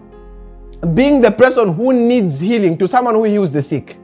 being 0.95 1.21
the 1.21 1.29
person 1.29 1.71
who 1.75 1.93
needs 1.93 2.39
healing 2.39 2.75
to 2.79 2.87
someone 2.87 3.13
who 3.13 3.25
heals 3.25 3.51
the 3.51 3.61
sick. 3.61 3.99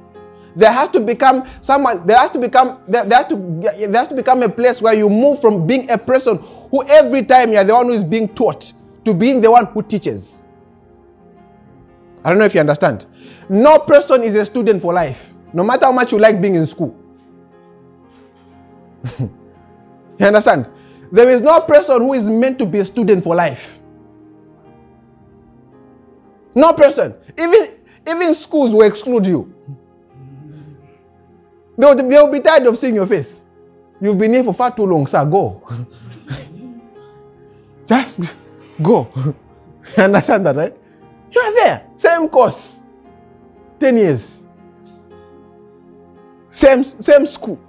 There 0.55 0.71
has 0.71 0.89
to 0.89 0.99
become 0.99 1.43
someone, 1.61 2.05
there 2.05 2.17
has 2.17 2.29
to 2.31 2.39
become, 2.39 2.79
there, 2.87 3.03
there, 3.03 3.17
has 3.17 3.27
to, 3.29 3.35
there 3.35 3.99
has 3.99 4.07
to 4.09 4.15
become 4.15 4.43
a 4.43 4.49
place 4.49 4.79
where 4.79 4.93
you 4.93 5.09
move 5.09 5.41
from 5.41 5.65
being 5.65 5.89
a 5.89 5.97
person 5.97 6.37
who 6.69 6.83
every 6.87 7.23
time 7.23 7.51
you're 7.51 7.63
the 7.63 7.73
one 7.73 7.87
who 7.87 7.93
is 7.93 8.03
being 8.03 8.27
taught 8.27 8.71
to 9.05 9.13
being 9.15 9.41
the 9.41 9.49
one 9.49 9.65
who 9.65 9.81
teaches. 9.81 10.45
I 12.23 12.29
don't 12.29 12.37
know 12.37 12.45
if 12.45 12.53
you 12.53 12.59
understand. 12.59 13.07
No 13.49 13.79
person 13.79 14.21
is 14.21 14.35
a 14.35 14.45
student 14.45 14.83
for 14.83 14.93
life, 14.93 15.33
no 15.51 15.63
matter 15.63 15.85
how 15.85 15.91
much 15.91 16.11
you 16.11 16.19
like 16.19 16.39
being 16.39 16.53
in 16.53 16.67
school. 16.67 16.95
you 20.19 20.25
understand? 20.25 20.67
There 21.11 21.29
is 21.29 21.41
no 21.41 21.61
person 21.61 22.01
who 22.01 22.13
is 22.13 22.29
meant 22.29 22.59
to 22.59 22.65
be 22.65 22.79
a 22.79 22.85
student 22.85 23.23
for 23.23 23.35
life. 23.35 23.79
No 26.53 26.73
person. 26.73 27.15
Even, 27.37 27.71
even 28.07 28.35
schools 28.35 28.73
will 28.73 28.83
exclude 28.83 29.25
you. 29.25 29.53
They'll, 31.77 31.95
they'll 31.95 32.31
be 32.31 32.41
tired 32.41 32.67
of 32.67 32.77
seeing 32.77 32.95
your 32.95 33.07
face. 33.07 33.43
You've 34.01 34.17
been 34.17 34.33
here 34.33 34.43
for 34.43 34.53
far 34.53 34.75
too 34.75 34.85
long, 34.85 35.07
sir. 35.07 35.25
Go. 35.25 35.63
Just 37.85 38.33
go. 38.81 39.09
you 39.97 40.03
understand 40.03 40.45
that, 40.45 40.55
right? 40.55 40.75
You 41.31 41.41
are 41.41 41.53
there. 41.63 41.87
Same 41.95 42.27
course. 42.27 42.83
10 43.79 43.97
years. 43.97 44.43
Same, 46.49 46.83
same 46.83 47.25
school. 47.25 47.59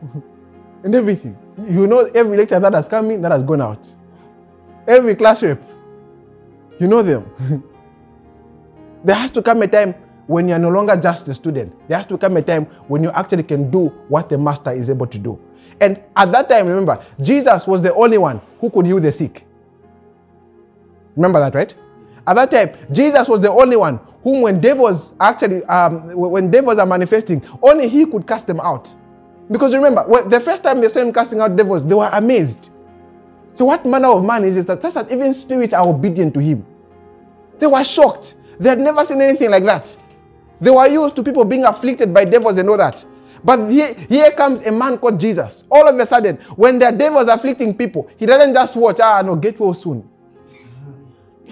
And 0.83 0.95
everything. 0.95 1.37
You 1.59 1.87
know 1.87 2.01
every 2.15 2.37
lecture 2.37 2.59
that 2.59 2.73
has 2.73 2.89
come 2.89 3.11
in, 3.11 3.23
that 3.23 3.33
has 3.33 3.43
gone 3.43 3.61
out. 3.61 3.87
Every 4.87 5.15
class 5.15 5.43
rep. 5.43 5.63
You 6.79 6.89
know 6.89 7.03
them. 7.03 7.31
there 9.05 9.17
has 9.17 9.31
to 9.33 9.43
come 9.43 9.63
a 9.63 9.69
time 9.69 9.95
when 10.27 10.49
you're 10.49 10.59
no 10.59 10.71
longer 10.71 10.97
just 10.97 11.29
a 11.29 11.35
student. 11.35 11.75
There 11.89 11.97
has 11.97 12.07
to 12.07 12.17
come 12.17 12.37
a 12.37 12.43
time 12.43 12.67
when 12.89 13.03
you 13.03 13.11
actually 13.11 13.43
can 13.43 13.71
do 13.71 13.89
what 14.09 14.29
the 14.29 14.39
master 14.39 14.71
is 14.71 14.89
able 14.89 15.07
to 15.09 15.19
do. 15.19 15.39
And 15.81 16.01
at 16.17 16.31
that 16.33 16.49
time, 16.49 16.67
remember, 16.67 17.03
Jesus 17.21 17.67
was 17.67 17.83
the 17.83 17.95
only 17.95 18.19
one 18.19 18.41
who 18.61 18.71
could 18.71 18.87
heal 18.87 19.01
the 19.01 19.13
sick. 19.13 19.47
Remember 21.17 21.41
that, 21.41 21.55
right? 21.55 21.75
At 22.27 22.35
that 22.35 22.51
time, 22.51 22.93
Jesus 22.93 23.29
was 23.29 23.41
the 23.41 23.51
only 23.51 23.77
one 23.77 23.99
whom, 24.23 24.43
when 24.43 24.61
devils 24.61 25.15
actually, 25.19 25.65
um, 25.65 26.09
when 26.15 26.51
devils 26.51 26.79
are 26.79 26.87
manifesting, 26.87 27.43
only 27.63 27.89
he 27.89 28.07
could 28.07 28.27
cast 28.27 28.47
them 28.47 28.61
out. 28.61 28.95
Because 29.51 29.75
remember, 29.75 30.05
well, 30.07 30.29
the 30.29 30.41
first 30.41 30.63
time 30.63 30.81
they 30.81 30.89
saw 30.89 31.01
him 31.01 31.13
casting 31.13 31.41
out 31.41 31.57
devils, 31.57 31.85
they 31.85 31.95
were 31.95 32.09
amazed. 32.13 32.71
So, 33.53 33.65
what 33.65 33.85
manner 33.85 34.09
of 34.09 34.25
man 34.25 34.45
is 34.45 34.55
this 34.55 34.65
that, 34.67 34.81
that 34.81 35.11
even 35.11 35.35
spirits 35.35 35.75
are 35.75 35.87
obedient 35.87 36.35
to 36.35 36.41
him? 36.41 36.65
They 37.59 37.67
were 37.67 37.83
shocked. 37.83 38.37
They 38.59 38.69
had 38.69 38.79
never 38.79 39.05
seen 39.05 39.21
anything 39.21 39.51
like 39.51 39.65
that. 39.65 39.97
They 40.61 40.71
were 40.71 40.87
used 40.87 41.17
to 41.17 41.23
people 41.23 41.45
being 41.45 41.65
afflicted 41.65 42.15
by 42.15 42.27
devils 42.27 42.59
and 42.59 42.69
all 42.71 42.77
that. 42.77 43.05
But 43.43 43.69
here, 43.71 43.95
here 44.09 44.31
comes 44.33 44.65
a 44.67 44.73
man 44.73 44.99
called 44.99 45.19
Jesus. 45.19 45.65
All 45.71 45.89
of 45.89 45.99
a 45.99 46.05
sudden, 46.07 46.37
when 46.57 46.79
the 46.79 46.91
devils 46.91 47.29
are 47.29 47.37
afflicting 47.37 47.75
people, 47.77 48.09
he 48.17 48.27
doesn't 48.27 48.53
just 48.53 48.77
watch, 48.77 49.01
ah, 49.01 49.23
no, 49.23 49.35
get 49.35 49.59
well 49.59 49.73
soon. 49.73 50.07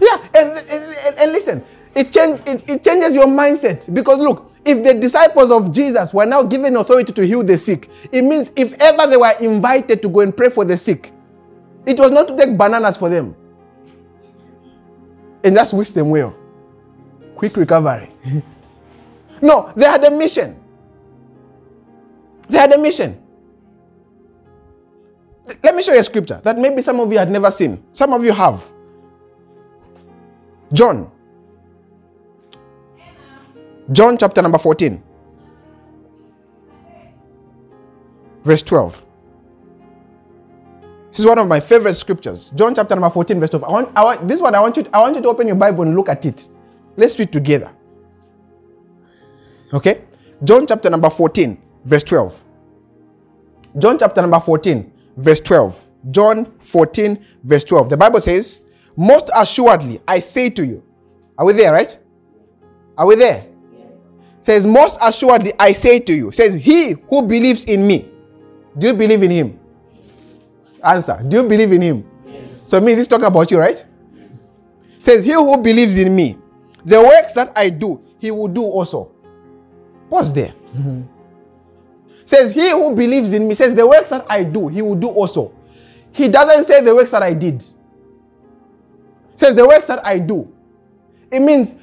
yeah, 0.00 0.18
and, 0.34 0.50
and, 0.50 1.18
and, 1.18 1.32
listen, 1.32 1.64
it, 1.94 2.12
change, 2.12 2.40
it, 2.46 2.68
it 2.68 2.82
changes 2.84 3.14
your 3.14 3.26
mindset. 3.26 3.94
Because 3.94 4.18
look, 4.18 4.49
if 4.64 4.84
the 4.84 4.94
disciples 4.94 5.50
of 5.50 5.72
Jesus 5.72 6.12
were 6.12 6.26
now 6.26 6.42
given 6.42 6.76
authority 6.76 7.12
to 7.12 7.26
heal 7.26 7.42
the 7.42 7.56
sick, 7.56 7.88
it 8.12 8.22
means 8.22 8.52
if 8.56 8.74
ever 8.80 9.06
they 9.06 9.16
were 9.16 9.32
invited 9.40 10.02
to 10.02 10.08
go 10.08 10.20
and 10.20 10.36
pray 10.36 10.50
for 10.50 10.64
the 10.64 10.76
sick, 10.76 11.12
it 11.86 11.98
was 11.98 12.10
not 12.10 12.28
to 12.28 12.36
take 12.36 12.56
bananas 12.56 12.96
for 12.96 13.08
them. 13.08 13.34
And 15.42 15.56
that's 15.56 15.72
wish 15.72 15.90
them 15.90 16.10
well. 16.10 16.36
Quick 17.36 17.56
recovery. 17.56 18.10
no, 19.42 19.72
they 19.74 19.86
had 19.86 20.04
a 20.04 20.10
mission. 20.10 20.60
They 22.48 22.58
had 22.58 22.72
a 22.72 22.78
mission. 22.78 23.20
Let 25.62 25.74
me 25.74 25.82
show 25.82 25.92
you 25.92 26.00
a 26.00 26.04
scripture 26.04 26.40
that 26.44 26.58
maybe 26.58 26.82
some 26.82 27.00
of 27.00 27.10
you 27.10 27.18
had 27.18 27.30
never 27.30 27.50
seen. 27.50 27.82
Some 27.92 28.12
of 28.12 28.22
you 28.24 28.32
have. 28.32 28.70
John. 30.72 31.10
John 33.92 34.16
chapter 34.16 34.42
number 34.42 34.58
14. 34.58 35.02
Verse 38.44 38.62
12. 38.62 39.04
This 41.10 41.18
is 41.20 41.26
one 41.26 41.38
of 41.38 41.48
my 41.48 41.58
favorite 41.58 41.94
scriptures. 41.94 42.50
John 42.54 42.74
chapter 42.74 42.94
number 42.94 43.10
14, 43.10 43.40
verse 43.40 43.50
12. 43.50 43.64
I 43.64 43.70
want, 43.70 43.88
I 43.96 44.04
want, 44.04 44.28
this 44.28 44.40
one, 44.40 44.54
I 44.54 44.60
want, 44.60 44.76
you, 44.76 44.86
I 44.92 45.00
want 45.00 45.16
you 45.16 45.22
to 45.22 45.28
open 45.28 45.46
your 45.48 45.56
Bible 45.56 45.82
and 45.82 45.96
look 45.96 46.08
at 46.08 46.24
it. 46.24 46.48
Let's 46.96 47.18
read 47.18 47.32
together. 47.32 47.70
Okay? 49.72 50.02
John 50.44 50.66
chapter 50.66 50.88
number 50.88 51.10
14, 51.10 51.60
verse 51.84 52.04
12. 52.04 52.44
John 53.78 53.98
chapter 53.98 54.20
number 54.20 54.38
14, 54.38 54.92
verse 55.16 55.40
12. 55.40 55.88
John 56.10 56.52
14, 56.60 57.24
verse 57.42 57.64
12. 57.64 57.90
The 57.90 57.96
Bible 57.96 58.20
says, 58.20 58.60
Most 58.96 59.30
assuredly, 59.34 60.00
I 60.06 60.20
say 60.20 60.48
to 60.50 60.64
you. 60.64 60.82
Are 61.36 61.44
we 61.44 61.54
there, 61.54 61.72
right? 61.72 61.98
Are 62.96 63.06
we 63.06 63.16
there? 63.16 63.49
Says, 64.40 64.66
Most 64.66 64.98
assuredly 65.00 65.52
I 65.58 65.72
say 65.72 66.00
to 66.00 66.12
you, 66.12 66.32
says, 66.32 66.54
He 66.54 66.94
who 67.08 67.22
believes 67.22 67.64
in 67.64 67.86
me. 67.86 68.08
Do 68.76 68.86
you 68.88 68.94
believe 68.94 69.22
in 69.22 69.30
him? 69.30 69.60
Answer. 70.82 71.22
Do 71.26 71.38
you 71.38 71.42
believe 71.42 71.72
in 71.72 71.82
him? 71.82 72.10
Yes. 72.26 72.50
So 72.68 72.78
it 72.78 72.82
means 72.82 72.98
he's 72.98 73.08
talking 73.08 73.26
about 73.26 73.50
you, 73.50 73.58
right? 73.58 73.84
Says, 75.02 75.24
He 75.24 75.32
who 75.32 75.56
believes 75.58 75.98
in 75.98 76.14
me, 76.14 76.38
the 76.84 77.00
works 77.00 77.34
that 77.34 77.52
I 77.56 77.68
do, 77.68 78.00
he 78.18 78.30
will 78.30 78.48
do 78.48 78.62
also. 78.62 79.12
Pause 80.08 80.32
there. 80.32 80.54
Mm-hmm. 80.76 81.02
says, 82.24 82.52
He 82.52 82.70
who 82.70 82.94
believes 82.94 83.32
in 83.32 83.46
me, 83.46 83.54
says, 83.54 83.74
The 83.74 83.86
works 83.86 84.10
that 84.10 84.24
I 84.30 84.44
do, 84.44 84.68
he 84.68 84.82
will 84.82 84.94
do 84.94 85.08
also. 85.08 85.52
He 86.12 86.28
doesn't 86.28 86.64
say 86.64 86.80
the 86.80 86.94
works 86.94 87.10
that 87.10 87.22
I 87.22 87.34
did. 87.34 87.62
Says, 89.36 89.54
The 89.54 89.66
works 89.66 89.86
that 89.86 90.04
I 90.06 90.18
do. 90.18 90.50
It 91.30 91.40
means 91.40 91.74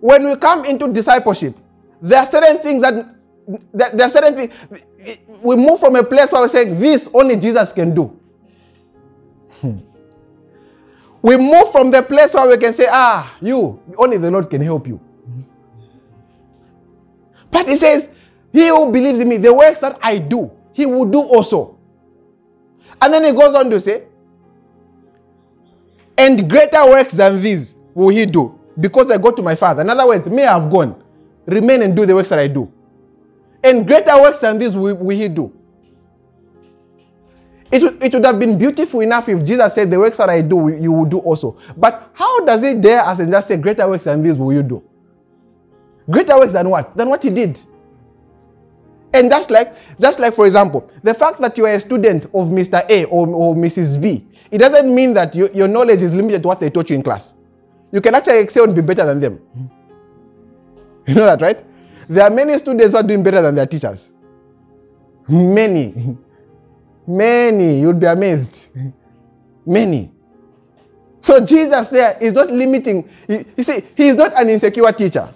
when 0.00 0.24
we 0.24 0.36
come 0.36 0.64
into 0.64 0.92
discipleship, 0.92 1.56
there 2.00 2.18
are 2.18 2.26
certain 2.26 2.58
things 2.58 2.82
that 2.82 3.14
there 3.72 4.06
are 4.06 4.10
certain 4.10 4.34
things 4.34 5.18
we 5.42 5.56
move 5.56 5.78
from 5.78 5.96
a 5.96 6.02
place 6.02 6.32
where 6.32 6.42
we're 6.42 6.48
saying 6.48 6.78
this 6.80 7.08
only 7.14 7.36
Jesus 7.36 7.72
can 7.72 7.94
do. 7.94 8.18
We 11.22 11.36
move 11.36 11.72
from 11.72 11.90
the 11.90 12.02
place 12.02 12.34
where 12.34 12.48
we 12.48 12.56
can 12.56 12.72
say, 12.72 12.86
ah, 12.88 13.34
you, 13.40 13.80
only 13.96 14.16
the 14.16 14.30
Lord 14.30 14.48
can 14.48 14.60
help 14.60 14.86
you. 14.86 15.00
But 17.50 17.68
he 17.68 17.76
says, 17.76 18.10
he 18.52 18.68
who 18.68 18.92
believes 18.92 19.18
in 19.18 19.28
me, 19.28 19.36
the 19.36 19.52
works 19.52 19.80
that 19.80 19.98
I 20.02 20.18
do, 20.18 20.50
he 20.72 20.86
will 20.86 21.04
do 21.04 21.20
also. 21.20 21.78
And 23.00 23.12
then 23.12 23.24
he 23.24 23.32
goes 23.32 23.54
on 23.54 23.70
to 23.70 23.80
say, 23.80 24.04
and 26.16 26.48
greater 26.48 26.84
works 26.88 27.12
than 27.12 27.40
these 27.40 27.74
will 27.94 28.08
he 28.08 28.24
do 28.24 28.58
because 28.78 29.10
I 29.10 29.18
go 29.18 29.30
to 29.30 29.42
my 29.42 29.54
Father. 29.54 29.82
In 29.82 29.90
other 29.90 30.06
words, 30.06 30.28
may 30.28 30.46
I 30.46 30.58
have 30.58 30.70
gone, 30.70 31.02
remain 31.46 31.82
and 31.82 31.94
do 31.96 32.06
the 32.06 32.14
works 32.14 32.28
that 32.30 32.38
I 32.38 32.46
do. 32.48 32.70
And 33.62 33.86
greater 33.86 34.20
works 34.20 34.40
than 34.40 34.58
these 34.58 34.76
will, 34.76 34.94
will 34.96 35.16
he 35.16 35.28
do. 35.28 35.52
It, 37.70 37.82
it 38.02 38.14
would 38.14 38.24
have 38.24 38.38
been 38.38 38.56
beautiful 38.56 39.00
enough 39.00 39.28
if 39.28 39.44
Jesus 39.44 39.74
said, 39.74 39.90
The 39.90 39.98
works 39.98 40.16
that 40.18 40.30
I 40.30 40.40
do, 40.40 40.68
you 40.68 40.92
will 40.92 41.04
do 41.04 41.18
also. 41.18 41.56
But 41.76 42.10
how 42.14 42.44
does 42.44 42.62
it 42.62 42.80
dare 42.80 43.00
us 43.00 43.18
and 43.18 43.30
just 43.30 43.48
say, 43.48 43.56
Greater 43.56 43.88
works 43.88 44.04
than 44.04 44.22
these 44.22 44.38
will 44.38 44.52
you 44.52 44.62
do? 44.62 44.82
Greater 46.08 46.36
works 46.38 46.52
than 46.52 46.68
what? 46.70 46.96
Than 46.96 47.08
what 47.08 47.22
he 47.22 47.30
did. 47.30 47.60
And 49.12 49.30
just 49.30 49.50
like, 49.50 49.74
just 49.98 50.18
like 50.20 50.34
for 50.34 50.46
example, 50.46 50.88
the 51.02 51.14
fact 51.14 51.40
that 51.40 51.56
you 51.58 51.66
are 51.66 51.72
a 51.72 51.80
student 51.80 52.26
of 52.26 52.50
Mr. 52.50 52.88
A 52.88 53.04
or, 53.06 53.26
or 53.28 53.54
Mrs. 53.54 54.00
B, 54.00 54.26
it 54.50 54.58
doesn't 54.58 54.94
mean 54.94 55.14
that 55.14 55.34
you, 55.34 55.48
your 55.54 55.68
knowledge 55.68 56.02
is 56.02 56.14
limited 56.14 56.42
to 56.42 56.48
what 56.48 56.60
they 56.60 56.70
taught 56.70 56.90
you 56.90 56.96
in 56.96 57.02
class. 57.02 57.34
You 57.92 58.00
can 58.00 58.14
actually 58.14 58.40
excel 58.40 58.64
and 58.64 58.72
oh, 58.72 58.76
be 58.76 58.82
better 58.82 59.06
than 59.06 59.20
them. 59.20 59.70
You 61.06 61.14
know 61.14 61.26
that, 61.26 61.40
right? 61.40 61.64
There 62.08 62.24
are 62.24 62.30
many 62.30 62.58
students 62.58 62.92
who 62.92 62.98
are 62.98 63.02
doing 63.02 63.22
better 63.22 63.42
than 63.42 63.54
their 63.54 63.66
teachers. 63.66 64.12
Many. 65.28 66.16
Many. 67.06 67.80
You'd 67.80 67.98
be 67.98 68.06
amazed. 68.06 68.68
Many. 69.64 70.12
So 71.20 71.40
Jesus 71.40 71.88
there 71.90 72.16
is 72.20 72.32
not 72.32 72.50
limiting. 72.50 73.08
You 73.28 73.62
see, 73.62 73.82
he 73.96 74.08
is 74.08 74.14
not 74.14 74.32
an 74.34 74.48
insecure 74.48 74.92
teacher. 74.92 75.28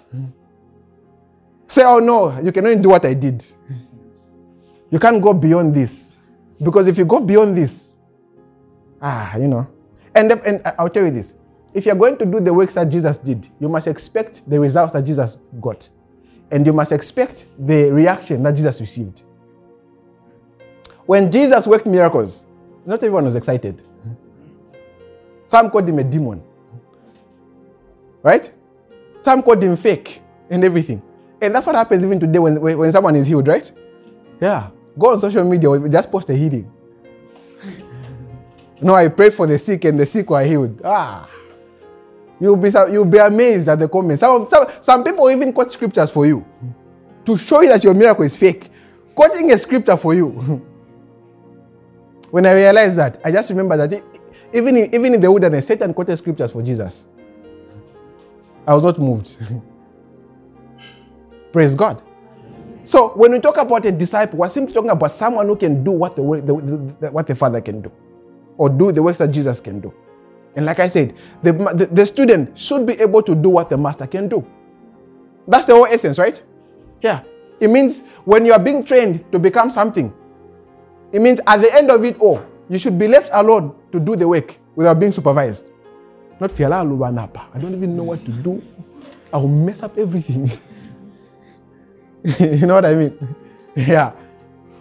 Say, 1.67 1.83
oh 1.85 1.99
no, 1.99 2.39
you 2.41 2.51
can 2.51 2.65
only 2.65 2.81
do 2.81 2.89
what 2.89 3.05
I 3.05 3.13
did. 3.13 3.45
You 4.89 4.99
can't 4.99 5.21
go 5.21 5.33
beyond 5.33 5.73
this. 5.73 6.13
Because 6.61 6.87
if 6.87 6.97
you 6.97 7.05
go 7.05 7.19
beyond 7.19 7.57
this, 7.57 7.95
ah, 9.01 9.35
you 9.37 9.47
know. 9.47 9.67
And, 10.13 10.31
and 10.45 10.61
I'll 10.77 10.89
tell 10.89 11.05
you 11.05 11.11
this. 11.11 11.33
If 11.73 11.85
you're 11.85 11.95
going 11.95 12.17
to 12.17 12.25
do 12.25 12.39
the 12.39 12.53
works 12.53 12.73
that 12.73 12.85
Jesus 12.85 13.17
did, 13.17 13.47
you 13.59 13.69
must 13.69 13.87
expect 13.87 14.47
the 14.49 14.59
results 14.59 14.93
that 14.93 15.03
Jesus 15.03 15.37
got. 15.61 15.89
And 16.51 16.65
you 16.65 16.73
must 16.73 16.91
expect 16.91 17.45
the 17.57 17.89
reaction 17.91 18.43
that 18.43 18.51
Jesus 18.51 18.81
received. 18.81 19.23
When 21.05 21.31
Jesus 21.31 21.65
worked 21.65 21.85
miracles, 21.85 22.45
not 22.85 22.95
everyone 22.95 23.25
was 23.25 23.35
excited. 23.35 23.81
Some 25.45 25.69
called 25.69 25.87
him 25.87 25.99
a 25.99 26.03
demon. 26.03 26.43
Right? 28.21 28.51
Some 29.19 29.41
called 29.41 29.63
him 29.63 29.77
fake 29.77 30.21
and 30.49 30.63
everything. 30.63 31.01
And 31.41 31.55
that's 31.55 31.65
what 31.65 31.75
happens 31.75 32.03
even 32.05 32.19
today 32.19 32.39
when, 32.39 32.59
when 32.59 32.91
someone 32.91 33.15
is 33.15 33.27
healed, 33.27 33.47
right? 33.47 33.71
Yeah. 34.41 34.69
Go 34.97 35.11
on 35.11 35.19
social 35.19 35.43
media, 35.43 35.89
just 35.89 36.11
post 36.11 36.29
a 36.29 36.35
healing. 36.35 36.71
no, 38.81 38.93
I 38.93 39.07
prayed 39.07 39.33
for 39.33 39.47
the 39.47 39.57
sick 39.57 39.85
and 39.85 39.99
the 39.99 40.05
sick 40.05 40.29
were 40.29 40.43
healed. 40.43 40.81
Ah. 40.83 41.29
You'll 42.41 42.57
be, 42.57 42.69
you'll 42.91 43.05
be 43.05 43.19
amazed 43.19 43.69
at 43.69 43.79
the 43.79 43.87
comments. 43.87 44.21
Some, 44.21 44.47
some, 44.49 44.65
some 44.81 45.03
people 45.03 45.29
even 45.29 45.53
quote 45.53 45.71
scriptures 45.71 46.11
for 46.11 46.25
you 46.25 46.43
to 47.23 47.37
show 47.37 47.61
you 47.61 47.69
that 47.69 47.83
your 47.83 47.93
miracle 47.93 48.25
is 48.25 48.35
fake. 48.35 48.69
Quoting 49.13 49.51
a 49.51 49.57
scripture 49.59 49.95
for 49.95 50.13
you. 50.13 50.67
When 52.31 52.45
I 52.45 52.53
realized 52.53 52.95
that, 52.97 53.19
I 53.25 53.31
just 53.31 53.49
remember 53.49 53.75
that 53.75 54.01
even 54.53 54.77
in, 54.77 54.95
even 54.95 55.13
in 55.13 55.19
the 55.19 55.29
wilderness, 55.29 55.67
Satan 55.67 55.93
quoted 55.93 56.15
scriptures 56.17 56.53
for 56.53 56.63
Jesus. 56.63 57.07
I 58.65 58.73
was 58.73 58.83
not 58.83 58.97
moved. 58.97 59.35
Praise 61.51 61.75
God. 61.75 62.01
So 62.85 63.09
when 63.09 63.33
we 63.33 63.39
talk 63.41 63.57
about 63.57 63.85
a 63.85 63.91
disciple, 63.91 64.39
we're 64.39 64.47
simply 64.49 64.73
talking 64.73 64.91
about 64.91 65.11
someone 65.11 65.45
who 65.47 65.57
can 65.57 65.83
do 65.83 65.91
what 65.91 66.15
the, 66.15 66.21
the, 66.21 66.95
the, 67.01 67.11
what 67.11 67.27
the 67.27 67.35
Father 67.35 67.59
can 67.59 67.81
do, 67.81 67.91
or 68.57 68.69
do 68.69 68.93
the 68.93 69.03
works 69.03 69.17
that 69.17 69.27
Jesus 69.27 69.59
can 69.59 69.81
do. 69.81 69.93
And 70.55 70.65
like 70.65 70.79
I 70.79 70.87
said, 70.87 71.13
the, 71.43 71.53
the, 71.53 71.85
the 71.91 72.05
student 72.05 72.57
should 72.57 72.85
be 72.85 72.93
able 72.99 73.23
to 73.23 73.35
do 73.35 73.49
what 73.49 73.69
the 73.69 73.77
master 73.77 74.05
can 74.07 74.27
do. 74.27 74.45
That's 75.47 75.65
the 75.67 75.73
whole 75.73 75.85
essence, 75.85 76.19
right? 76.19 76.41
Yeah. 77.01 77.23
It 77.59 77.69
means 77.69 78.01
when 78.25 78.45
you 78.45 78.53
are 78.53 78.59
being 78.59 78.83
trained 78.83 79.23
to 79.31 79.39
become 79.39 79.69
something, 79.69 80.13
it 81.11 81.21
means 81.21 81.39
at 81.47 81.57
the 81.61 81.73
end 81.73 81.91
of 81.91 82.03
it 82.03 82.19
all, 82.19 82.43
you 82.69 82.77
should 82.79 82.97
be 82.97 83.07
left 83.07 83.29
alone 83.33 83.75
to 83.91 83.99
do 83.99 84.15
the 84.15 84.27
work 84.27 84.57
without 84.75 84.99
being 84.99 85.11
supervised. 85.11 85.69
Not 86.39 86.51
fiala 86.51 86.83
lubanapa. 86.83 87.53
I 87.53 87.59
don't 87.59 87.75
even 87.75 87.95
know 87.95 88.03
what 88.03 88.25
to 88.25 88.31
do. 88.31 88.61
I 89.31 89.37
will 89.37 89.47
mess 89.47 89.83
up 89.83 89.97
everything. 89.97 90.49
you 92.39 92.65
know 92.65 92.75
what 92.75 92.85
I 92.85 92.93
mean? 92.95 93.35
Yeah. 93.75 94.11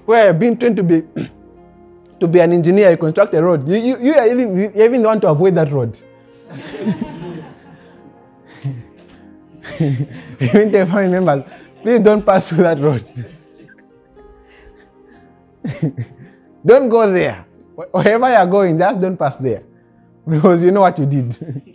Where 0.04 0.32
being 0.34 0.56
trained 0.58 0.76
to 0.78 0.82
be 0.82 1.02
to 2.20 2.28
be 2.28 2.40
an 2.40 2.52
engineer, 2.52 2.90
you 2.90 2.96
construct 2.96 3.34
a 3.34 3.42
road. 3.42 3.68
You, 3.68 3.76
you, 3.76 3.98
you, 3.98 4.30
even, 4.30 4.56
you 4.56 4.84
even 4.84 5.02
want 5.02 5.20
to 5.22 5.28
avoid 5.28 5.54
that 5.54 5.70
road. 5.70 5.98
even 9.80 10.72
the 10.72 10.86
family 10.86 11.08
members, 11.08 11.44
please 11.82 12.00
don't 12.00 12.24
pass 12.24 12.48
through 12.48 12.64
that 12.64 12.78
road. 12.78 13.04
Don't 16.64 16.88
go 16.88 17.10
there. 17.10 17.44
Wherever 17.74 18.30
you're 18.30 18.46
going, 18.46 18.78
just 18.78 19.00
don't 19.00 19.16
pass 19.16 19.38
there. 19.38 19.62
Because 20.28 20.62
you 20.62 20.70
know 20.70 20.82
what 20.82 20.98
you 20.98 21.06
did. 21.06 21.64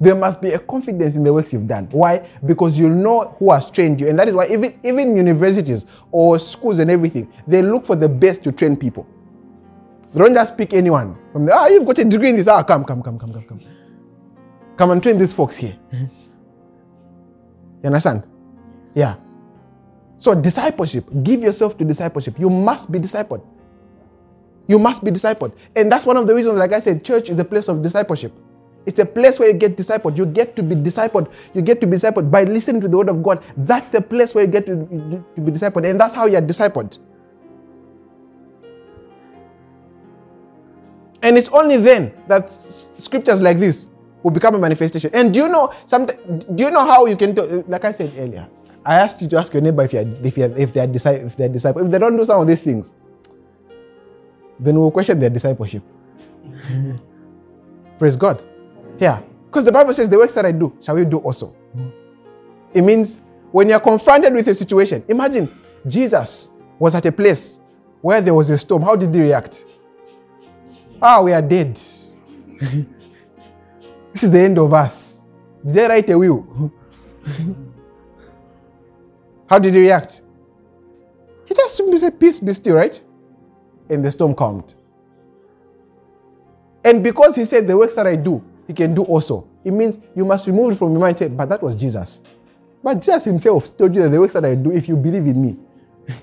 there 0.00 0.14
must 0.14 0.40
be 0.42 0.50
a 0.50 0.58
confidence 0.58 1.14
in 1.14 1.22
the 1.22 1.32
works 1.32 1.52
you've 1.52 1.68
done. 1.68 1.88
Why? 1.90 2.28
Because 2.44 2.78
you 2.78 2.88
know 2.88 3.36
who 3.38 3.52
has 3.52 3.70
trained 3.70 4.00
you. 4.00 4.08
And 4.08 4.18
that 4.18 4.28
is 4.28 4.34
why 4.34 4.46
even, 4.48 4.78
even 4.82 5.16
universities 5.16 5.86
or 6.10 6.38
schools 6.38 6.78
and 6.80 6.90
everything, 6.90 7.32
they 7.46 7.62
look 7.62 7.86
for 7.86 7.96
the 7.96 8.08
best 8.08 8.42
to 8.44 8.52
train 8.52 8.76
people. 8.76 9.06
They 10.12 10.20
don't 10.20 10.34
just 10.34 10.56
pick 10.56 10.74
anyone. 10.74 11.16
From 11.32 11.46
the, 11.46 11.54
ah, 11.54 11.66
you've 11.66 11.86
got 11.86 11.98
a 11.98 12.04
degree 12.04 12.30
in 12.30 12.36
this. 12.36 12.48
Ah, 12.48 12.62
come, 12.62 12.84
come, 12.84 13.02
come, 13.02 13.18
come, 13.18 13.32
come, 13.32 13.42
come. 13.42 13.60
Come 14.76 14.90
and 14.90 15.02
train 15.02 15.18
these 15.18 15.32
folks 15.32 15.56
here. 15.56 15.76
you 15.92 16.08
understand? 17.84 18.26
Yeah. 18.94 19.16
So, 20.16 20.34
discipleship, 20.34 21.08
give 21.22 21.40
yourself 21.42 21.76
to 21.78 21.84
discipleship. 21.84 22.38
You 22.38 22.50
must 22.50 22.90
be 22.90 22.98
discipled. 22.98 23.44
You 24.66 24.78
must 24.78 25.04
be 25.04 25.10
discipled. 25.10 25.52
And 25.76 25.90
that's 25.90 26.06
one 26.06 26.16
of 26.16 26.26
the 26.26 26.34
reasons, 26.34 26.58
like 26.58 26.72
I 26.72 26.80
said, 26.80 27.04
church 27.04 27.30
is 27.30 27.38
a 27.38 27.44
place 27.44 27.68
of 27.68 27.82
discipleship. 27.82 28.32
It's 28.86 28.98
a 28.98 29.06
place 29.06 29.38
where 29.38 29.48
you 29.48 29.54
get 29.54 29.76
discipled. 29.76 30.16
You 30.16 30.26
get 30.26 30.56
to 30.56 30.62
be 30.62 30.74
discipled. 30.74 31.32
You 31.54 31.62
get 31.62 31.80
to 31.80 31.86
be 31.86 31.96
discipled 31.96 32.30
by 32.30 32.44
listening 32.44 32.80
to 32.82 32.88
the 32.88 32.96
word 32.96 33.08
of 33.08 33.22
God. 33.22 33.42
That's 33.56 33.90
the 33.90 34.00
place 34.00 34.34
where 34.34 34.44
you 34.44 34.50
get 34.50 34.66
to, 34.66 34.76
to 34.76 35.40
be 35.40 35.52
discipled. 35.52 35.88
And 35.88 35.98
that's 36.00 36.14
how 36.14 36.26
you 36.26 36.36
are 36.36 36.42
discipled. 36.42 36.98
And 41.22 41.38
it's 41.38 41.48
only 41.48 41.78
then 41.78 42.12
that 42.28 42.52
scriptures 42.52 43.40
like 43.40 43.58
this 43.58 43.88
will 44.22 44.30
become 44.30 44.54
a 44.54 44.58
manifestation. 44.58 45.10
And 45.14 45.32
do 45.32 45.40
you 45.40 45.48
know 45.48 45.72
some, 45.86 46.04
do 46.06 46.64
you 46.64 46.70
know 46.70 46.86
how 46.86 47.06
you 47.06 47.16
can 47.16 47.34
do, 47.34 47.64
like 47.66 47.84
I 47.86 47.92
said 47.92 48.12
earlier, 48.18 48.46
I 48.84 48.96
asked 48.96 49.22
you 49.22 49.28
to 49.28 49.38
ask 49.38 49.52
your 49.54 49.62
neighbor 49.62 49.82
if, 49.84 49.94
you're, 49.94 50.06
if, 50.22 50.36
you're, 50.36 50.58
if 50.58 50.72
they're 50.74 50.86
disciple, 50.86 51.26
if 51.26 51.36
they're 51.36 51.48
disciple. 51.48 51.84
If 51.84 51.90
they 51.90 51.98
don't 51.98 52.16
do 52.16 52.24
some 52.24 52.42
of 52.42 52.46
these 52.46 52.62
things, 52.62 52.92
then 54.60 54.78
we'll 54.78 54.90
question 54.90 55.18
their 55.18 55.30
discipleship. 55.30 55.82
Praise 57.98 58.16
God. 58.18 58.42
Yeah. 58.98 59.22
Because 59.46 59.64
the 59.64 59.72
Bible 59.72 59.94
says, 59.94 60.08
the 60.08 60.18
works 60.18 60.34
that 60.34 60.44
I 60.44 60.52
do, 60.52 60.76
shall 60.80 60.96
we 60.96 61.04
do 61.04 61.18
also. 61.18 61.54
It 62.72 62.82
means 62.82 63.20
when 63.52 63.68
you're 63.68 63.80
confronted 63.80 64.32
with 64.34 64.48
a 64.48 64.54
situation, 64.54 65.04
imagine 65.08 65.48
Jesus 65.86 66.50
was 66.78 66.94
at 66.94 67.06
a 67.06 67.12
place 67.12 67.60
where 68.00 68.20
there 68.20 68.34
was 68.34 68.50
a 68.50 68.58
storm. 68.58 68.82
How 68.82 68.96
did 68.96 69.14
he 69.14 69.20
react? 69.20 69.64
Ah, 71.00 71.22
we 71.22 71.32
are 71.32 71.42
dead. 71.42 71.74
this 74.12 74.22
is 74.22 74.30
the 74.30 74.40
end 74.40 74.58
of 74.58 74.72
us. 74.72 75.22
Did 75.64 75.74
they 75.74 75.86
write 75.86 76.10
a 76.10 76.18
will? 76.18 76.72
How 79.46 79.58
did 79.58 79.74
he 79.74 79.80
react? 79.80 80.22
He 81.44 81.54
just 81.54 81.76
simply 81.76 81.98
said, 81.98 82.18
Peace 82.18 82.40
be 82.40 82.52
still, 82.52 82.76
right? 82.76 83.00
And 83.88 84.04
the 84.04 84.10
storm 84.10 84.34
calmed. 84.34 84.74
And 86.84 87.02
because 87.04 87.36
he 87.36 87.44
said, 87.44 87.66
The 87.66 87.76
works 87.76 87.94
that 87.96 88.06
I 88.06 88.16
do, 88.16 88.42
he 88.66 88.72
can 88.72 88.94
do 88.94 89.02
also. 89.02 89.48
It 89.64 89.72
means 89.72 89.98
you 90.14 90.24
must 90.24 90.46
remove 90.46 90.72
it 90.72 90.76
from 90.76 90.92
your 90.92 91.00
mind. 91.00 91.36
But 91.36 91.48
that 91.48 91.62
was 91.62 91.76
Jesus. 91.76 92.22
But 92.82 92.94
Jesus 92.94 93.24
himself 93.24 93.76
told 93.76 93.94
you 93.94 94.02
that 94.02 94.08
the 94.10 94.20
works 94.20 94.34
that 94.34 94.44
I 94.44 94.54
do, 94.54 94.70
if 94.72 94.88
you 94.88 94.96
believe 94.96 95.26
in 95.26 95.42
me. 95.42 95.56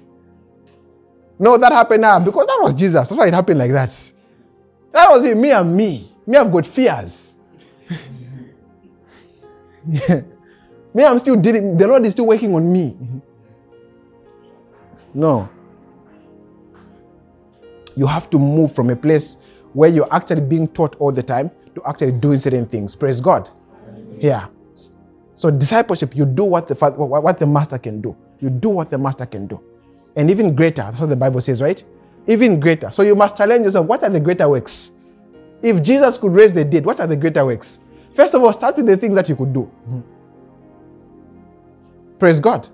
no, 1.40 1.58
that 1.58 1.72
happened 1.72 2.02
now 2.02 2.20
because 2.20 2.48
that 2.48 2.60
was 2.62 2.74
Jesus. 2.74 3.08
That's 3.08 3.18
why 3.18 3.28
it 3.28 3.34
happened 3.34 3.60
like 3.60 3.72
that. 3.72 4.12
That 4.92 5.10
was 5.10 5.24
it. 5.26 5.38
Me 5.38 5.52
and 5.52 5.76
me. 5.76 6.08
Me, 6.26 6.38
I've 6.38 6.52
got 6.52 6.66
fears. 6.66 7.36
yeah. 9.88 10.22
Me, 10.94 11.04
I'm 11.06 11.20
still 11.20 11.36
dealing. 11.36 11.78
The 11.78 11.88
Lord 11.88 12.06
is 12.06 12.12
still 12.12 12.28
working 12.28 12.54
on 12.54 12.72
me. 12.72 12.98
No. 15.14 15.50
You 17.96 18.08
have 18.08 18.30
to 18.30 18.40
move 18.40 18.74
from 18.74 18.90
a 18.90 18.96
place 18.96 19.38
where 19.74 19.90
you're 19.90 20.14
actually 20.14 20.42
being 20.42 20.68
taught 20.68 20.96
all 20.98 21.12
the 21.12 21.24
time 21.24 21.52
actually 21.86 22.14
doing 22.14 22.38
certain 22.38 22.66
things. 22.66 22.96
Praise 22.96 23.22
God. 23.22 23.50
Yeah. 24.20 24.48
So 25.36 25.50
discipleship, 25.50 26.16
you 26.16 26.26
do 26.26 26.44
what 26.44 26.68
the 26.68 26.76
what 26.76 27.40
the 27.40 27.48
master 27.48 27.78
can 27.78 28.02
do. 28.02 28.16
You 28.40 28.50
do 28.50 28.70
what 28.70 28.90
the 28.90 28.98
master 28.98 29.26
can 29.26 29.48
do, 29.48 29.60
and 30.16 30.30
even 30.30 30.56
greater. 30.56 30.84
That's 30.84 31.00
what 31.00 31.10
the 31.10 31.16
Bible 31.16 31.42
says, 31.42 31.62
right? 31.62 31.84
Even 32.28 32.60
greater. 32.60 32.92
So 32.92 33.02
you 33.04 33.16
must 33.16 33.38
challenge 33.38 33.66
yourself. 33.66 33.88
What 33.88 34.04
are 34.04 34.10
the 34.10 34.20
greater 34.20 34.48
works? 34.48 34.92
If 35.62 35.82
Jesus 35.82 36.18
could 36.18 36.34
raise 36.34 36.54
the 36.54 36.64
dead, 36.66 36.86
what 36.86 37.00
are 37.00 37.08
the 37.08 37.18
greater 37.18 37.46
works? 37.46 37.82
First 38.14 38.34
of 38.34 38.44
all, 38.44 38.54
start 38.54 38.78
with 38.78 38.88
the 38.88 38.98
things 38.98 39.16
that 39.16 39.30
you 39.30 39.36
could 39.36 39.54
do. 39.54 39.72
Mm-hmm. 39.88 40.02
Praise 42.20 42.40
God. 42.40 42.68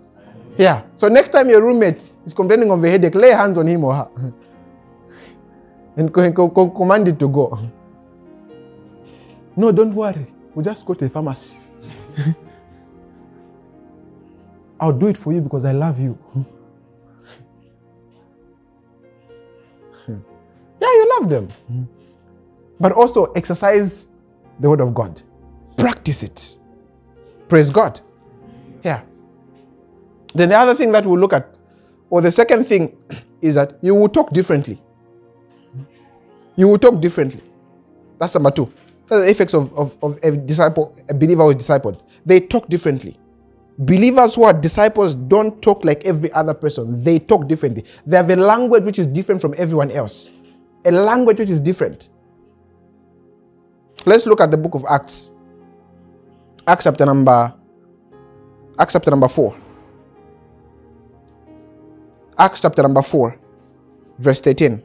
Yeah. 0.57 0.83
So 0.95 1.07
next 1.07 1.29
time 1.29 1.49
your 1.49 1.61
roommate 1.61 2.15
is 2.25 2.33
complaining 2.33 2.71
of 2.71 2.83
a 2.83 2.89
headache, 2.89 3.15
lay 3.15 3.31
hands 3.31 3.57
on 3.57 3.67
him 3.67 3.83
or 3.83 3.93
her 3.93 4.09
and 5.95 6.13
command 6.13 7.07
it 7.07 7.19
to 7.19 7.27
go. 7.29 7.57
No, 9.57 9.71
don't 9.71 9.93
worry. 9.95 10.27
We'll 10.53 10.63
just 10.63 10.85
go 10.85 10.93
to 10.93 11.05
the 11.05 11.09
pharmacy. 11.09 11.59
I'll 14.79 14.91
do 14.91 15.07
it 15.07 15.17
for 15.17 15.33
you 15.33 15.41
because 15.41 15.65
I 15.65 15.71
love 15.71 15.99
you. 15.99 16.13
Hmm. 16.13 16.41
yeah, 20.79 20.87
you 20.87 21.09
love 21.19 21.27
them. 21.27 21.49
Hmm. 21.67 21.83
But 22.79 22.91
also 22.91 23.25
exercise 23.33 24.07
the 24.59 24.69
word 24.69 24.79
of 24.81 24.93
God. 24.93 25.23
Practice 25.75 26.21
it. 26.21 26.57
Praise 27.47 27.71
God. 27.71 27.99
Yeah. 28.83 29.01
Then 30.35 30.49
the 30.49 30.57
other 30.57 30.75
thing 30.75 30.91
that 30.91 31.03
we'll 31.03 31.19
look 31.19 31.33
at, 31.33 31.55
or 32.11 32.21
the 32.21 32.31
second 32.31 32.65
thing, 32.65 32.95
is 33.41 33.55
that 33.55 33.79
you 33.81 33.95
will 33.95 34.09
talk 34.09 34.31
differently. 34.33 34.75
Hmm. 35.73 35.81
You 36.55 36.67
will 36.67 36.77
talk 36.79 37.01
differently. 37.01 37.41
That's 38.19 38.35
number 38.35 38.51
two. 38.51 38.71
Uh, 39.09 39.19
the 39.19 39.29
effects 39.29 39.53
of, 39.53 39.71
of, 39.73 39.97
of 40.03 40.19
a 40.23 40.31
disciple, 40.31 40.95
a 41.09 41.13
believer 41.13 41.43
who 41.43 41.51
is 41.51 41.55
discipled. 41.55 42.01
They 42.25 42.39
talk 42.39 42.67
differently. 42.67 43.17
Believers 43.79 44.35
who 44.35 44.43
are 44.43 44.53
disciples 44.53 45.15
don't 45.15 45.61
talk 45.61 45.85
like 45.85 46.03
every 46.03 46.31
other 46.33 46.53
person. 46.53 47.03
They 47.03 47.19
talk 47.19 47.47
differently. 47.47 47.85
They 48.05 48.17
have 48.17 48.29
a 48.29 48.35
language 48.35 48.83
which 48.83 48.99
is 48.99 49.07
different 49.07 49.39
from 49.39 49.53
everyone 49.57 49.91
else. 49.91 50.31
A 50.85 50.91
language 50.91 51.39
which 51.39 51.49
is 51.49 51.61
different. 51.61 52.09
Let's 54.05 54.25
look 54.25 54.41
at 54.41 54.51
the 54.51 54.57
book 54.57 54.73
of 54.73 54.83
Acts. 54.89 55.31
Acts 56.65 56.83
chapter 56.83 57.05
number 57.05 57.53
Acts 58.79 58.93
chapter 58.93 59.09
number 59.09 59.27
4. 59.27 59.57
Acts 62.37 62.61
chapter 62.61 62.83
number 62.83 63.01
4, 63.01 63.35
verse 64.19 64.39
13. 64.41 64.83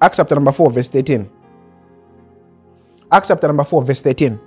Acts 0.00 0.18
chapter 0.18 0.34
number 0.34 0.52
4, 0.52 0.70
verse 0.70 0.88
13. 0.88 1.30
Acts 3.10 3.28
chapter 3.28 3.46
number 3.46 3.64
4, 3.64 3.84
verse 3.84 4.02
13. 4.02 4.38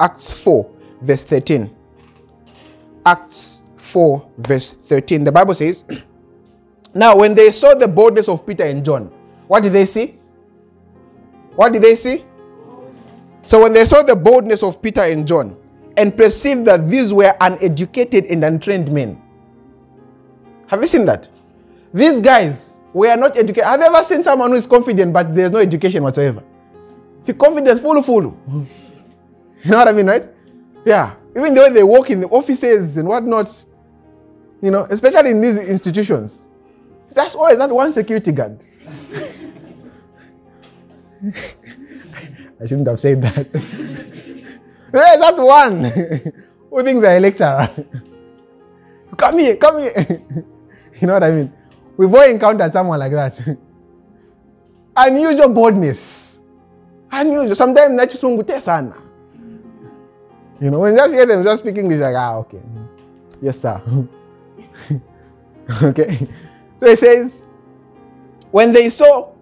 Acts 0.00 0.32
4, 0.32 0.70
verse 1.02 1.24
13. 1.24 1.76
Acts 3.06 3.64
4, 3.76 4.30
verse 4.38 4.72
13. 4.72 5.24
The 5.24 5.32
Bible 5.32 5.54
says, 5.54 5.84
Now, 6.94 7.16
when 7.16 7.34
they 7.34 7.52
saw 7.52 7.74
the 7.74 7.86
boldness 7.86 8.28
of 8.28 8.46
Peter 8.46 8.64
and 8.64 8.84
John, 8.84 9.06
what 9.46 9.62
did 9.62 9.72
they 9.72 9.86
see? 9.86 10.18
What 11.54 11.72
did 11.72 11.82
they 11.82 11.94
see? 11.94 12.24
So, 13.42 13.62
when 13.62 13.72
they 13.72 13.84
saw 13.84 14.02
the 14.02 14.16
boldness 14.16 14.62
of 14.62 14.82
Peter 14.82 15.02
and 15.02 15.26
John 15.26 15.56
and 15.96 16.16
perceived 16.16 16.64
that 16.64 16.88
these 16.88 17.12
were 17.12 17.32
uneducated 17.40 18.24
and 18.26 18.44
untrained 18.44 18.90
men, 18.90 19.20
have 20.66 20.80
you 20.80 20.86
seen 20.86 21.06
that? 21.06 21.28
These 21.94 22.20
guys 22.20 22.77
were 22.92 23.16
not 23.16 23.36
educated. 23.36 23.64
Have 23.64 23.80
you 23.80 23.86
ever 23.86 24.02
seen 24.02 24.24
someone 24.24 24.50
who 24.50 24.56
is 24.56 24.66
confident 24.66 25.12
but 25.12 25.34
there's 25.34 25.50
no 25.50 25.58
education 25.58 26.02
whatsoever? 26.02 26.42
If 27.26 27.36
confidence, 27.36 27.80
full, 27.80 28.02
full. 28.02 28.36
You 29.64 29.72
know 29.72 29.78
what 29.78 29.88
I 29.88 29.92
mean, 29.92 30.06
right? 30.06 30.24
Yeah. 30.84 31.16
Even 31.36 31.52
the 31.52 31.62
way 31.62 31.70
they 31.70 31.82
work 31.82 32.10
in 32.10 32.20
the 32.20 32.28
offices 32.28 32.96
and 32.96 33.08
whatnot, 33.08 33.64
you 34.62 34.70
know, 34.70 34.86
especially 34.88 35.30
in 35.30 35.40
these 35.40 35.58
institutions, 35.58 36.46
that's 37.12 37.34
always 37.34 37.58
that 37.58 37.68
one 37.70 37.92
security 37.92 38.30
guard. 38.30 38.64
I 42.60 42.66
shouldn't 42.66 42.86
have 42.86 43.00
said 43.00 43.20
that. 43.22 43.52
There's 44.92 45.18
that 45.20 45.36
one 45.36 45.84
who 46.70 46.82
thinks 46.84 47.02
they're 47.02 47.18
a 47.18 47.20
lecturer. 47.20 47.68
come 49.16 49.38
here, 49.38 49.56
come 49.56 49.80
here. 49.80 50.22
you 51.00 51.06
know 51.06 51.14
what 51.14 51.24
I 51.24 51.30
mean? 51.30 51.52
We've 51.98 52.14
all 52.14 52.22
encountered 52.22 52.72
someone 52.72 53.00
like 53.00 53.10
that. 53.12 53.36
Unusual 54.96 55.48
boldness. 55.48 56.38
Unusual. 57.10 57.56
Sometimes 57.56 58.00
nachisungute 58.00 58.60
sana. 58.60 58.94
You 60.60 60.70
know, 60.70 60.78
when 60.78 60.92
you 60.92 60.98
just 60.98 61.12
hear 61.12 61.26
them 61.26 61.42
just 61.42 61.62
speaking 61.62 61.84
English, 61.84 61.98
like, 62.00 62.14
ah, 62.16 62.36
okay. 62.38 62.62
Yes, 63.42 63.60
sir. 63.60 63.82
okay. 65.82 66.16
So 66.78 66.86
it 66.86 66.98
says, 66.98 67.42
when 68.52 68.72
they 68.72 68.90
saw 68.90 69.32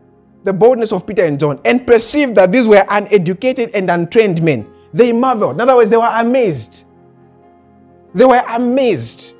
the 0.42 0.52
boldness 0.52 0.92
of 0.92 1.06
Peter 1.06 1.24
and 1.24 1.38
John 1.38 1.60
and 1.64 1.86
perceived 1.86 2.36
that 2.36 2.52
these 2.52 2.66
were 2.66 2.84
uneducated 2.88 3.70
and 3.74 3.90
untrained 3.90 4.42
men, 4.42 4.66
they 4.94 5.12
marveled. 5.12 5.56
In 5.56 5.60
other 5.60 5.76
words, 5.76 5.90
they 5.90 5.96
were 5.98 6.10
amazed. 6.14 6.86
They 8.14 8.24
were 8.24 8.42
amazed. 8.48 9.36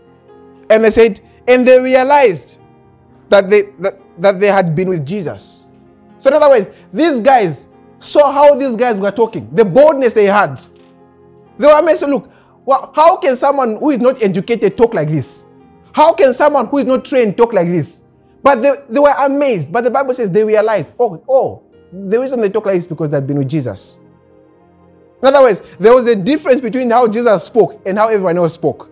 And 0.69 0.85
they 0.85 0.91
said, 0.91 1.21
and 1.49 1.67
they 1.67 1.81
realized 1.81 2.61
that 3.29 3.51
they 3.51 3.63
that, 3.79 4.01
that 4.19 4.41
they 4.41 4.49
had 4.49 4.75
been 4.75 4.89
with 4.89 5.07
Jesus. 5.07 5.67
So, 6.19 6.31
in 6.31 6.35
other 6.35 6.49
words, 6.49 6.71
these 6.93 7.21
guys 7.21 7.69
saw 7.99 8.33
how 8.33 8.55
these 8.55 8.77
guys 8.77 9.01
were 9.01 9.11
talking, 9.11 9.49
the 9.53 9.65
boldness 9.65 10.13
they 10.13 10.27
had. 10.27 10.63
They 11.59 11.67
were 11.67 11.79
amazed. 11.79 12.03
Look, 12.03 12.31
well, 12.65 12.93
how 12.95 13.17
can 13.17 13.37
someone 13.37 13.77
who 13.77 13.91
is 13.91 14.01
not 14.01 14.23
educated 14.23 14.77
talk 14.77 14.95
like 14.95 15.09
this? 15.09 15.47
How 15.93 16.13
can 16.13 16.35
someone 16.35 16.67
who 16.67 16.79
is 16.79 16.85
not 16.85 17.05
trained 17.05 17.37
talk 17.37 17.53
like 17.55 17.69
this? 17.69 18.05
But 18.43 18.57
they, 18.63 18.73
they 18.89 19.01
were 19.01 19.15
amazed. 19.19 19.73
But 19.73 19.85
the 19.85 19.91
Bible 19.91 20.15
says 20.15 20.31
they 20.31 20.45
realized, 20.45 20.93
oh, 20.99 21.23
oh, 21.29 21.63
the 21.93 22.21
reason 22.21 22.41
they 22.41 22.49
talk 22.51 22.67
like 22.67 22.77
this 22.77 22.87
because 22.87 23.11
they've 23.11 23.27
been 23.27 23.39
with 23.39 23.49
Jesus. 23.49 23.99
In 25.23 25.29
other 25.29 25.43
words, 25.43 25.63
there 25.79 25.95
was 25.95 26.07
a 26.07 26.15
difference 26.15 26.61
between 26.61 26.91
how 26.91 27.09
Jesus 27.09 27.45
spoke 27.45 27.81
and 27.87 27.99
how 27.99 28.09
everyone 28.09 28.37
else 28.37 28.55
spoke. 28.55 28.91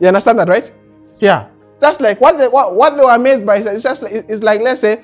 You 0.00 0.08
understand 0.08 0.38
that, 0.38 0.48
right? 0.48 0.70
Yeah. 1.18 1.48
That's 1.82 2.00
like 2.00 2.20
what 2.20 2.38
they, 2.38 2.46
what, 2.46 2.76
what 2.76 2.96
they 2.96 3.02
were 3.02 3.10
amazed 3.10 3.44
by. 3.44 3.56
It's 3.56 3.82
just 3.82 4.02
like, 4.04 4.12
it's 4.12 4.40
like, 4.40 4.60
let's 4.60 4.80
say, 4.80 5.02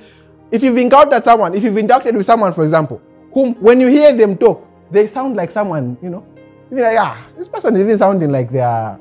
if 0.52 0.62
you've 0.62 0.76
encountered 0.78 1.24
someone, 1.24 1.52
if 1.56 1.64
you've 1.64 1.74
interacted 1.74 2.14
with 2.14 2.24
someone, 2.24 2.52
for 2.52 2.62
example, 2.62 3.02
whom 3.34 3.54
when 3.56 3.80
you 3.80 3.88
hear 3.88 4.14
them 4.16 4.36
talk, 4.36 4.64
they 4.88 5.08
sound 5.08 5.34
like 5.34 5.50
someone, 5.50 5.98
you 6.00 6.08
know, 6.08 6.24
you're 6.70 6.82
like, 6.82 6.96
ah, 6.96 7.20
this 7.36 7.48
person 7.48 7.74
is 7.74 7.80
even 7.80 7.98
sounding 7.98 8.30
like 8.30 8.52
their, 8.52 8.96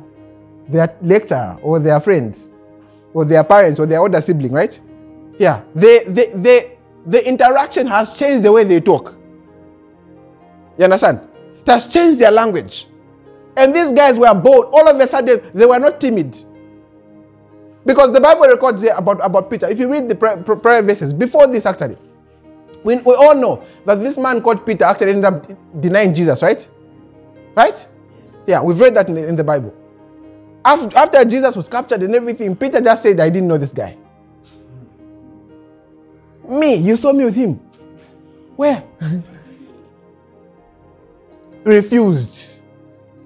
their 0.68 0.98
lecturer 1.04 1.60
or 1.62 1.78
their 1.78 2.00
friend 2.00 2.36
or 3.14 3.26
their 3.26 3.44
parents 3.44 3.80
or 3.80 3.86
their 3.86 4.00
older 4.00 4.22
sibling, 4.22 4.54
right? 4.54 4.82
Yeah. 5.38 5.62
They, 5.76 6.00
they, 6.08 6.32
they, 6.34 6.78
the 7.06 7.28
interaction 7.28 7.86
has 7.86 8.18
changed 8.18 8.44
the 8.44 8.52
way 8.52 8.64
they 8.64 8.80
talk. 8.80 9.16
You 10.80 10.86
understand? 10.86 11.20
It 11.62 11.68
has 11.68 11.88
changed 11.88 12.18
their 12.18 12.32
language. 12.32 12.88
And 13.56 13.76
these 13.76 13.94
guys 13.94 14.18
were 14.18 14.34
bold. 14.34 14.66
All 14.74 14.90
of 14.90 15.00
a 15.00 15.06
sudden, 15.06 15.42
they 15.54 15.66
were 15.68 15.78
not 15.78 16.02
timid. 16.02 16.44
Because 17.88 18.12
the 18.12 18.20
Bible 18.20 18.48
records 18.48 18.84
about, 18.84 19.24
about 19.24 19.50
Peter. 19.50 19.70
If 19.70 19.80
you 19.80 19.90
read 19.90 20.10
the 20.10 20.16
prayer 20.62 20.82
verses, 20.82 21.14
before 21.14 21.48
this 21.48 21.66
actually, 21.66 21.98
we, 22.84 22.98
we 22.98 23.14
all 23.16 23.34
know 23.34 23.64
that 23.86 24.02
this 24.02 24.18
man 24.18 24.42
called 24.42 24.66
Peter 24.66 24.84
actually 24.84 25.12
ended 25.12 25.24
up 25.24 25.82
denying 25.82 26.14
Jesus, 26.14 26.44
right? 26.44 26.68
Right? 27.56 27.88
Yeah, 28.46 28.62
we've 28.62 28.78
read 28.78 28.94
that 28.96 29.08
in 29.08 29.16
the, 29.16 29.26
in 29.26 29.38
the 29.38 29.44
Bible. 29.44 29.74
After, 30.66 30.98
after 30.98 31.24
Jesus 31.24 31.56
was 31.56 31.70
captured 31.70 32.04
and 32.04 32.14
everything, 32.14 32.58
Peter 32.58 32.82
just 32.82 33.04
said, 33.04 33.22
I 33.22 33.30
didn't 33.30 33.48
know 33.48 33.58
this 33.58 33.72
guy. 33.72 33.96
Me, 36.46 36.76
you 36.76 36.98
saw 36.98 37.14
me 37.14 37.24
with 37.24 37.36
him. 37.36 37.54
Where? 38.58 38.84
refused. 41.64 42.64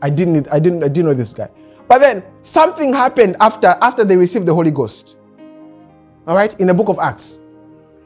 I 0.04 0.12
didn't, 0.12 0.48
I 0.52 0.60
didn't, 0.60 0.84
I 0.84 0.88
didn't 0.88 1.06
know 1.06 1.14
this 1.16 1.34
guy. 1.34 1.50
But 1.92 1.98
then 1.98 2.24
something 2.42 2.94
happened 2.94 3.36
after, 3.42 3.76
after 3.82 4.06
they 4.06 4.16
received 4.16 4.46
the 4.46 4.54
Holy 4.54 4.72
Ghost. 4.72 5.18
All 6.26 6.38
right, 6.38 6.58
in 6.58 6.68
the 6.68 6.74
book 6.74 6.88
of 6.88 6.98
Acts. 7.00 7.42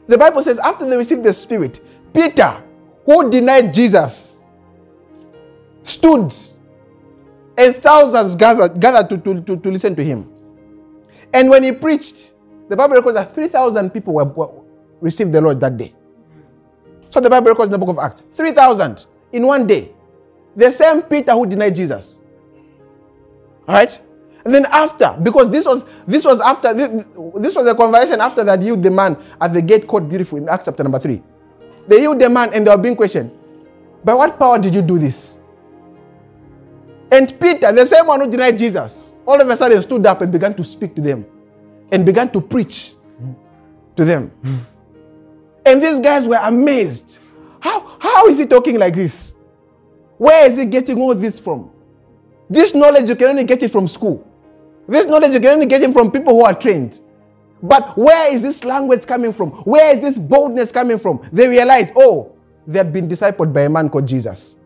The 0.08 0.18
Bible 0.18 0.42
says 0.42 0.58
after 0.58 0.84
they 0.84 0.96
received 0.96 1.22
the 1.22 1.32
Spirit, 1.32 1.80
Peter, 2.12 2.60
who 3.04 3.30
denied 3.30 3.72
Jesus, 3.72 4.40
stood 5.84 6.34
and 7.56 7.76
thousands 7.76 8.34
gathered, 8.34 8.80
gathered 8.80 9.08
to, 9.08 9.18
to, 9.18 9.40
to, 9.42 9.56
to 9.56 9.70
listen 9.70 9.94
to 9.94 10.02
him. 10.02 10.28
And 11.32 11.48
when 11.48 11.62
he 11.62 11.70
preached, 11.70 12.34
the 12.68 12.76
Bible 12.76 12.96
records 12.96 13.14
that 13.14 13.36
3,000 13.36 13.90
people 13.90 14.14
were, 14.14 14.24
were, 14.24 14.50
received 15.00 15.30
the 15.30 15.40
Lord 15.40 15.60
that 15.60 15.76
day. 15.76 15.94
So 17.08 17.20
the 17.20 17.30
Bible 17.30 17.50
records 17.50 17.68
in 17.68 17.70
the 17.70 17.78
book 17.78 17.90
of 17.90 18.00
Acts 18.00 18.24
3,000 18.32 19.06
in 19.30 19.46
one 19.46 19.64
day. 19.64 19.92
The 20.56 20.72
same 20.72 21.02
Peter 21.02 21.34
who 21.34 21.46
denied 21.46 21.76
Jesus. 21.76 22.18
All 23.68 23.74
right? 23.74 24.00
And 24.44 24.54
then 24.54 24.64
after, 24.70 25.16
because 25.22 25.50
this 25.50 25.66
was 25.66 25.84
this 26.06 26.24
was 26.24 26.40
after 26.40 26.72
this, 26.72 26.88
this 27.34 27.56
was 27.56 27.66
a 27.66 27.74
conversation 27.74 28.20
after 28.20 28.44
that 28.44 28.62
healed 28.62 28.82
the 28.82 28.90
man 28.90 29.16
at 29.40 29.52
the 29.52 29.60
gate 29.60 29.88
called 29.88 30.08
beautiful 30.08 30.38
in 30.38 30.48
Acts 30.48 30.66
chapter 30.66 30.84
number 30.84 31.00
three. 31.00 31.20
They 31.88 32.00
healed 32.00 32.20
the 32.20 32.30
man 32.30 32.50
and 32.54 32.64
they 32.64 32.70
were 32.70 32.80
being 32.80 32.94
questioned. 32.94 33.32
By 34.04 34.14
what 34.14 34.38
power 34.38 34.58
did 34.58 34.72
you 34.72 34.82
do 34.82 34.98
this? 34.98 35.40
And 37.10 37.38
Peter, 37.40 37.72
the 37.72 37.86
same 37.86 38.06
one 38.06 38.20
who 38.20 38.30
denied 38.30 38.58
Jesus, 38.58 39.16
all 39.26 39.40
of 39.40 39.48
a 39.48 39.56
sudden 39.56 39.82
stood 39.82 40.06
up 40.06 40.20
and 40.20 40.30
began 40.30 40.54
to 40.54 40.64
speak 40.64 40.94
to 40.94 41.02
them 41.02 41.26
and 41.90 42.06
began 42.06 42.30
to 42.30 42.40
preach 42.40 42.94
to 43.96 44.04
them. 44.04 44.30
And 45.64 45.82
these 45.82 45.98
guys 45.98 46.28
were 46.28 46.38
amazed. 46.42 47.20
How, 47.58 47.96
how 47.98 48.28
is 48.28 48.38
he 48.38 48.46
talking 48.46 48.78
like 48.78 48.94
this? 48.94 49.34
Where 50.18 50.48
is 50.48 50.56
he 50.56 50.66
getting 50.66 51.00
all 51.00 51.14
this 51.14 51.40
from? 51.40 51.70
This 52.48 52.74
knowledge, 52.74 53.08
you 53.08 53.16
can 53.16 53.28
only 53.28 53.44
get 53.44 53.62
it 53.62 53.70
from 53.70 53.88
school. 53.88 54.26
This 54.88 55.06
knowledge, 55.06 55.32
you 55.32 55.40
can 55.40 55.50
only 55.50 55.66
get 55.66 55.82
it 55.82 55.92
from 55.92 56.10
people 56.10 56.34
who 56.34 56.44
are 56.44 56.54
trained. 56.54 57.00
But 57.62 57.96
where 57.96 58.32
is 58.32 58.42
this 58.42 58.64
language 58.64 59.06
coming 59.06 59.32
from? 59.32 59.50
Where 59.64 59.94
is 59.94 60.00
this 60.00 60.18
boldness 60.18 60.70
coming 60.70 60.98
from? 60.98 61.26
They 61.32 61.48
realize, 61.48 61.90
oh, 61.96 62.36
they 62.66 62.78
had 62.78 62.92
been 62.92 63.08
discipled 63.08 63.52
by 63.52 63.62
a 63.62 63.68
man 63.68 63.88
called 63.88 64.06
Jesus. 64.06 64.56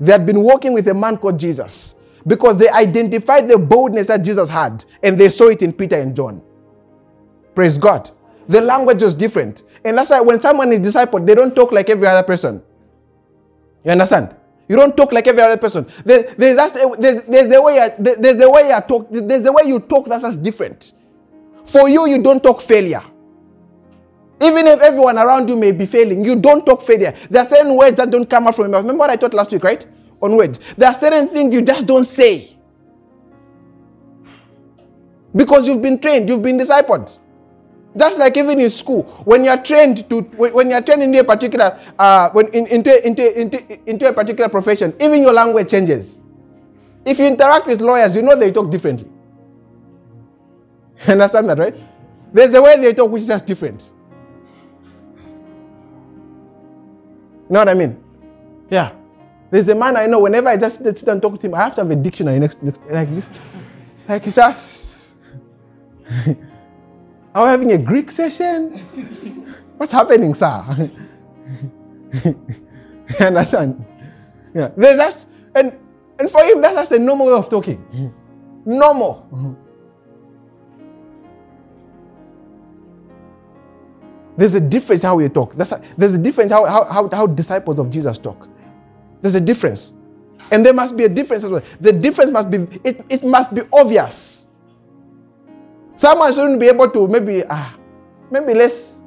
They 0.00 0.12
had 0.12 0.26
been 0.26 0.42
walking 0.42 0.72
with 0.72 0.88
a 0.88 0.94
man 0.94 1.16
called 1.16 1.38
Jesus 1.38 1.94
because 2.26 2.58
they 2.58 2.68
identified 2.68 3.48
the 3.48 3.58
boldness 3.58 4.06
that 4.08 4.22
Jesus 4.22 4.48
had 4.48 4.84
and 5.02 5.18
they 5.18 5.30
saw 5.30 5.48
it 5.48 5.62
in 5.62 5.72
Peter 5.72 5.96
and 5.96 6.14
John. 6.14 6.42
Praise 7.54 7.78
God. 7.78 8.10
The 8.48 8.60
language 8.60 9.02
was 9.02 9.14
different. 9.14 9.62
And 9.84 9.96
that's 9.96 10.10
why 10.10 10.20
when 10.20 10.40
someone 10.40 10.72
is 10.72 10.80
discipled, 10.80 11.26
they 11.26 11.34
don't 11.34 11.54
talk 11.54 11.72
like 11.72 11.88
every 11.88 12.08
other 12.08 12.26
person. 12.26 12.62
You 13.84 13.92
understand? 13.92 14.36
You 14.70 14.76
don't 14.76 14.96
talk 14.96 15.10
like 15.10 15.26
every 15.26 15.42
other 15.42 15.56
person. 15.56 15.84
There, 16.04 16.22
there's, 16.38 16.70
there's, 16.72 17.22
there's, 17.24 17.48
the 17.48 17.60
way 17.60 17.74
you, 17.74 18.14
there's 18.14 18.36
the 18.36 18.48
way 18.48 18.68
you 18.68 18.80
talk. 18.86 19.08
There's 19.10 19.42
the 19.42 19.52
way 19.52 19.62
you 19.66 19.80
talk 19.80 20.06
that's 20.06 20.22
just 20.22 20.44
different. 20.44 20.92
For 21.64 21.88
you, 21.88 22.06
you 22.06 22.22
don't 22.22 22.40
talk 22.40 22.60
failure. 22.60 23.02
Even 24.40 24.68
if 24.68 24.80
everyone 24.80 25.18
around 25.18 25.48
you 25.48 25.56
may 25.56 25.72
be 25.72 25.86
failing, 25.86 26.24
you 26.24 26.36
don't 26.36 26.64
talk 26.64 26.82
failure. 26.82 27.12
There 27.28 27.42
are 27.42 27.46
certain 27.46 27.74
words 27.74 27.96
that 27.96 28.12
don't 28.12 28.30
come 28.30 28.46
out 28.46 28.54
from 28.54 28.66
your 28.66 28.70
mouth. 28.70 28.82
Remember 28.82 29.00
what 29.00 29.10
I 29.10 29.16
taught 29.16 29.34
last 29.34 29.50
week, 29.50 29.64
right? 29.64 29.84
On 30.22 30.36
words. 30.36 30.60
There 30.76 30.88
are 30.88 30.94
certain 30.94 31.26
things 31.26 31.52
you 31.52 31.62
just 31.62 31.84
don't 31.84 32.06
say. 32.06 32.56
Because 35.34 35.66
you've 35.66 35.82
been 35.82 35.98
trained, 35.98 36.28
you've 36.28 36.42
been 36.42 36.60
discipled. 36.60 37.18
Just 37.96 38.18
like 38.18 38.36
even 38.36 38.60
in 38.60 38.70
school, 38.70 39.02
when 39.24 39.44
you're 39.44 39.60
trained 39.62 40.08
to, 40.08 40.20
when 40.20 40.70
you're 40.70 40.80
trained 40.80 41.02
into 41.02 41.18
a 41.18 41.24
particular, 41.24 41.76
uh, 41.98 42.30
when 42.30 42.46
in, 42.48 42.66
into, 42.68 43.06
into, 43.06 43.40
into, 43.40 43.90
into 43.90 44.08
a 44.08 44.12
particular 44.12 44.48
profession, 44.48 44.94
even 45.00 45.22
your 45.22 45.32
language 45.32 45.70
changes. 45.70 46.22
If 47.04 47.18
you 47.18 47.26
interact 47.26 47.66
with 47.66 47.80
lawyers, 47.80 48.14
you 48.14 48.22
know 48.22 48.36
they 48.36 48.52
talk 48.52 48.70
differently. 48.70 49.08
Understand 51.08 51.48
that, 51.48 51.58
right? 51.58 51.74
There's 52.32 52.54
a 52.54 52.62
way 52.62 52.80
they 52.80 52.94
talk 52.94 53.10
which 53.10 53.22
is 53.22 53.28
just 53.28 53.44
different. 53.46 53.92
You 57.48 57.54
know 57.54 57.60
what 57.60 57.68
I 57.68 57.74
mean? 57.74 58.00
Yeah. 58.70 58.92
There's 59.50 59.66
a 59.66 59.74
man 59.74 59.96
I 59.96 60.06
know, 60.06 60.20
whenever 60.20 60.48
I 60.48 60.56
just 60.56 60.84
sit 60.84 61.08
and 61.08 61.20
talk 61.20 61.40
to 61.40 61.46
him, 61.46 61.54
I 61.56 61.58
have 61.58 61.74
to 61.74 61.80
have 61.80 61.90
a 61.90 61.96
dictionary 61.96 62.38
next, 62.38 62.62
next 62.62 62.80
like 62.88 63.12
this. 63.12 63.28
Like 64.08 64.24
it's 64.24 64.36
just. 64.36 65.08
Are 67.34 67.44
we 67.44 67.50
having 67.50 67.72
a 67.72 67.78
Greek 67.78 68.10
session? 68.10 68.78
What's 69.76 69.92
happening, 69.92 70.34
sir? 70.34 70.90
you 72.24 72.34
understand? 73.20 73.84
Yeah. 74.54 74.70
Just 74.78 75.28
and 75.54 75.72
and 76.18 76.30
for 76.30 76.42
him, 76.42 76.60
that's 76.60 76.74
just 76.74 76.92
a 76.92 76.98
normal 76.98 77.26
way 77.26 77.32
of 77.32 77.48
talking. 77.48 78.12
Normal. 78.66 79.56
There's 84.36 84.54
a 84.54 84.60
difference 84.60 85.02
how 85.02 85.16
we 85.16 85.28
talk. 85.28 85.54
That's 85.54 85.72
a, 85.72 85.82
there's 85.96 86.14
a 86.14 86.18
difference 86.18 86.52
how, 86.52 86.64
how, 86.66 87.08
how 87.10 87.26
disciples 87.26 87.78
of 87.78 87.90
Jesus 87.90 88.18
talk. 88.18 88.48
There's 89.20 89.34
a 89.34 89.40
difference. 89.40 89.92
And 90.50 90.64
there 90.64 90.72
must 90.72 90.96
be 90.96 91.04
a 91.04 91.08
difference 91.08 91.44
as 91.44 91.50
well. 91.50 91.62
The 91.80 91.92
difference 91.92 92.30
must 92.30 92.50
be, 92.50 92.56
it, 92.82 93.04
it 93.08 93.22
must 93.24 93.54
be 93.54 93.62
obvious. 93.72 94.48
Someone 96.00 96.32
shouldn't 96.32 96.58
be 96.58 96.66
able 96.66 96.88
to 96.88 97.06
maybe, 97.06 97.44
ah, 97.44 97.76
maybe 98.30 98.54
let's, 98.54 99.02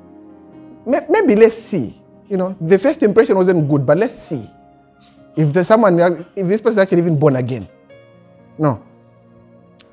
maybe 0.86 1.36
let's 1.36 1.58
see. 1.58 2.00
You 2.30 2.38
know, 2.38 2.56
the 2.62 2.78
first 2.78 3.02
impression 3.02 3.36
wasn't 3.36 3.68
good, 3.68 3.84
but 3.84 3.98
let's 3.98 4.14
see 4.14 4.48
if 5.36 5.52
there's 5.52 5.66
someone, 5.66 5.98
if 6.36 6.48
this 6.48 6.62
person 6.62 6.84
actually 6.84 7.00
even 7.00 7.18
born 7.18 7.36
again. 7.36 7.68
No. 8.60 8.84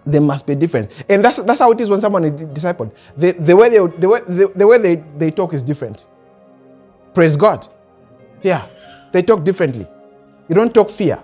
There 0.05 0.21
must 0.21 0.47
be 0.47 0.53
a 0.53 0.57
difference. 0.57 0.93
And 1.09 1.25
that's, 1.25 1.39
that's 1.39 1.61
how 1.61 1.73
it 1.73 1.81
is 1.81 1.89
when 1.89 2.03
someone 2.03 2.25
is 2.25 2.33
discipled. 2.33 2.93
The, 3.17 3.33
the 3.33 3.57
way, 3.57 3.71
they, 3.71 3.79
the 3.79 4.09
way, 4.09 4.21
the, 4.29 4.53
the 4.55 4.67
way 4.67 4.77
they, 4.77 4.97
they 5.17 5.31
talk 5.31 5.55
is 5.55 5.63
different. 5.63 6.05
Praise 7.15 7.35
God. 7.35 7.67
Yeah. 8.43 8.67
They 9.13 9.23
talk 9.23 9.43
differently. 9.43 9.87
You 10.51 10.55
don't 10.55 10.75
talk 10.75 10.91
fear. 10.91 11.19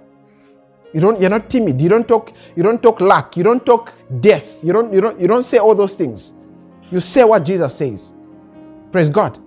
You 0.97 1.03
don't, 1.03 1.21
you're 1.21 1.29
not 1.29 1.51
timid. 1.51 1.83
You 1.83 1.91
don't 1.91 2.09
talk, 2.09 2.33
you 2.57 2.63
don't 2.63 2.83
talk 2.83 3.03
lack. 3.03 3.37
You 3.37 3.43
don't 3.43 3.67
talk 3.67 3.93
death. 4.19 4.65
You 4.65 4.73
don't, 4.73 4.95
you 4.95 5.03
don't, 5.03 5.21
you 5.21 5.29
don't 5.29 5.43
say 5.43 5.59
all 5.59 5.75
those 5.75 5.95
things. 5.95 6.33
You 6.91 7.01
say 7.01 7.23
what 7.23 7.45
Jesus 7.45 7.77
says. 7.77 8.15
Praise 8.93 9.11
God. 9.11 9.39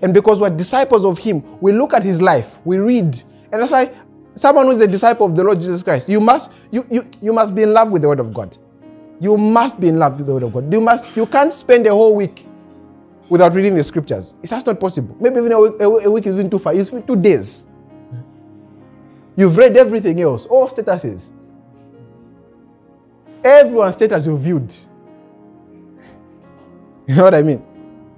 And 0.00 0.14
because 0.14 0.40
we're 0.40 0.48
disciples 0.48 1.04
of 1.04 1.18
Him, 1.18 1.60
we 1.60 1.72
look 1.72 1.92
at 1.92 2.02
His 2.02 2.22
life, 2.22 2.58
we 2.64 2.78
read. 2.78 3.22
And 3.52 3.60
that's 3.60 3.72
why 3.72 3.92
someone 4.34 4.64
who's 4.64 4.80
a 4.80 4.86
disciple 4.86 5.26
of 5.26 5.36
the 5.36 5.44
Lord 5.44 5.60
Jesus 5.60 5.82
Christ, 5.82 6.08
you 6.08 6.20
must, 6.20 6.50
you, 6.70 6.86
you, 6.90 7.06
you 7.20 7.34
must 7.34 7.54
be 7.54 7.64
in 7.64 7.74
love 7.74 7.92
with 7.92 8.00
the 8.00 8.08
Word 8.08 8.20
of 8.20 8.32
God. 8.32 8.56
You 9.20 9.36
must 9.36 9.78
be 9.78 9.88
in 9.88 9.98
love 9.98 10.16
with 10.16 10.26
the 10.26 10.32
Word 10.32 10.44
of 10.44 10.54
God. 10.54 10.72
You 10.72 10.80
must, 10.80 11.14
you 11.14 11.26
can't 11.26 11.52
spend 11.52 11.86
a 11.86 11.90
whole 11.90 12.16
week 12.16 12.46
without 13.28 13.52
reading 13.52 13.74
the 13.74 13.84
scriptures. 13.84 14.36
It's 14.40 14.52
just 14.52 14.66
not 14.66 14.80
possible. 14.80 15.14
Maybe 15.20 15.36
even 15.36 15.52
a 15.52 15.60
week, 15.60 15.74
a 15.80 16.10
week 16.10 16.26
is 16.26 16.32
even 16.32 16.48
too 16.48 16.58
far. 16.58 16.72
It's 16.72 16.88
two 16.88 17.16
days. 17.16 17.66
You've 19.36 19.56
read 19.56 19.76
everything 19.76 20.20
else, 20.20 20.46
all 20.46 20.68
statuses. 20.68 21.32
Everyone's 23.42 23.94
status 23.94 24.26
you've 24.26 24.40
viewed. 24.40 24.74
You 27.06 27.16
know 27.16 27.24
what 27.24 27.34
I 27.34 27.42
mean? 27.42 27.62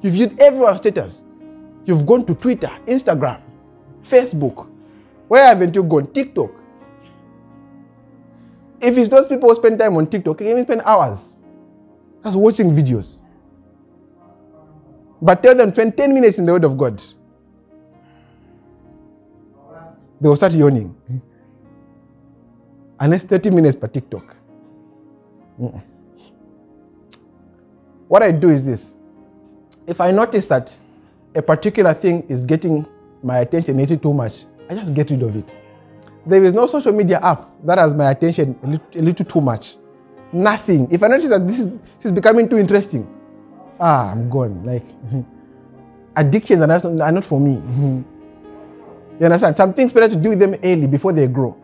You've 0.00 0.14
viewed 0.14 0.40
everyone's 0.40 0.78
status. 0.78 1.24
You've 1.84 2.06
gone 2.06 2.24
to 2.26 2.34
Twitter, 2.36 2.70
Instagram, 2.86 3.40
Facebook. 4.04 4.68
Where 5.26 5.44
haven't 5.44 5.74
you 5.74 5.82
gone? 5.82 6.06
TikTok. 6.12 6.52
If 8.80 8.96
it's 8.96 9.08
those 9.08 9.26
people 9.26 9.48
who 9.48 9.54
spend 9.56 9.78
time 9.78 9.96
on 9.96 10.06
TikTok, 10.06 10.38
they 10.38 10.50
even 10.50 10.62
spend 10.62 10.82
hours 10.84 11.38
just 12.22 12.36
watching 12.36 12.70
videos. 12.70 13.22
But 15.20 15.42
tell 15.42 15.54
them 15.54 15.72
10 15.72 15.92
minutes 16.14 16.38
in 16.38 16.46
the 16.46 16.52
Word 16.52 16.64
of 16.64 16.76
God. 16.76 17.02
They 20.20 20.28
will 20.28 20.36
start 20.36 20.52
yawning. 20.52 20.94
Unless 22.98 23.24
30 23.24 23.50
minutes 23.50 23.76
per 23.76 23.88
TikTok. 23.88 24.36
Mm-mm. 25.60 25.82
What 28.08 28.22
I 28.22 28.30
do 28.30 28.50
is 28.50 28.64
this. 28.64 28.94
If 29.86 30.00
I 30.00 30.10
notice 30.10 30.48
that 30.48 30.76
a 31.34 31.42
particular 31.42 31.92
thing 31.92 32.24
is 32.28 32.44
getting 32.44 32.86
my 33.22 33.38
attention 33.38 33.76
a 33.76 33.80
little 33.80 33.98
too 33.98 34.14
much, 34.14 34.46
I 34.70 34.74
just 34.74 34.94
get 34.94 35.10
rid 35.10 35.22
of 35.22 35.36
it. 35.36 35.54
There 36.24 36.42
is 36.44 36.52
no 36.52 36.66
social 36.66 36.92
media 36.92 37.20
app 37.22 37.48
that 37.64 37.78
has 37.78 37.94
my 37.94 38.10
attention 38.10 38.58
a 38.62 38.66
little, 38.66 38.86
a 38.94 39.02
little 39.02 39.26
too 39.26 39.40
much. 39.40 39.76
Nothing. 40.32 40.88
If 40.90 41.02
I 41.02 41.08
notice 41.08 41.28
that 41.28 41.46
this 41.46 41.60
is, 41.60 41.70
this 41.70 42.06
is 42.06 42.12
becoming 42.12 42.48
too 42.48 42.58
interesting, 42.58 43.06
ah, 43.78 44.10
I'm 44.10 44.28
gone. 44.28 44.64
Like, 44.64 44.84
addictions 46.16 46.60
are 46.62 46.66
not, 46.66 46.84
are 46.84 47.12
not 47.12 47.24
for 47.24 47.38
me. 47.40 48.04
You 49.18 49.26
understand? 49.26 49.56
Some 49.56 49.72
things 49.72 49.92
better 49.92 50.08
to 50.08 50.16
do 50.16 50.30
with 50.30 50.38
them 50.38 50.54
early 50.62 50.86
before 50.86 51.12
they 51.12 51.26
grow. 51.26 51.56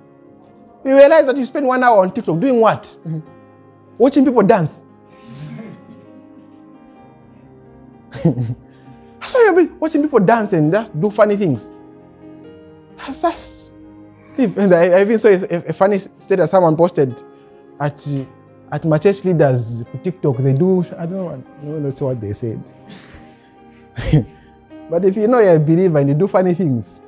You 0.84 0.96
realize 0.96 1.26
that 1.26 1.36
you 1.36 1.44
spend 1.44 1.66
one 1.66 1.82
hour 1.82 1.98
on 1.98 2.12
TikTok 2.12 2.40
doing 2.40 2.60
what? 2.60 2.96
Watching 3.98 4.24
people 4.24 4.42
dance. 4.42 4.82
That's 9.22 9.34
why 9.34 9.44
you'll 9.44 9.66
be 9.66 9.72
watching 9.78 10.02
people 10.02 10.18
dance 10.18 10.52
and 10.52 10.72
just 10.72 11.00
do 11.00 11.08
funny 11.08 11.36
things. 11.36 11.70
That's, 12.96 13.22
that's 13.22 13.72
And 14.36 14.74
I, 14.74 14.86
I 14.86 15.00
even 15.02 15.18
saw 15.18 15.28
a, 15.28 15.68
a 15.68 15.72
funny 15.72 15.98
status 16.18 16.50
someone 16.50 16.76
posted 16.76 17.22
at 17.78 18.06
at 18.72 18.84
my 18.84 18.98
church 18.98 19.24
leaders 19.24 19.84
TikTok. 20.02 20.38
They 20.38 20.52
do 20.54 20.84
I 20.98 21.06
don't 21.06 21.12
know, 21.12 21.28
I 21.28 21.64
don't 21.64 21.82
know 21.82 22.06
what 22.06 22.20
they 22.20 22.32
said. 22.32 22.62
but 24.90 25.04
if 25.04 25.16
you 25.16 25.28
know 25.28 25.38
you're 25.38 25.56
a 25.56 25.60
believer 25.60 25.98
and 25.98 26.08
you 26.08 26.14
do 26.14 26.26
funny 26.26 26.54
things, 26.54 27.00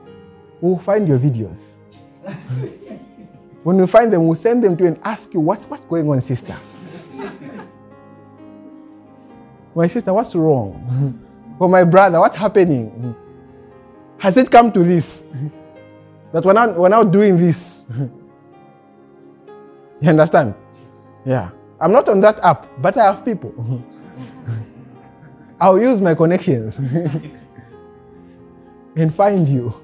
we'll 0.65 0.79
find 0.79 1.07
your 1.07 1.19
videos. 1.19 1.61
when 3.63 3.77
we 3.77 3.87
find 3.87 4.11
them, 4.11 4.27
we'll 4.27 4.35
send 4.35 4.65
them 4.65 4.75
to 4.79 4.85
you 4.85 4.89
and 4.89 4.99
ask 5.05 5.35
you 5.35 5.41
what, 5.41 5.63
what's 5.67 5.85
going 5.85 6.09
on, 6.09 6.23
sister. 6.23 6.57
my 9.75 9.87
sister, 9.87 10.15
what's 10.15 10.35
wrong? 10.35 10.73
or 11.59 11.67
oh, 11.67 11.71
my 11.71 11.85
brother, 11.85 12.19
what's 12.19 12.37
happening? 12.37 13.15
Has 14.19 14.39
it 14.39 14.51
come 14.51 14.73
to 14.73 14.83
this? 14.83 15.27
that 16.33 16.47
we're 16.47 16.55
now, 16.55 16.73
we're 16.73 16.89
now 16.89 17.05
doing 17.05 17.37
this. 17.37 17.85
you 20.01 20.09
understand? 20.09 20.55
Yeah. 21.27 21.51
I'm 21.79 21.93
not 21.93 22.09
on 22.09 22.21
that 22.23 22.39
app, 22.43 22.67
but 22.81 22.97
I 22.97 23.05
have 23.05 23.23
people. 23.23 23.53
I'll 25.61 25.79
use 25.79 26.01
my 26.01 26.15
connections 26.15 26.79
and 28.97 29.15
find 29.15 29.47
you. 29.47 29.75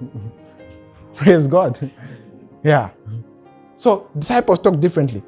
Praise 1.14 1.46
God. 1.46 1.90
Yeah. 2.62 2.90
So 3.76 4.08
disciples 4.18 4.60
talk 4.60 4.80
differently. 4.80 5.22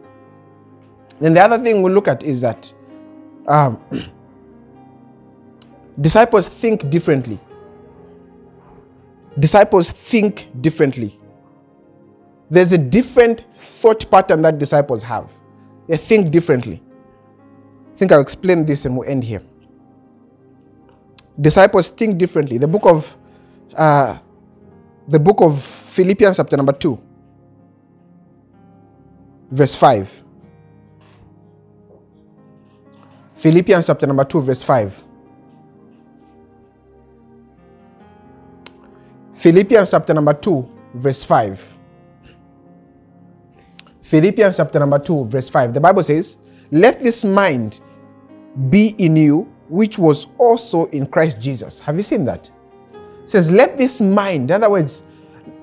Then 1.21 1.35
the 1.35 1.41
other 1.41 1.59
thing 1.59 1.83
we'll 1.83 1.93
look 1.93 2.09
at 2.09 2.23
is 2.23 2.41
that 2.41 2.73
um, 3.47 3.81
disciples 6.01 6.49
think 6.49 6.91
differently. 6.91 7.39
Disciples 9.39 9.91
think 9.91 10.49
differently. 10.61 11.19
There's 12.51 12.73
a 12.73 12.79
different 12.79 13.45
thought 13.61 14.11
pattern 14.11 14.43
that 14.43 14.59
disciples 14.59 15.03
have. 15.05 15.31
They 15.89 15.97
think 15.97 16.31
differently. 16.31 16.83
I 17.95 17.97
think 17.97 18.13
I'll 18.13 18.21
explain 18.21 18.67
this 18.67 18.85
and 18.85 18.97
we'll 18.97 19.09
end 19.09 19.25
here. 19.25 19.43
Disciples 21.41 21.91
think 21.91 22.19
differently. 22.19 22.59
The 22.59 22.69
book 22.69 22.85
of 22.85 23.17
uh, 23.75 24.19
the 25.09 25.21
book 25.21 25.41
of 25.41 25.63
Philippians, 25.63 26.37
chapter 26.37 26.57
number 26.57 26.73
two, 26.73 26.99
verse 29.51 29.75
five. 29.77 30.23
Philippians 33.43 33.89
chapter 33.89 34.07
number 34.07 34.25
2, 34.25 34.41
verse 34.41 34.63
5. 34.63 35.05
Philippians 39.35 39.91
chapter 39.91 40.15
number 40.15 40.33
2, 40.33 40.69
verse 40.95 41.25
5. 41.25 41.79
Philippians 44.01 44.57
chapter 44.59 44.79
number 44.79 45.01
2, 45.01 45.25
verse 45.25 45.49
5. 45.49 45.75
The 45.75 45.81
Bible 45.81 46.05
says, 46.05 46.39
Let 46.71 47.03
this 47.03 47.25
mind 47.25 47.81
be 48.71 48.95
in 48.99 49.17
you, 49.17 49.53
which 49.69 49.99
was 49.99 50.29
also 50.39 50.87
in 50.91 51.05
Christ 51.07 51.41
Jesus. 51.41 51.81
Have 51.81 51.97
you 51.97 52.05
seen 52.05 52.25
that? 52.27 52.49
Says, 53.33 53.51
Let 53.51 53.79
this 53.79 54.03
mind, 54.03 54.51
in 54.51 54.57
other 54.57 54.69
words, 54.69 55.05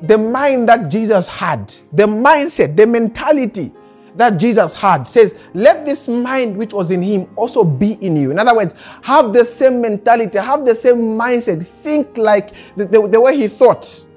the 0.01 0.17
mind 0.17 0.67
that 0.69 0.89
Jesus 0.89 1.27
had, 1.27 1.67
the 1.91 2.07
mindset, 2.07 2.75
the 2.75 2.87
mentality 2.87 3.71
that 4.15 4.39
Jesus 4.39 4.73
had 4.73 5.07
says, 5.07 5.35
Let 5.53 5.85
this 5.85 6.07
mind 6.07 6.57
which 6.57 6.73
was 6.73 6.89
in 6.89 7.03
him 7.03 7.29
also 7.35 7.63
be 7.63 7.91
in 8.03 8.15
you. 8.15 8.31
In 8.31 8.39
other 8.39 8.55
words, 8.55 8.73
have 9.03 9.33
the 9.33 9.45
same 9.45 9.81
mentality, 9.81 10.39
have 10.39 10.65
the 10.65 10.73
same 10.73 10.97
mindset, 10.97 11.63
think 11.63 12.17
like 12.17 12.53
the, 12.75 12.87
the, 12.87 13.07
the 13.07 13.21
way 13.21 13.37
he 13.37 13.47
thought. 13.47 14.07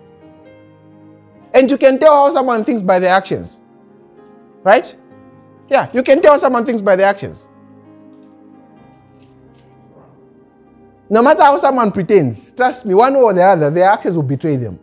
And 1.52 1.70
you 1.70 1.76
can 1.76 1.98
tell 1.98 2.14
how 2.14 2.30
someone 2.30 2.64
thinks 2.64 2.80
by 2.80 3.00
their 3.00 3.14
actions. 3.14 3.60
Right? 4.62 4.96
Yeah, 5.68 5.90
you 5.92 6.02
can 6.02 6.22
tell 6.22 6.38
someone 6.38 6.64
thinks 6.64 6.80
by 6.80 6.96
their 6.96 7.06
actions. 7.06 7.48
No 11.12 11.20
matter 11.22 11.42
how 11.42 11.56
someone 11.58 11.92
pretends, 11.92 12.52
trust 12.52 12.86
me, 12.86 12.94
one 12.94 13.12
way 13.12 13.20
or 13.20 13.34
the 13.34 13.42
other, 13.42 13.70
their 13.70 13.90
actions 13.90 14.16
will 14.16 14.22
betray 14.22 14.56
them. 14.56 14.78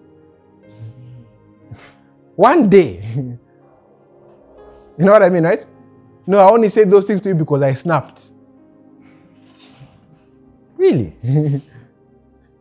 One 2.36 2.70
day, 2.70 3.02
You 5.00 5.06
know 5.06 5.14
what 5.14 5.24
I 5.24 5.30
mean, 5.30 5.44
right? 5.44 5.66
No, 6.28 6.40
I 6.40 6.52
only 6.52 6.68
said 6.68 6.92
those 6.92 7.08
things 7.08 7.22
to 7.22 7.30
you 7.30 7.36
because 7.36 7.62
I 7.62 7.74
snapped. 7.74 8.32
Really? 10.76 11.16
this 11.24 11.62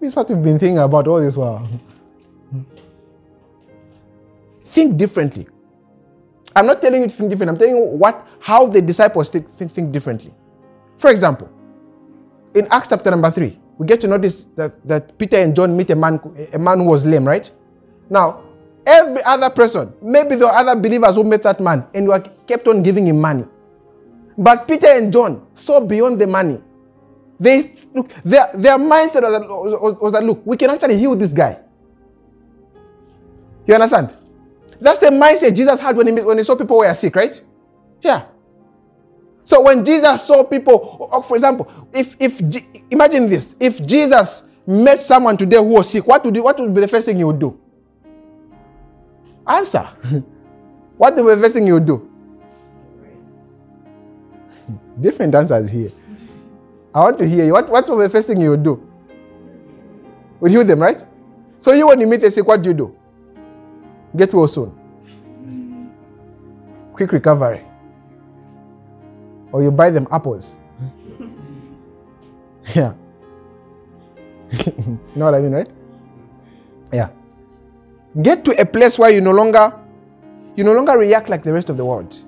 is 0.01 0.16
what 0.16 0.29
we've 0.29 0.41
been 0.41 0.57
thinking 0.59 0.79
about 0.79 1.09
all 1.09 1.21
this 1.21 1.37
while. 1.37 1.69
Think 4.64 4.97
differently. 4.97 5.49
I'm 6.55 6.66
not 6.66 6.81
telling 6.81 7.03
you 7.03 7.09
to 7.09 7.14
think 7.14 7.29
different. 7.29 7.51
I'm 7.51 7.59
telling 7.59 7.75
you 7.75 7.83
what 7.83 8.25
how 8.39 8.69
the 8.69 8.81
disciples 8.81 9.31
think, 9.31 9.49
think, 9.51 9.73
think 9.73 9.91
differently. 9.91 10.33
For 10.97 11.11
example, 11.11 11.51
in 12.55 12.67
Acts 12.71 12.89
chapter 12.89 13.11
number 13.11 13.31
three, 13.31 13.59
we 13.79 13.87
get 13.87 14.01
to 14.01 14.09
notice 14.09 14.47
that, 14.57 14.87
that 14.87 15.19
Peter 15.19 15.37
and 15.37 15.55
John 15.55 15.77
meet 15.77 15.91
a 15.91 15.97
man, 15.97 16.21
a 16.53 16.59
man 16.59 16.79
who 16.79 16.85
was 16.85 17.07
lame, 17.07 17.27
right? 17.27 17.51
Now, 18.11 18.43
Every 18.89 19.23
other 19.25 19.51
person, 19.51 19.93
maybe 20.01 20.35
the 20.35 20.47
other 20.49 20.75
believers 20.75 21.17
who 21.17 21.23
met 21.23 21.43
that 21.43 21.61
man 21.61 21.85
and 21.93 22.09
were 22.09 22.21
kept 22.47 22.67
on 22.69 22.83
giving 22.83 23.07
him 23.07 23.21
money. 23.21 23.45
But 24.39 24.67
Peter 24.67 24.87
and 24.87 25.13
John 25.13 25.47
saw 25.53 25.79
beyond 25.79 26.19
the 26.19 26.27
money. 26.27 26.63
They 27.39 27.71
look, 27.93 28.09
their, 28.25 28.49
their 28.55 28.79
mindset 28.79 29.23
was 29.23 29.33
that, 29.39 29.43
was, 29.47 29.95
was 30.01 30.13
that 30.15 30.25
look, 30.25 30.41
we 30.47 30.57
can 30.57 30.71
actually 30.71 30.97
heal 30.97 31.15
this 31.15 31.35
guy. 31.35 31.61
You 33.67 33.75
understand? 33.75 34.17
That's 34.81 35.01
the 35.01 35.09
mindset 35.11 35.55
Jesus 35.55 35.81
had 35.81 35.95
when 35.95 36.17
he, 36.17 36.23
when 36.23 36.39
he 36.39 36.45
saw 36.45 36.57
people 36.57 36.79
were 36.79 36.95
sick, 36.95 37.15
right? 37.15 37.39
Yeah. 38.01 38.25
So 39.49 39.63
when 39.63 39.83
Jesus 39.83 40.25
saw 40.25 40.45
people, 40.45 41.09
oh, 41.11 41.23
for 41.23 41.35
example, 41.35 41.73
if 41.91 42.15
if 42.21 42.39
imagine 42.91 43.31
this, 43.31 43.57
if 43.59 43.81
Jesus 43.81 44.45
met 44.67 45.01
someone 45.01 45.39
today 45.39 45.57
who 45.57 45.73
was 45.81 45.89
sick, 45.89 46.07
what 46.07 46.23
would 46.23 46.37
what 46.37 46.61
would 46.61 46.75
be 46.75 46.83
the 46.83 46.89
first 46.89 47.07
thing 47.07 47.17
he 47.17 47.25
would 47.25 47.39
do? 47.39 47.59
Answer. 49.47 49.89
what 50.99 51.17
would 51.17 51.25
be 51.25 51.35
the 51.35 51.41
first 51.41 51.55
thing 51.55 51.67
you 51.67 51.81
would 51.81 51.87
do? 51.87 52.11
Different 55.01 55.35
answers 55.35 55.71
here. 55.71 55.93
I 56.95 57.01
want 57.05 57.17
to 57.17 57.27
hear 57.27 57.47
you. 57.47 57.55
What, 57.55 57.71
what's 57.71 57.89
the 57.89 58.11
first 58.11 58.29
thing 58.29 58.43
you 58.43 58.51
would 58.51 58.63
do? 58.63 58.87
Would 60.41 60.51
heal 60.51 60.63
them, 60.63 60.81
right? 60.81 61.03
So 61.59 61.73
you 61.73 61.87
when 61.87 62.03
you 62.03 62.07
meet 62.07 62.23
a 62.23 62.31
sick, 62.31 62.47
what 62.47 62.61
do 62.61 62.69
you 62.69 62.75
do? 62.75 62.95
Get 64.15 64.35
well 64.35 64.47
soon. 64.47 64.77
Quick 66.93 67.13
recovery. 67.13 67.68
Or 69.53 69.63
you 69.63 69.71
buy 69.71 69.91
them 69.91 70.07
apples. 70.11 70.59
yeah. 72.75 72.95
you 74.51 74.99
know 75.17 75.25
what 75.27 75.35
I 75.35 75.41
mean, 75.41 75.53
right? 75.53 75.69
Yeah. 76.93 77.09
Get 78.23 78.45
to 78.45 78.61
a 78.61 78.65
place 78.65 78.99
where 78.99 79.11
you 79.11 79.21
no 79.21 79.33
longer 79.33 79.73
you 80.57 80.65
no 80.65 80.73
longer 80.73 80.99
react 80.99 81.29
like 81.29 81.45
the 81.45 81.53
rest 81.53 81.69
of 81.71 81.77
the 81.77 81.85
world. 81.85 82.25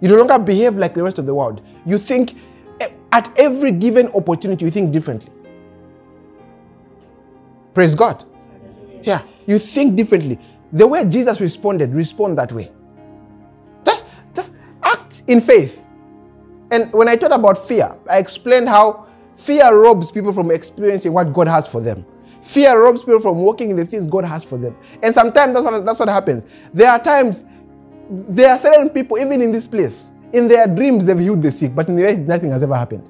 You 0.00 0.08
no 0.08 0.16
longer 0.16 0.38
behave 0.38 0.76
like 0.76 0.94
the 0.94 1.02
rest 1.02 1.18
of 1.18 1.26
the 1.26 1.34
world. 1.34 1.60
You 1.84 1.98
think 1.98 2.36
eh, 2.80 2.88
at 3.10 3.36
every 3.36 3.72
given 3.72 4.08
opportunity 4.08 4.64
you 4.64 4.70
think 4.70 4.92
differently. 4.92 5.32
Praise 7.74 7.96
God. 7.96 8.24
Yeah, 9.02 9.22
you 9.46 9.58
think 9.58 9.96
differently. 9.96 10.38
The 10.72 10.86
way 10.86 11.04
Jesus 11.04 11.40
responded, 11.40 11.92
respond 11.92 12.38
that 12.38 12.52
way. 12.52 12.70
In 15.26 15.40
faith. 15.40 15.84
And 16.70 16.92
when 16.92 17.08
I 17.08 17.16
talked 17.16 17.34
about 17.34 17.58
fear, 17.58 17.94
I 18.10 18.18
explained 18.18 18.68
how 18.68 19.06
fear 19.36 19.74
robs 19.74 20.10
people 20.10 20.32
from 20.32 20.50
experiencing 20.50 21.12
what 21.12 21.32
God 21.32 21.48
has 21.48 21.66
for 21.66 21.80
them. 21.80 22.04
Fear 22.42 22.82
robs 22.82 23.02
people 23.02 23.20
from 23.20 23.38
walking 23.38 23.70
in 23.70 23.76
the 23.76 23.86
things 23.86 24.06
God 24.06 24.24
has 24.24 24.44
for 24.44 24.58
them. 24.58 24.76
And 25.02 25.14
sometimes 25.14 25.54
that's 25.54 25.64
what, 25.64 25.84
that's 25.84 26.00
what 26.00 26.08
happens. 26.08 26.44
There 26.72 26.90
are 26.90 26.98
times, 26.98 27.42
there 28.10 28.50
are 28.50 28.58
certain 28.58 28.90
people, 28.90 29.18
even 29.18 29.40
in 29.40 29.50
this 29.52 29.66
place, 29.66 30.12
in 30.32 30.48
their 30.48 30.66
dreams, 30.66 31.06
they've 31.06 31.18
healed 31.18 31.42
the 31.42 31.50
sick, 31.50 31.74
but 31.74 31.88
in 31.88 31.96
the 31.96 32.02
way, 32.02 32.16
nothing 32.16 32.50
has 32.50 32.62
ever 32.62 32.74
happened. 32.74 33.08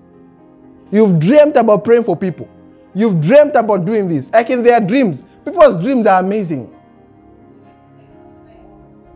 You've 0.91 1.19
dreamt 1.19 1.57
about 1.57 1.85
praying 1.85 2.05
for 2.05 2.17
people. 2.17 2.49
You've 2.95 3.21
dreamt 3.21 3.57
about 3.57 3.85
doing 3.85 4.09
this. 4.09 4.31
Like 4.31 4.51
in 4.51 4.63
their 4.63 4.81
dreams, 4.81 5.25
people's 5.45 5.83
dreams 5.83 6.07
are 6.07 6.21
amazing. 6.21 6.71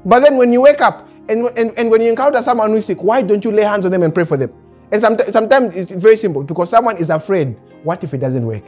But 0.04 0.20
then 0.20 0.36
when 0.36 0.52
you 0.52 0.62
wake 0.62 0.80
up 0.80 1.07
and, 1.28 1.58
and, 1.58 1.78
and 1.78 1.90
when 1.90 2.00
you 2.00 2.10
encounter 2.10 2.42
someone 2.42 2.70
who 2.70 2.76
is 2.76 2.86
sick, 2.86 3.02
why 3.02 3.22
don't 3.22 3.44
you 3.44 3.52
lay 3.52 3.62
hands 3.62 3.84
on 3.84 3.92
them 3.92 4.02
and 4.02 4.14
pray 4.14 4.24
for 4.24 4.36
them? 4.36 4.52
And 4.90 5.00
sometimes, 5.00 5.32
sometimes 5.32 5.74
it's 5.74 5.92
very 5.92 6.16
simple 6.16 6.42
because 6.42 6.70
someone 6.70 6.96
is 6.96 7.10
afraid. 7.10 7.56
What 7.82 8.02
if 8.04 8.14
it 8.14 8.18
doesn't 8.18 8.44
work? 8.44 8.64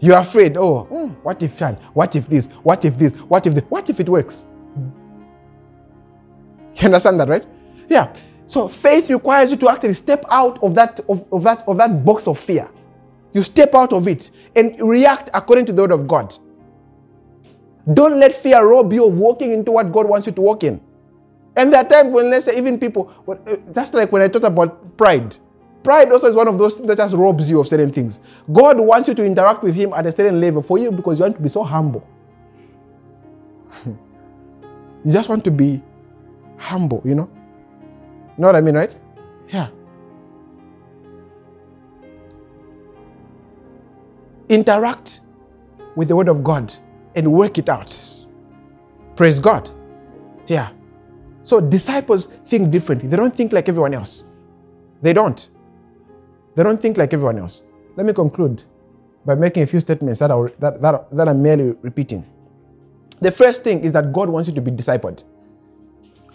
You're 0.00 0.18
afraid, 0.18 0.56
oh, 0.56 0.86
mm, 0.90 1.16
what 1.22 1.42
if 1.42 1.60
What 1.92 2.14
if 2.14 2.28
this? 2.28 2.46
What 2.62 2.84
if 2.84 2.96
this? 2.96 3.12
What 3.14 3.46
if 3.46 3.54
this? 3.54 3.64
What 3.68 3.90
if 3.90 4.00
it 4.00 4.08
works? 4.08 4.46
You 6.76 6.86
understand 6.86 7.18
that, 7.20 7.28
right? 7.28 7.44
Yeah. 7.88 8.12
So 8.46 8.68
faith 8.68 9.10
requires 9.10 9.50
you 9.50 9.56
to 9.58 9.68
actually 9.68 9.94
step 9.94 10.24
out 10.30 10.62
of 10.62 10.74
that, 10.76 11.00
of, 11.08 11.30
of 11.32 11.42
that, 11.42 11.66
of 11.66 11.76
that 11.78 12.04
box 12.04 12.26
of 12.26 12.38
fear. 12.38 12.70
You 13.32 13.42
step 13.42 13.74
out 13.74 13.92
of 13.92 14.08
it 14.08 14.30
and 14.56 14.80
react 14.80 15.30
according 15.34 15.66
to 15.66 15.72
the 15.72 15.82
word 15.82 15.92
of 15.92 16.06
God. 16.06 16.34
Don't 17.92 18.20
let 18.20 18.34
fear 18.34 18.62
rob 18.64 18.92
you 18.92 19.06
of 19.06 19.18
walking 19.18 19.52
into 19.52 19.72
what 19.72 19.90
God 19.90 20.08
wants 20.08 20.26
you 20.26 20.32
to 20.32 20.40
walk 20.40 20.64
in. 20.64 20.80
And 21.56 21.72
there 21.72 21.80
are 21.80 21.88
times 21.88 22.12
when, 22.12 22.30
let's 22.30 22.44
say, 22.44 22.56
even 22.56 22.78
people, 22.78 23.12
that's 23.68 23.94
uh, 23.94 23.98
like 23.98 24.12
when 24.12 24.22
I 24.22 24.28
talked 24.28 24.44
about 24.44 24.96
pride. 24.96 25.36
Pride 25.82 26.12
also 26.12 26.28
is 26.28 26.36
one 26.36 26.48
of 26.48 26.58
those 26.58 26.76
things 26.76 26.88
that 26.88 26.98
just 26.98 27.14
robs 27.14 27.50
you 27.50 27.60
of 27.60 27.66
certain 27.66 27.90
things. 27.90 28.20
God 28.52 28.78
wants 28.78 29.08
you 29.08 29.14
to 29.14 29.24
interact 29.24 29.62
with 29.62 29.74
Him 29.74 29.92
at 29.94 30.04
a 30.06 30.12
certain 30.12 30.40
level 30.40 30.60
for 30.60 30.78
you 30.78 30.92
because 30.92 31.18
you 31.18 31.24
want 31.24 31.36
to 31.36 31.42
be 31.42 31.48
so 31.48 31.62
humble. 31.62 32.06
you 33.86 33.96
just 35.12 35.28
want 35.28 35.44
to 35.44 35.50
be 35.50 35.82
humble, 36.58 37.02
you 37.04 37.14
know? 37.14 37.30
You 38.36 38.42
know 38.42 38.48
what 38.48 38.56
I 38.56 38.60
mean, 38.60 38.76
right? 38.76 38.94
Yeah. 39.48 39.68
Interact 44.48 45.20
with 45.96 46.08
the 46.08 46.16
Word 46.16 46.28
of 46.28 46.44
God 46.44 46.74
and 47.18 47.30
work 47.32 47.58
it 47.58 47.68
out. 47.68 47.92
Praise 49.16 49.40
God. 49.40 49.70
Yeah. 50.46 50.70
So 51.42 51.60
disciples 51.60 52.26
think 52.46 52.70
differently. 52.70 53.08
They 53.08 53.16
don't 53.16 53.34
think 53.34 53.52
like 53.52 53.68
everyone 53.68 53.92
else. 53.92 54.24
They 55.02 55.12
don't. 55.12 55.50
They 56.54 56.62
don't 56.62 56.80
think 56.80 56.96
like 56.96 57.12
everyone 57.12 57.38
else. 57.38 57.64
Let 57.96 58.06
me 58.06 58.12
conclude 58.12 58.62
by 59.26 59.34
making 59.34 59.64
a 59.64 59.66
few 59.66 59.80
statements 59.80 60.20
that, 60.20 60.30
are, 60.30 60.50
that, 60.60 60.80
that, 60.80 61.10
that 61.10 61.28
I'm 61.28 61.42
merely 61.42 61.74
repeating. 61.82 62.24
The 63.20 63.32
first 63.32 63.64
thing 63.64 63.80
is 63.80 63.92
that 63.94 64.12
God 64.12 64.28
wants 64.28 64.48
you 64.48 64.54
to 64.54 64.60
be 64.60 64.70
discipled. 64.70 65.24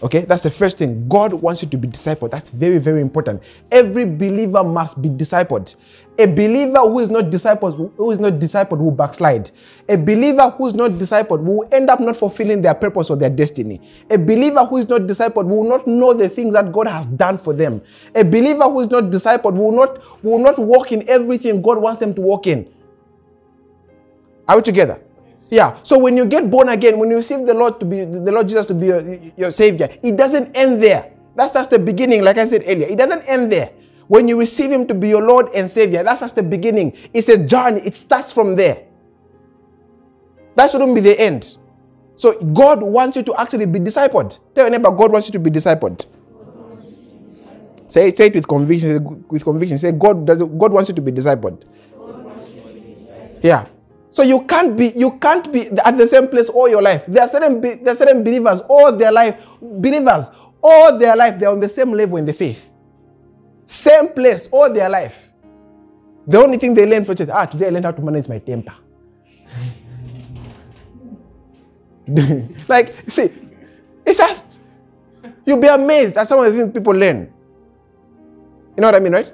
Okay, 0.04 0.20
that's 0.20 0.42
the 0.42 0.50
first 0.50 0.76
thing. 0.76 1.08
God 1.08 1.32
wants 1.32 1.62
you 1.62 1.68
to 1.70 1.78
be 1.78 1.88
discipled. 1.88 2.30
That's 2.30 2.50
very, 2.50 2.76
very 2.76 3.00
important. 3.00 3.42
Every 3.72 4.04
believer 4.04 4.62
must 4.62 5.00
be 5.00 5.08
discipled. 5.08 5.76
A 6.18 6.26
believer 6.26 6.80
who 6.80 7.00
is 7.00 7.08
not 7.08 7.30
discipled, 7.30 7.90
who 7.96 8.10
is 8.10 8.18
not 8.18 8.34
discipled, 8.34 8.80
will 8.80 8.90
backslide. 8.90 9.50
A 9.88 9.96
believer 9.96 10.50
who 10.50 10.66
is 10.66 10.74
not 10.74 10.90
discipled 10.92 11.42
will 11.42 11.66
end 11.72 11.88
up 11.88 12.00
not 12.00 12.18
fulfilling 12.18 12.60
their 12.60 12.74
purpose 12.74 13.08
or 13.08 13.16
their 13.16 13.30
destiny. 13.30 13.80
A 14.10 14.18
believer 14.18 14.66
who 14.66 14.76
is 14.76 14.90
not 14.90 15.02
discipled 15.02 15.46
will 15.46 15.64
not 15.64 15.86
know 15.86 16.12
the 16.12 16.28
things 16.28 16.52
that 16.52 16.70
God 16.70 16.86
has 16.86 17.06
done 17.06 17.38
for 17.38 17.54
them. 17.54 17.80
A 18.14 18.24
believer 18.24 18.64
who 18.64 18.80
is 18.80 18.90
not 18.90 19.04
discipled 19.04 19.56
will 19.56 19.72
not 19.72 20.22
will 20.22 20.38
not 20.38 20.58
walk 20.58 20.92
in 20.92 21.08
everything 21.08 21.62
God 21.62 21.78
wants 21.78 21.98
them 21.98 22.12
to 22.12 22.20
walk 22.20 22.46
in. 22.46 22.70
Are 24.46 24.56
we 24.56 24.62
together? 24.62 25.00
Yeah. 25.50 25.78
So 25.82 25.98
when 25.98 26.16
you 26.16 26.26
get 26.26 26.50
born 26.50 26.68
again, 26.68 26.98
when 26.98 27.10
you 27.10 27.16
receive 27.16 27.46
the 27.46 27.54
Lord 27.54 27.78
to 27.80 27.86
be 27.86 28.04
the 28.04 28.32
Lord 28.32 28.48
Jesus 28.48 28.66
to 28.66 28.74
be 28.74 28.86
your, 28.86 29.02
your 29.36 29.50
savior, 29.50 29.88
it 30.02 30.16
doesn't 30.16 30.56
end 30.56 30.82
there. 30.82 31.12
That's 31.36 31.52
just 31.52 31.70
the 31.70 31.78
beginning, 31.78 32.22
like 32.24 32.38
I 32.38 32.46
said 32.46 32.62
earlier. 32.66 32.86
It 32.88 32.98
doesn't 32.98 33.22
end 33.28 33.52
there. 33.52 33.70
When 34.06 34.28
you 34.28 34.38
receive 34.38 34.70
Him 34.70 34.86
to 34.86 34.94
be 34.94 35.08
your 35.08 35.22
Lord 35.22 35.48
and 35.54 35.70
Savior, 35.70 36.02
that's 36.02 36.20
just 36.20 36.36
the 36.36 36.42
beginning. 36.42 36.96
It's 37.12 37.28
a 37.28 37.38
journey. 37.38 37.80
It 37.80 37.96
starts 37.96 38.32
from 38.32 38.54
there. 38.56 38.86
That 40.56 40.70
shouldn't 40.70 40.94
be 40.94 41.00
the 41.00 41.18
end. 41.20 41.56
So 42.16 42.38
God 42.40 42.82
wants 42.82 43.16
you 43.16 43.22
to 43.24 43.34
actually 43.40 43.66
be 43.66 43.80
discipled. 43.80 44.38
Tell 44.54 44.64
your 44.64 44.70
neighbor, 44.70 44.90
God 44.90 45.12
wants 45.12 45.28
you 45.28 45.32
to 45.32 45.38
be 45.38 45.50
discipled. 45.50 46.06
Say, 47.88 48.12
say 48.12 48.26
it 48.26 48.34
with 48.34 48.46
conviction. 48.46 49.24
With 49.28 49.42
conviction. 49.44 49.78
Say, 49.78 49.92
God 49.92 50.26
does. 50.26 50.42
God 50.42 50.72
wants 50.72 50.88
you 50.88 50.94
to 50.94 51.02
be 51.02 51.12
discipled. 51.12 51.64
Yeah. 53.42 53.66
So 54.14 54.22
you 54.22 54.44
can't 54.44 54.76
be 54.76 54.92
you 54.94 55.18
can't 55.18 55.52
be 55.52 55.66
at 55.84 55.98
the 55.98 56.06
same 56.06 56.28
place 56.28 56.48
all 56.48 56.68
your 56.68 56.80
life. 56.80 57.04
There 57.08 57.20
are 57.20 57.28
certain 57.28 57.60
there 57.60 57.88
are 57.92 57.96
certain 57.96 58.22
believers 58.22 58.60
all 58.68 58.92
their 58.96 59.10
life 59.10 59.44
believers 59.60 60.30
all 60.62 60.96
their 60.96 61.16
life 61.16 61.36
they're 61.36 61.48
on 61.48 61.58
the 61.58 61.68
same 61.68 61.90
level 61.90 62.16
in 62.16 62.24
the 62.24 62.32
faith, 62.32 62.70
same 63.66 64.06
place 64.10 64.46
all 64.52 64.72
their 64.72 64.88
life. 64.88 65.32
The 66.28 66.38
only 66.38 66.58
thing 66.58 66.74
they 66.74 66.86
learn 66.86 67.04
from 67.04 67.16
church, 67.16 67.28
ah, 67.32 67.44
today 67.46 67.66
I 67.66 67.70
learned 67.70 67.86
how 67.86 67.90
to 67.90 68.02
manage 68.02 68.28
my 68.28 68.38
temper. 68.38 68.76
like, 72.68 72.94
see, 73.10 73.32
it's 74.06 74.18
just 74.18 74.60
you'll 75.44 75.60
be 75.60 75.66
amazed 75.66 76.16
at 76.18 76.28
some 76.28 76.38
of 76.38 76.44
the 76.44 76.52
things 76.56 76.72
people 76.72 76.92
learn. 76.94 77.34
You 78.76 78.80
know 78.80 78.86
what 78.86 78.94
I 78.94 79.00
mean, 79.00 79.12
right? 79.12 79.32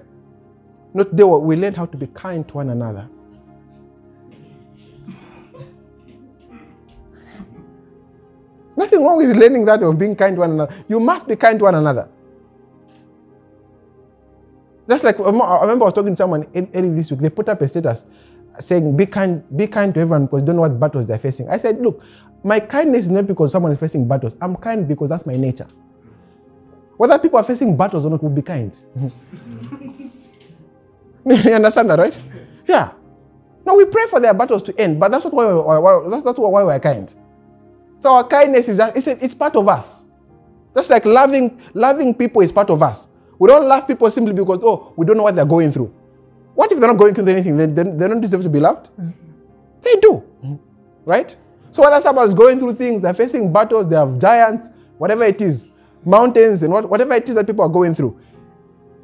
Not 0.95 1.15
they 1.15 1.23
we 1.23 1.57
learn 1.57 1.75
how 1.75 1.85
to 1.85 1.99
be 1.99 2.07
kind 2.07 2.49
to 2.49 2.55
one 2.55 2.71
another. 2.71 3.11
Nothing 8.81 9.05
wrong 9.05 9.19
with 9.19 9.37
learning 9.37 9.67
that 9.67 9.83
of 9.83 9.99
being 9.99 10.17
kind 10.17 10.37
to 10.37 10.41
one 10.41 10.53
another. 10.53 10.75
You 10.89 10.99
must 11.01 11.29
be 11.29 11.37
kind 11.37 11.59
to 11.59 11.65
one 11.67 11.75
another. 11.75 12.09
Just 14.89 15.05
like 15.05 15.21
I 15.21 15.25
remember 15.61 15.85
I 15.85 15.89
was 15.89 15.93
talking 15.93 16.15
to 16.15 16.17
someone 16.17 16.47
early 16.75 16.89
this 16.95 17.11
week, 17.11 17.21
they 17.21 17.29
put 17.29 17.51
up 17.51 17.61
a 17.61 17.69
status 17.69 18.07
saying, 18.59 18.97
Be 18.97 19.05
kind, 19.05 19.45
be 19.55 19.67
kind 19.67 19.93
to 19.93 20.01
everyone 20.01 20.25
because 20.25 20.41
you 20.41 20.47
don't 20.47 20.57
know 20.57 20.63
what 20.63 20.81
battles 20.81 21.07
they're 21.07 21.19
facing. 21.19 21.47
I 21.51 21.59
said, 21.59 21.79
Look, 21.83 22.03
my 22.43 22.59
kindness 22.59 23.05
is 23.05 23.11
not 23.11 23.27
because 23.27 23.53
someone 23.53 23.71
is 23.71 23.77
facing 23.79 24.09
battles. 24.09 24.35
I'm 24.41 24.57
kind 24.57 24.89
because 24.89 25.11
that's 25.11 25.27
my 25.27 25.37
nature. 25.37 25.69
Whether 26.97 27.19
people 27.19 27.39
are 27.39 27.45
facing 27.45 27.77
battles 27.77 28.07
or 28.07 28.11
not, 28.11 28.23
we'll 28.23 28.33
be 28.33 28.41
kind. 28.41 28.83
you 31.27 31.53
understand 31.53 31.91
that, 31.91 31.99
right? 31.99 32.17
Yeah. 32.67 32.93
No, 33.67 33.75
we 33.75 33.85
pray 33.85 34.07
for 34.07 34.21
their 34.21 34.33
battles 34.33 34.63
to 34.63 34.81
end, 34.81 34.99
but 34.99 35.11
that's 35.11 35.27
not 35.27 35.35
why 35.35 36.09
that's 36.09 36.25
not 36.25 36.39
why 36.39 36.63
we're 36.63 36.81
kind. 36.81 37.13
So 38.01 38.11
our 38.15 38.27
kindness 38.27 38.67
is 38.67 38.79
it's, 38.79 39.07
it's 39.07 39.35
part 39.35 39.55
of 39.57 39.69
us. 39.69 40.07
Just 40.75 40.89
like 40.89 41.05
loving, 41.05 41.61
loving 41.75 42.15
people 42.15 42.41
is 42.41 42.51
part 42.51 42.71
of 42.71 42.83
us. 42.83 43.09
We 43.39 43.47
don't 43.49 43.69
love 43.69 43.87
people 43.87 44.11
simply 44.11 44.33
because, 44.33 44.61
oh, 44.63 44.95
we 44.97 45.05
don't 45.05 45.19
know 45.19 45.23
what 45.25 45.37
they're 45.37 45.45
going 45.45 45.71
through. 45.71 45.95
What 46.55 46.73
if 46.73 46.81
they're 46.81 46.89
not 46.89 46.97
going 46.97 47.15
through 47.15 47.29
anything? 47.29 47.59
They, 47.59 47.67
they, 47.67 47.83
they 47.83 48.09
don't 48.09 48.21
deserve 48.23 48.43
to 48.43 48.49
be 48.49 48.59
loved? 48.59 48.89
Mm-hmm. 48.99 49.11
They 49.83 49.95
do. 49.97 50.25
Mm-hmm. 50.43 50.57
Right? 51.05 51.37
So 51.71 51.83
whether 51.83 52.01
someone 52.01 52.27
is 52.27 52.33
going 52.33 52.59
through 52.59 52.75
things, 52.75 53.03
they're 53.03 53.13
facing 53.13 53.53
battles, 53.53 53.87
they 53.87 53.97
have 53.97 54.19
giants, 54.19 54.71
whatever 54.97 55.25
it 55.25 55.43
is, 55.43 55.67
mountains 56.05 56.63
and 56.63 56.73
what, 56.73 56.89
whatever 56.89 57.13
it 57.15 57.29
is 57.29 57.35
that 57.35 57.47
people 57.47 57.65
are 57.65 57.69
going 57.69 57.95
through, 57.95 58.19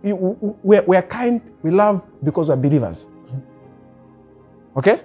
we're, 0.03 0.82
we're 0.82 1.03
kind, 1.03 1.42
we 1.62 1.70
love 1.70 2.07
because 2.24 2.49
we're 2.49 2.57
believers. 2.57 3.09
Okay? 4.74 5.01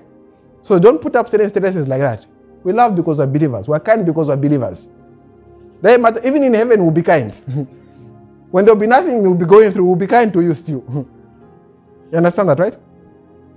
So 0.61 0.79
don't 0.79 1.01
put 1.01 1.17
up 1.17 1.27
certain 1.27 1.49
statuses 1.49 1.87
like 1.89 1.99
that. 1.99 2.25
We 2.64 2.74
love 2.74 2.95
because 2.95 3.20
we're 3.20 3.28
believers. 3.28 3.68
We're 3.68 3.80
kind 3.80 4.05
because 4.05 4.28
we're 4.28 4.38
believers. 4.38 4.89
They 5.82 5.97
Matter, 5.97 6.22
even 6.26 6.43
in 6.43 6.53
heaven, 6.53 6.82
we'll 6.82 6.91
be 6.91 7.01
kind. 7.01 7.36
when 8.51 8.66
there'll 8.66 8.80
be 8.80 8.88
nothing 8.88 9.22
we'll 9.24 9.34
be 9.34 9.45
going 9.45 9.72
through, 9.72 9.86
we'll 9.86 9.95
be 9.95 10.07
kind 10.07 10.32
to 10.34 10.41
you 10.41 10.53
still. 10.53 10.84
you 12.12 12.18
understand 12.18 12.49
that, 12.49 12.59
right? 12.59 12.78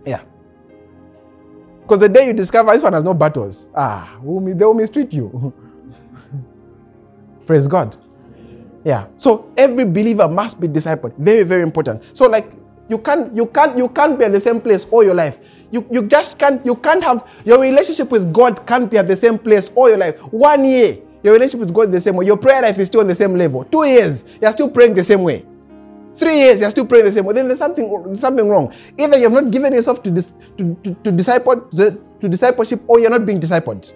Yeah. 0.06 0.22
Because 1.82 1.98
the 1.98 2.08
day 2.08 2.26
you 2.28 2.32
discover 2.32 2.72
this 2.72 2.82
one 2.82 2.94
has 2.94 3.04
no 3.04 3.12
battles, 3.12 3.68
ah, 3.74 4.16
they 4.22 4.64
will 4.64 4.72
mistreat 4.74 5.12
you. 5.12 5.52
Praise 7.46 7.66
God. 7.66 7.96
Yeah. 8.84 9.08
So 9.16 9.52
every 9.56 9.84
believer 9.84 10.28
must 10.28 10.60
be 10.60 10.68
discipled. 10.68 11.14
Very, 11.18 11.42
very 11.42 11.62
important. 11.62 12.02
So 12.16 12.26
like 12.26 12.50
you 12.88 12.98
can't 12.98 13.34
you 13.34 13.46
can't 13.46 13.78
you 13.78 13.88
can't 13.88 14.18
be 14.18 14.24
at 14.24 14.32
the 14.32 14.40
same 14.40 14.60
place 14.60 14.86
all 14.90 15.02
your 15.04 15.14
life. 15.14 15.40
You, 15.74 15.84
you 15.90 16.02
just 16.02 16.38
can't, 16.38 16.64
you 16.64 16.76
can't 16.76 17.02
have, 17.02 17.28
your 17.44 17.60
relationship 17.60 18.08
with 18.12 18.32
God 18.32 18.64
can't 18.64 18.88
be 18.88 18.96
at 18.96 19.08
the 19.08 19.16
same 19.16 19.36
place 19.36 19.72
all 19.74 19.88
your 19.88 19.98
life. 19.98 20.20
One 20.32 20.64
year, 20.64 20.98
your 21.24 21.32
relationship 21.32 21.66
with 21.66 21.74
God 21.74 21.88
is 21.88 21.90
the 21.90 22.00
same 22.00 22.14
way. 22.14 22.26
Your 22.26 22.36
prayer 22.36 22.62
life 22.62 22.78
is 22.78 22.86
still 22.86 23.00
on 23.00 23.08
the 23.08 23.14
same 23.16 23.34
level. 23.34 23.64
Two 23.64 23.82
years, 23.82 24.22
you're 24.40 24.52
still 24.52 24.70
praying 24.70 24.94
the 24.94 25.02
same 25.02 25.24
way. 25.24 25.44
Three 26.14 26.38
years, 26.38 26.60
you're 26.60 26.70
still 26.70 26.86
praying 26.86 27.06
the 27.06 27.10
same 27.10 27.24
way. 27.24 27.34
Then 27.34 27.48
there's 27.48 27.58
something, 27.58 28.14
something 28.14 28.48
wrong. 28.48 28.72
Either 28.96 29.16
you 29.16 29.24
have 29.24 29.32
not 29.32 29.50
given 29.50 29.72
yourself 29.72 30.00
to, 30.04 30.12
dis, 30.12 30.32
to, 30.58 30.76
to, 30.84 30.94
to, 30.94 31.10
disciple, 31.10 31.62
to 31.62 32.28
discipleship 32.28 32.80
or 32.86 33.00
you're 33.00 33.10
not 33.10 33.26
being 33.26 33.40
discipled. 33.40 33.92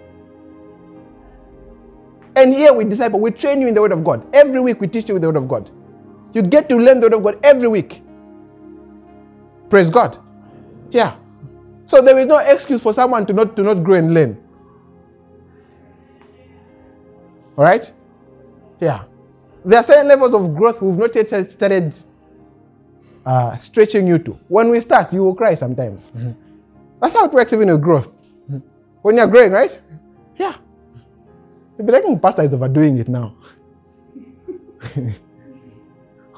And 2.35 2.53
here 2.53 2.73
we 2.73 2.83
disciple, 2.83 3.21
we 3.21 3.31
train 3.31 3.61
you 3.61 3.69
in 3.69 3.73
the 3.73 3.81
Word 3.81 3.93
of 3.93 4.03
God. 4.03 4.25
Every 4.35 4.59
week 4.59 4.81
we 4.81 4.87
teach 4.87 5.07
you 5.07 5.13
with 5.13 5.21
the 5.21 5.29
Word 5.29 5.37
of 5.37 5.47
God. 5.47 5.71
You 6.33 6.41
get 6.41 6.67
to 6.67 6.75
learn 6.75 6.99
the 6.99 7.07
Word 7.07 7.13
of 7.13 7.23
God 7.23 7.39
every 7.41 7.69
week. 7.69 8.03
Praise 9.69 9.89
God. 9.89 10.17
Yeah. 10.91 11.15
So 11.85 12.01
there 12.01 12.17
is 12.17 12.25
no 12.25 12.37
excuse 12.39 12.81
for 12.81 12.93
someone 12.93 13.25
to 13.25 13.33
not, 13.33 13.55
to 13.55 13.63
not 13.63 13.83
grow 13.83 13.95
and 13.95 14.13
learn. 14.13 14.37
All 17.57 17.63
right? 17.63 17.91
Yeah. 18.79 19.03
There 19.65 19.77
are 19.79 19.83
certain 19.83 20.07
levels 20.07 20.33
of 20.33 20.55
growth 20.55 20.81
we've 20.81 20.97
not 20.97 21.15
yet 21.15 21.51
started 21.51 21.95
uh, 23.25 23.57
stretching 23.57 24.07
you 24.07 24.17
to. 24.19 24.31
When 24.47 24.69
we 24.69 24.79
start, 24.81 25.13
you 25.13 25.23
will 25.23 25.35
cry 25.35 25.55
sometimes. 25.55 26.11
Mm-hmm. 26.11 26.31
That's 27.01 27.13
how 27.13 27.25
it 27.25 27.33
works 27.33 27.53
even 27.53 27.67
with 27.69 27.81
growth. 27.81 28.09
Mm-hmm. 28.49 28.59
When 29.01 29.17
you're 29.17 29.27
growing, 29.27 29.51
right? 29.51 29.79
Yeah. 30.37 30.55
You'll 31.77 31.85
be 31.85 31.93
like, 31.93 32.05
hmm, 32.05 32.15
Pastor 32.15 32.43
is 32.43 32.53
overdoing 32.53 32.97
it 32.97 33.09
now. 33.09 33.35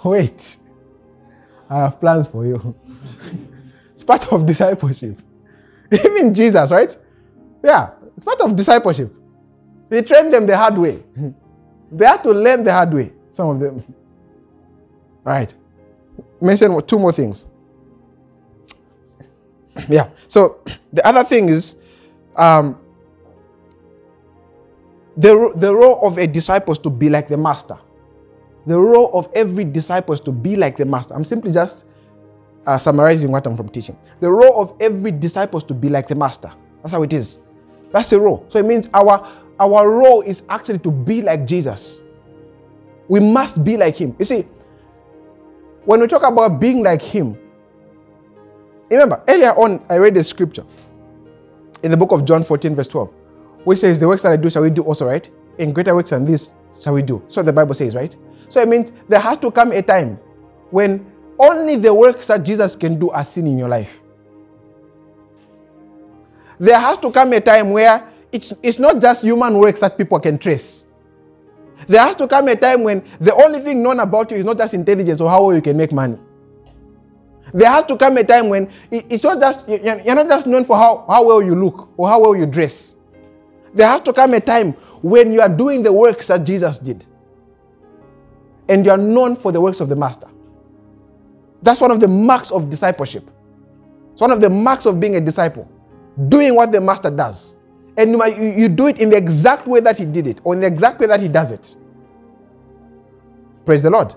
Wait. 0.03 0.57
I 1.69 1.77
have 1.77 1.99
plans 1.99 2.27
for 2.27 2.45
you. 2.45 2.75
It's 3.93 4.03
part 4.03 4.31
of 4.33 4.45
discipleship. 4.45 5.19
Even 5.91 6.33
Jesus, 6.33 6.71
right? 6.71 6.97
Yeah, 7.63 7.91
it's 8.15 8.25
part 8.25 8.41
of 8.41 8.55
discipleship. 8.55 9.13
They 9.89 10.01
trained 10.03 10.33
them 10.33 10.45
the 10.47 10.57
hard 10.57 10.77
way. 10.77 11.03
they 11.91 12.05
had 12.05 12.23
to 12.23 12.31
learn 12.31 12.63
the 12.63 12.73
hard 12.73 12.93
way, 12.93 13.13
some 13.31 13.49
of 13.49 13.59
them. 13.59 13.83
All 15.25 15.33
right. 15.33 15.53
Mention 16.41 16.81
two 16.87 16.99
more 16.99 17.13
things. 17.13 17.47
Yeah. 19.89 20.09
So 20.27 20.61
the 20.93 21.05
other 21.07 21.23
thing 21.23 21.49
is 21.49 21.75
um, 22.35 22.77
The, 25.17 25.53
the 25.57 25.75
role 25.75 25.99
of 26.05 26.17
a 26.17 26.27
disciple 26.27 26.73
is 26.73 26.79
to 26.79 26.89
be 26.89 27.09
like 27.09 27.27
the 27.27 27.37
master. 27.37 27.77
The 28.67 28.79
role 28.79 29.11
of 29.13 29.29
every 29.35 29.63
disciple 29.65 30.13
is 30.13 30.21
to 30.21 30.31
be 30.31 30.55
like 30.55 30.77
the 30.77 30.85
master. 30.85 31.13
I'm 31.15 31.23
simply 31.25 31.51
just 31.53 31.85
uh, 32.65 32.77
summarizing 32.77 33.31
what 33.31 33.45
I'm 33.47 33.57
from 33.57 33.69
teaching. 33.69 33.97
The 34.19 34.31
role 34.31 34.61
of 34.61 34.73
every 34.79 35.11
disciple 35.11 35.57
is 35.57 35.63
to 35.65 35.73
be 35.73 35.89
like 35.89 36.07
the 36.07 36.15
master. 36.15 36.51
That's 36.81 36.93
how 36.93 37.03
it 37.03 37.13
is. 37.13 37.39
That's 37.91 38.09
the 38.09 38.19
role. 38.19 38.45
So 38.49 38.59
it 38.59 38.65
means 38.65 38.89
our 38.93 39.27
our 39.59 39.89
role 39.89 40.21
is 40.21 40.43
actually 40.49 40.79
to 40.79 40.91
be 40.91 41.21
like 41.21 41.45
Jesus. 41.45 42.01
We 43.07 43.19
must 43.19 43.63
be 43.63 43.77
like 43.77 43.95
him. 43.95 44.15
You 44.17 44.25
see, 44.25 44.47
when 45.85 45.99
we 45.99 46.07
talk 46.07 46.23
about 46.23 46.59
being 46.59 46.83
like 46.83 47.01
him, 47.01 47.37
remember 48.89 49.21
earlier 49.27 49.51
on 49.51 49.83
I 49.89 49.97
read 49.97 50.15
the 50.15 50.23
scripture 50.23 50.65
in 51.83 51.91
the 51.91 51.97
book 51.97 52.11
of 52.11 52.25
John 52.25 52.43
14, 52.43 52.75
verse 52.75 52.87
12, 52.87 53.11
which 53.63 53.79
says, 53.79 53.99
The 53.99 54.07
works 54.07 54.21
that 54.21 54.31
I 54.31 54.35
do 54.37 54.49
shall 54.49 54.63
we 54.63 54.69
do 54.69 54.83
also, 54.83 55.07
right? 55.07 55.29
In 55.57 55.73
greater 55.73 55.93
works 55.93 56.11
than 56.11 56.25
this 56.25 56.53
shall 56.81 56.93
we 56.93 57.01
do. 57.01 57.23
So 57.27 57.41
the 57.41 57.53
Bible 57.53 57.73
says, 57.73 57.95
right? 57.95 58.15
So 58.47 58.61
it 58.61 58.67
means 58.67 58.91
there 59.07 59.19
has 59.19 59.37
to 59.39 59.51
come 59.51 59.71
a 59.71 59.81
time 59.81 60.17
when 60.69 61.10
only 61.41 61.75
the 61.75 61.93
works 61.93 62.27
that 62.27 62.43
Jesus 62.43 62.75
can 62.75 62.99
do 62.99 63.09
are 63.09 63.25
seen 63.25 63.47
in 63.47 63.57
your 63.57 63.67
life. 63.69 64.01
There 66.59 66.79
has 66.79 66.97
to 66.99 67.11
come 67.11 67.33
a 67.33 67.41
time 67.41 67.71
where 67.71 68.07
it's, 68.31 68.53
it's 68.61 68.77
not 68.77 69.01
just 69.01 69.23
human 69.23 69.57
works 69.57 69.79
that 69.79 69.97
people 69.97 70.19
can 70.19 70.37
trace. 70.37 70.85
There 71.87 71.99
has 71.99 72.13
to 72.15 72.27
come 72.27 72.47
a 72.47 72.55
time 72.55 72.83
when 72.83 73.03
the 73.19 73.33
only 73.33 73.59
thing 73.59 73.81
known 73.81 73.99
about 73.99 74.29
you 74.29 74.37
is 74.37 74.45
not 74.45 74.57
just 74.57 74.75
intelligence 74.75 75.19
or 75.19 75.29
how 75.29 75.47
well 75.47 75.55
you 75.55 75.61
can 75.61 75.75
make 75.75 75.91
money. 75.91 76.19
There 77.53 77.69
has 77.69 77.83
to 77.85 77.97
come 77.97 78.17
a 78.17 78.23
time 78.23 78.49
when 78.49 78.69
it's 78.91 79.23
not 79.23 79.39
just 79.39 79.67
you're 79.67 80.15
not 80.15 80.27
just 80.27 80.47
known 80.47 80.63
for 80.63 80.77
how, 80.77 81.05
how 81.09 81.23
well 81.25 81.41
you 81.41 81.55
look 81.55 81.89
or 81.97 82.07
how 82.07 82.21
well 82.21 82.35
you 82.35 82.45
dress. 82.45 82.95
There 83.73 83.87
has 83.87 84.01
to 84.01 84.13
come 84.13 84.33
a 84.35 84.39
time 84.39 84.73
when 85.01 85.31
you 85.31 85.41
are 85.41 85.49
doing 85.49 85.81
the 85.81 85.91
works 85.91 86.27
that 86.27 86.43
Jesus 86.45 86.77
did. 86.77 87.03
And 88.69 88.85
you 88.85 88.91
are 88.91 88.97
known 88.97 89.35
for 89.35 89.51
the 89.51 89.59
works 89.59 89.79
of 89.79 89.89
the 89.89 89.95
Master. 89.95 90.27
That's 91.61 91.79
one 91.79 91.91
of 91.91 91.99
the 91.99 92.07
marks 92.07 92.51
of 92.51 92.69
discipleship. 92.69 93.29
It's 94.13 94.21
one 94.21 94.31
of 94.31 94.41
the 94.41 94.49
marks 94.49 94.85
of 94.85 94.99
being 94.99 95.15
a 95.15 95.21
disciple. 95.21 95.69
Doing 96.27 96.55
what 96.55 96.71
the 96.71 96.81
Master 96.81 97.09
does. 97.09 97.55
And 97.97 98.11
you, 98.13 98.53
you 98.57 98.69
do 98.69 98.87
it 98.87 98.99
in 98.99 99.09
the 99.09 99.17
exact 99.17 99.67
way 99.67 99.79
that 99.79 99.97
He 99.97 100.05
did 100.05 100.27
it, 100.27 100.41
or 100.43 100.53
in 100.53 100.61
the 100.61 100.67
exact 100.67 100.99
way 100.99 101.07
that 101.07 101.21
He 101.21 101.27
does 101.27 101.51
it. 101.51 101.75
Praise 103.65 103.83
the 103.83 103.89
Lord. 103.89 104.15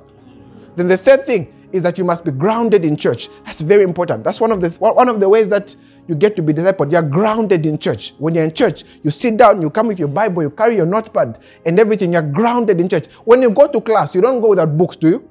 Then 0.76 0.88
the 0.88 0.96
third 0.96 1.24
thing 1.24 1.52
is 1.72 1.82
that 1.82 1.98
you 1.98 2.04
must 2.04 2.24
be 2.24 2.30
grounded 2.30 2.84
in 2.84 2.96
church. 2.96 3.28
That's 3.44 3.60
very 3.60 3.82
important. 3.82 4.24
That's 4.24 4.40
one 4.40 4.52
of 4.52 4.60
the 4.60 4.70
one 4.78 5.08
of 5.08 5.20
the 5.20 5.28
ways 5.28 5.48
that 5.48 5.74
you 6.06 6.14
get 6.14 6.36
to 6.36 6.42
be 6.42 6.52
discipled. 6.52 6.92
You're 6.92 7.02
grounded 7.02 7.66
in 7.66 7.78
church. 7.78 8.14
When 8.18 8.34
you're 8.34 8.44
in 8.44 8.54
church, 8.54 8.84
you 9.02 9.10
sit 9.10 9.36
down, 9.36 9.60
you 9.60 9.70
come 9.70 9.88
with 9.88 9.98
your 9.98 10.08
Bible, 10.08 10.42
you 10.42 10.50
carry 10.50 10.76
your 10.76 10.86
notepad 10.86 11.40
and 11.64 11.80
everything. 11.80 12.12
You're 12.12 12.22
grounded 12.22 12.80
in 12.80 12.88
church. 12.88 13.06
When 13.24 13.42
you 13.42 13.50
go 13.50 13.66
to 13.68 13.80
class, 13.80 14.14
you 14.14 14.20
don't 14.20 14.40
go 14.40 14.50
without 14.50 14.76
books, 14.76 14.96
do 14.96 15.08
you? 15.08 15.30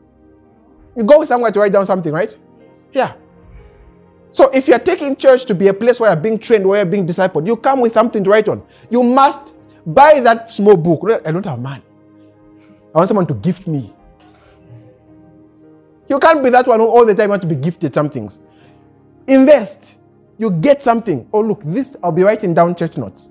You 0.95 1.03
go 1.03 1.23
somewhere 1.23 1.51
to 1.51 1.59
write 1.59 1.73
down 1.73 1.85
something, 1.85 2.13
right? 2.13 2.35
Yeah. 2.91 3.13
So 4.31 4.49
if 4.51 4.67
you're 4.67 4.79
taking 4.79 5.15
church 5.15 5.45
to 5.45 5.55
be 5.55 5.67
a 5.67 5.73
place 5.73 5.99
where 5.99 6.11
you're 6.11 6.21
being 6.21 6.39
trained, 6.39 6.67
where 6.67 6.79
you're 6.79 6.91
being 6.91 7.05
discipled, 7.05 7.45
you 7.45 7.55
come 7.55 7.81
with 7.81 7.93
something 7.93 8.23
to 8.23 8.29
write 8.29 8.47
on. 8.47 8.63
You 8.89 9.03
must 9.03 9.53
buy 9.85 10.19
that 10.21 10.51
small 10.51 10.75
book. 10.75 11.01
I 11.25 11.31
don't 11.31 11.45
have 11.45 11.59
money. 11.59 11.83
I 12.93 12.97
want 12.97 13.07
someone 13.07 13.27
to 13.27 13.33
gift 13.35 13.67
me. 13.67 13.93
You 16.07 16.19
can't 16.19 16.43
be 16.43 16.49
that 16.49 16.67
one 16.67 16.79
who 16.79 16.87
all 16.87 17.05
the 17.05 17.15
time 17.15 17.29
want 17.29 17.41
to 17.43 17.47
be 17.47 17.55
gifted 17.55 17.93
some 17.93 18.09
things. 18.09 18.39
Invest. 19.27 19.99
You 20.37 20.51
get 20.51 20.83
something. 20.83 21.27
Oh, 21.31 21.41
look, 21.41 21.61
this, 21.63 21.95
I'll 22.03 22.11
be 22.11 22.23
writing 22.23 22.53
down 22.53 22.75
church 22.75 22.97
notes 22.97 23.29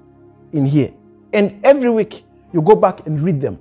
in 0.52 0.64
here. 0.64 0.92
And 1.32 1.60
every 1.64 1.90
week, 1.90 2.24
you 2.52 2.62
go 2.62 2.76
back 2.76 3.06
and 3.06 3.20
read 3.20 3.40
them. 3.40 3.58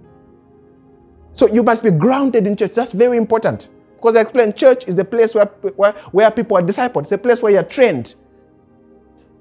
So 1.34 1.48
you 1.48 1.64
must 1.64 1.84
be 1.84 1.92
grounded 1.92 2.46
in 2.46 2.56
church. 2.56 2.74
That's 2.74 2.92
very 2.92 3.18
important. 3.18 3.70
Because 4.02 4.16
I 4.16 4.22
explained, 4.22 4.58
church 4.58 4.88
is 4.88 4.96
the 4.96 5.06
place 5.06 5.36
where, 5.36 5.46
where, 5.46 5.92
where 6.12 6.32
people 6.32 6.58
are 6.58 6.64
discipled. 6.64 7.04
It's 7.04 7.12
a 7.12 7.20
place 7.20 7.44
where 7.44 7.52
you're 7.52 7.62
trained. 7.62 8.16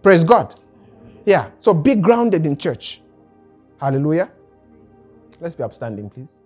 Praise 0.02 0.22
God. 0.22 0.54
Yeah. 1.24 1.50
So 1.58 1.72
be 1.72 1.94
grounded 1.94 2.44
in 2.44 2.58
church. 2.58 3.00
Hallelujah. 3.80 4.30
Let's 5.40 5.54
be 5.54 5.62
upstanding, 5.62 6.10
please. 6.10 6.38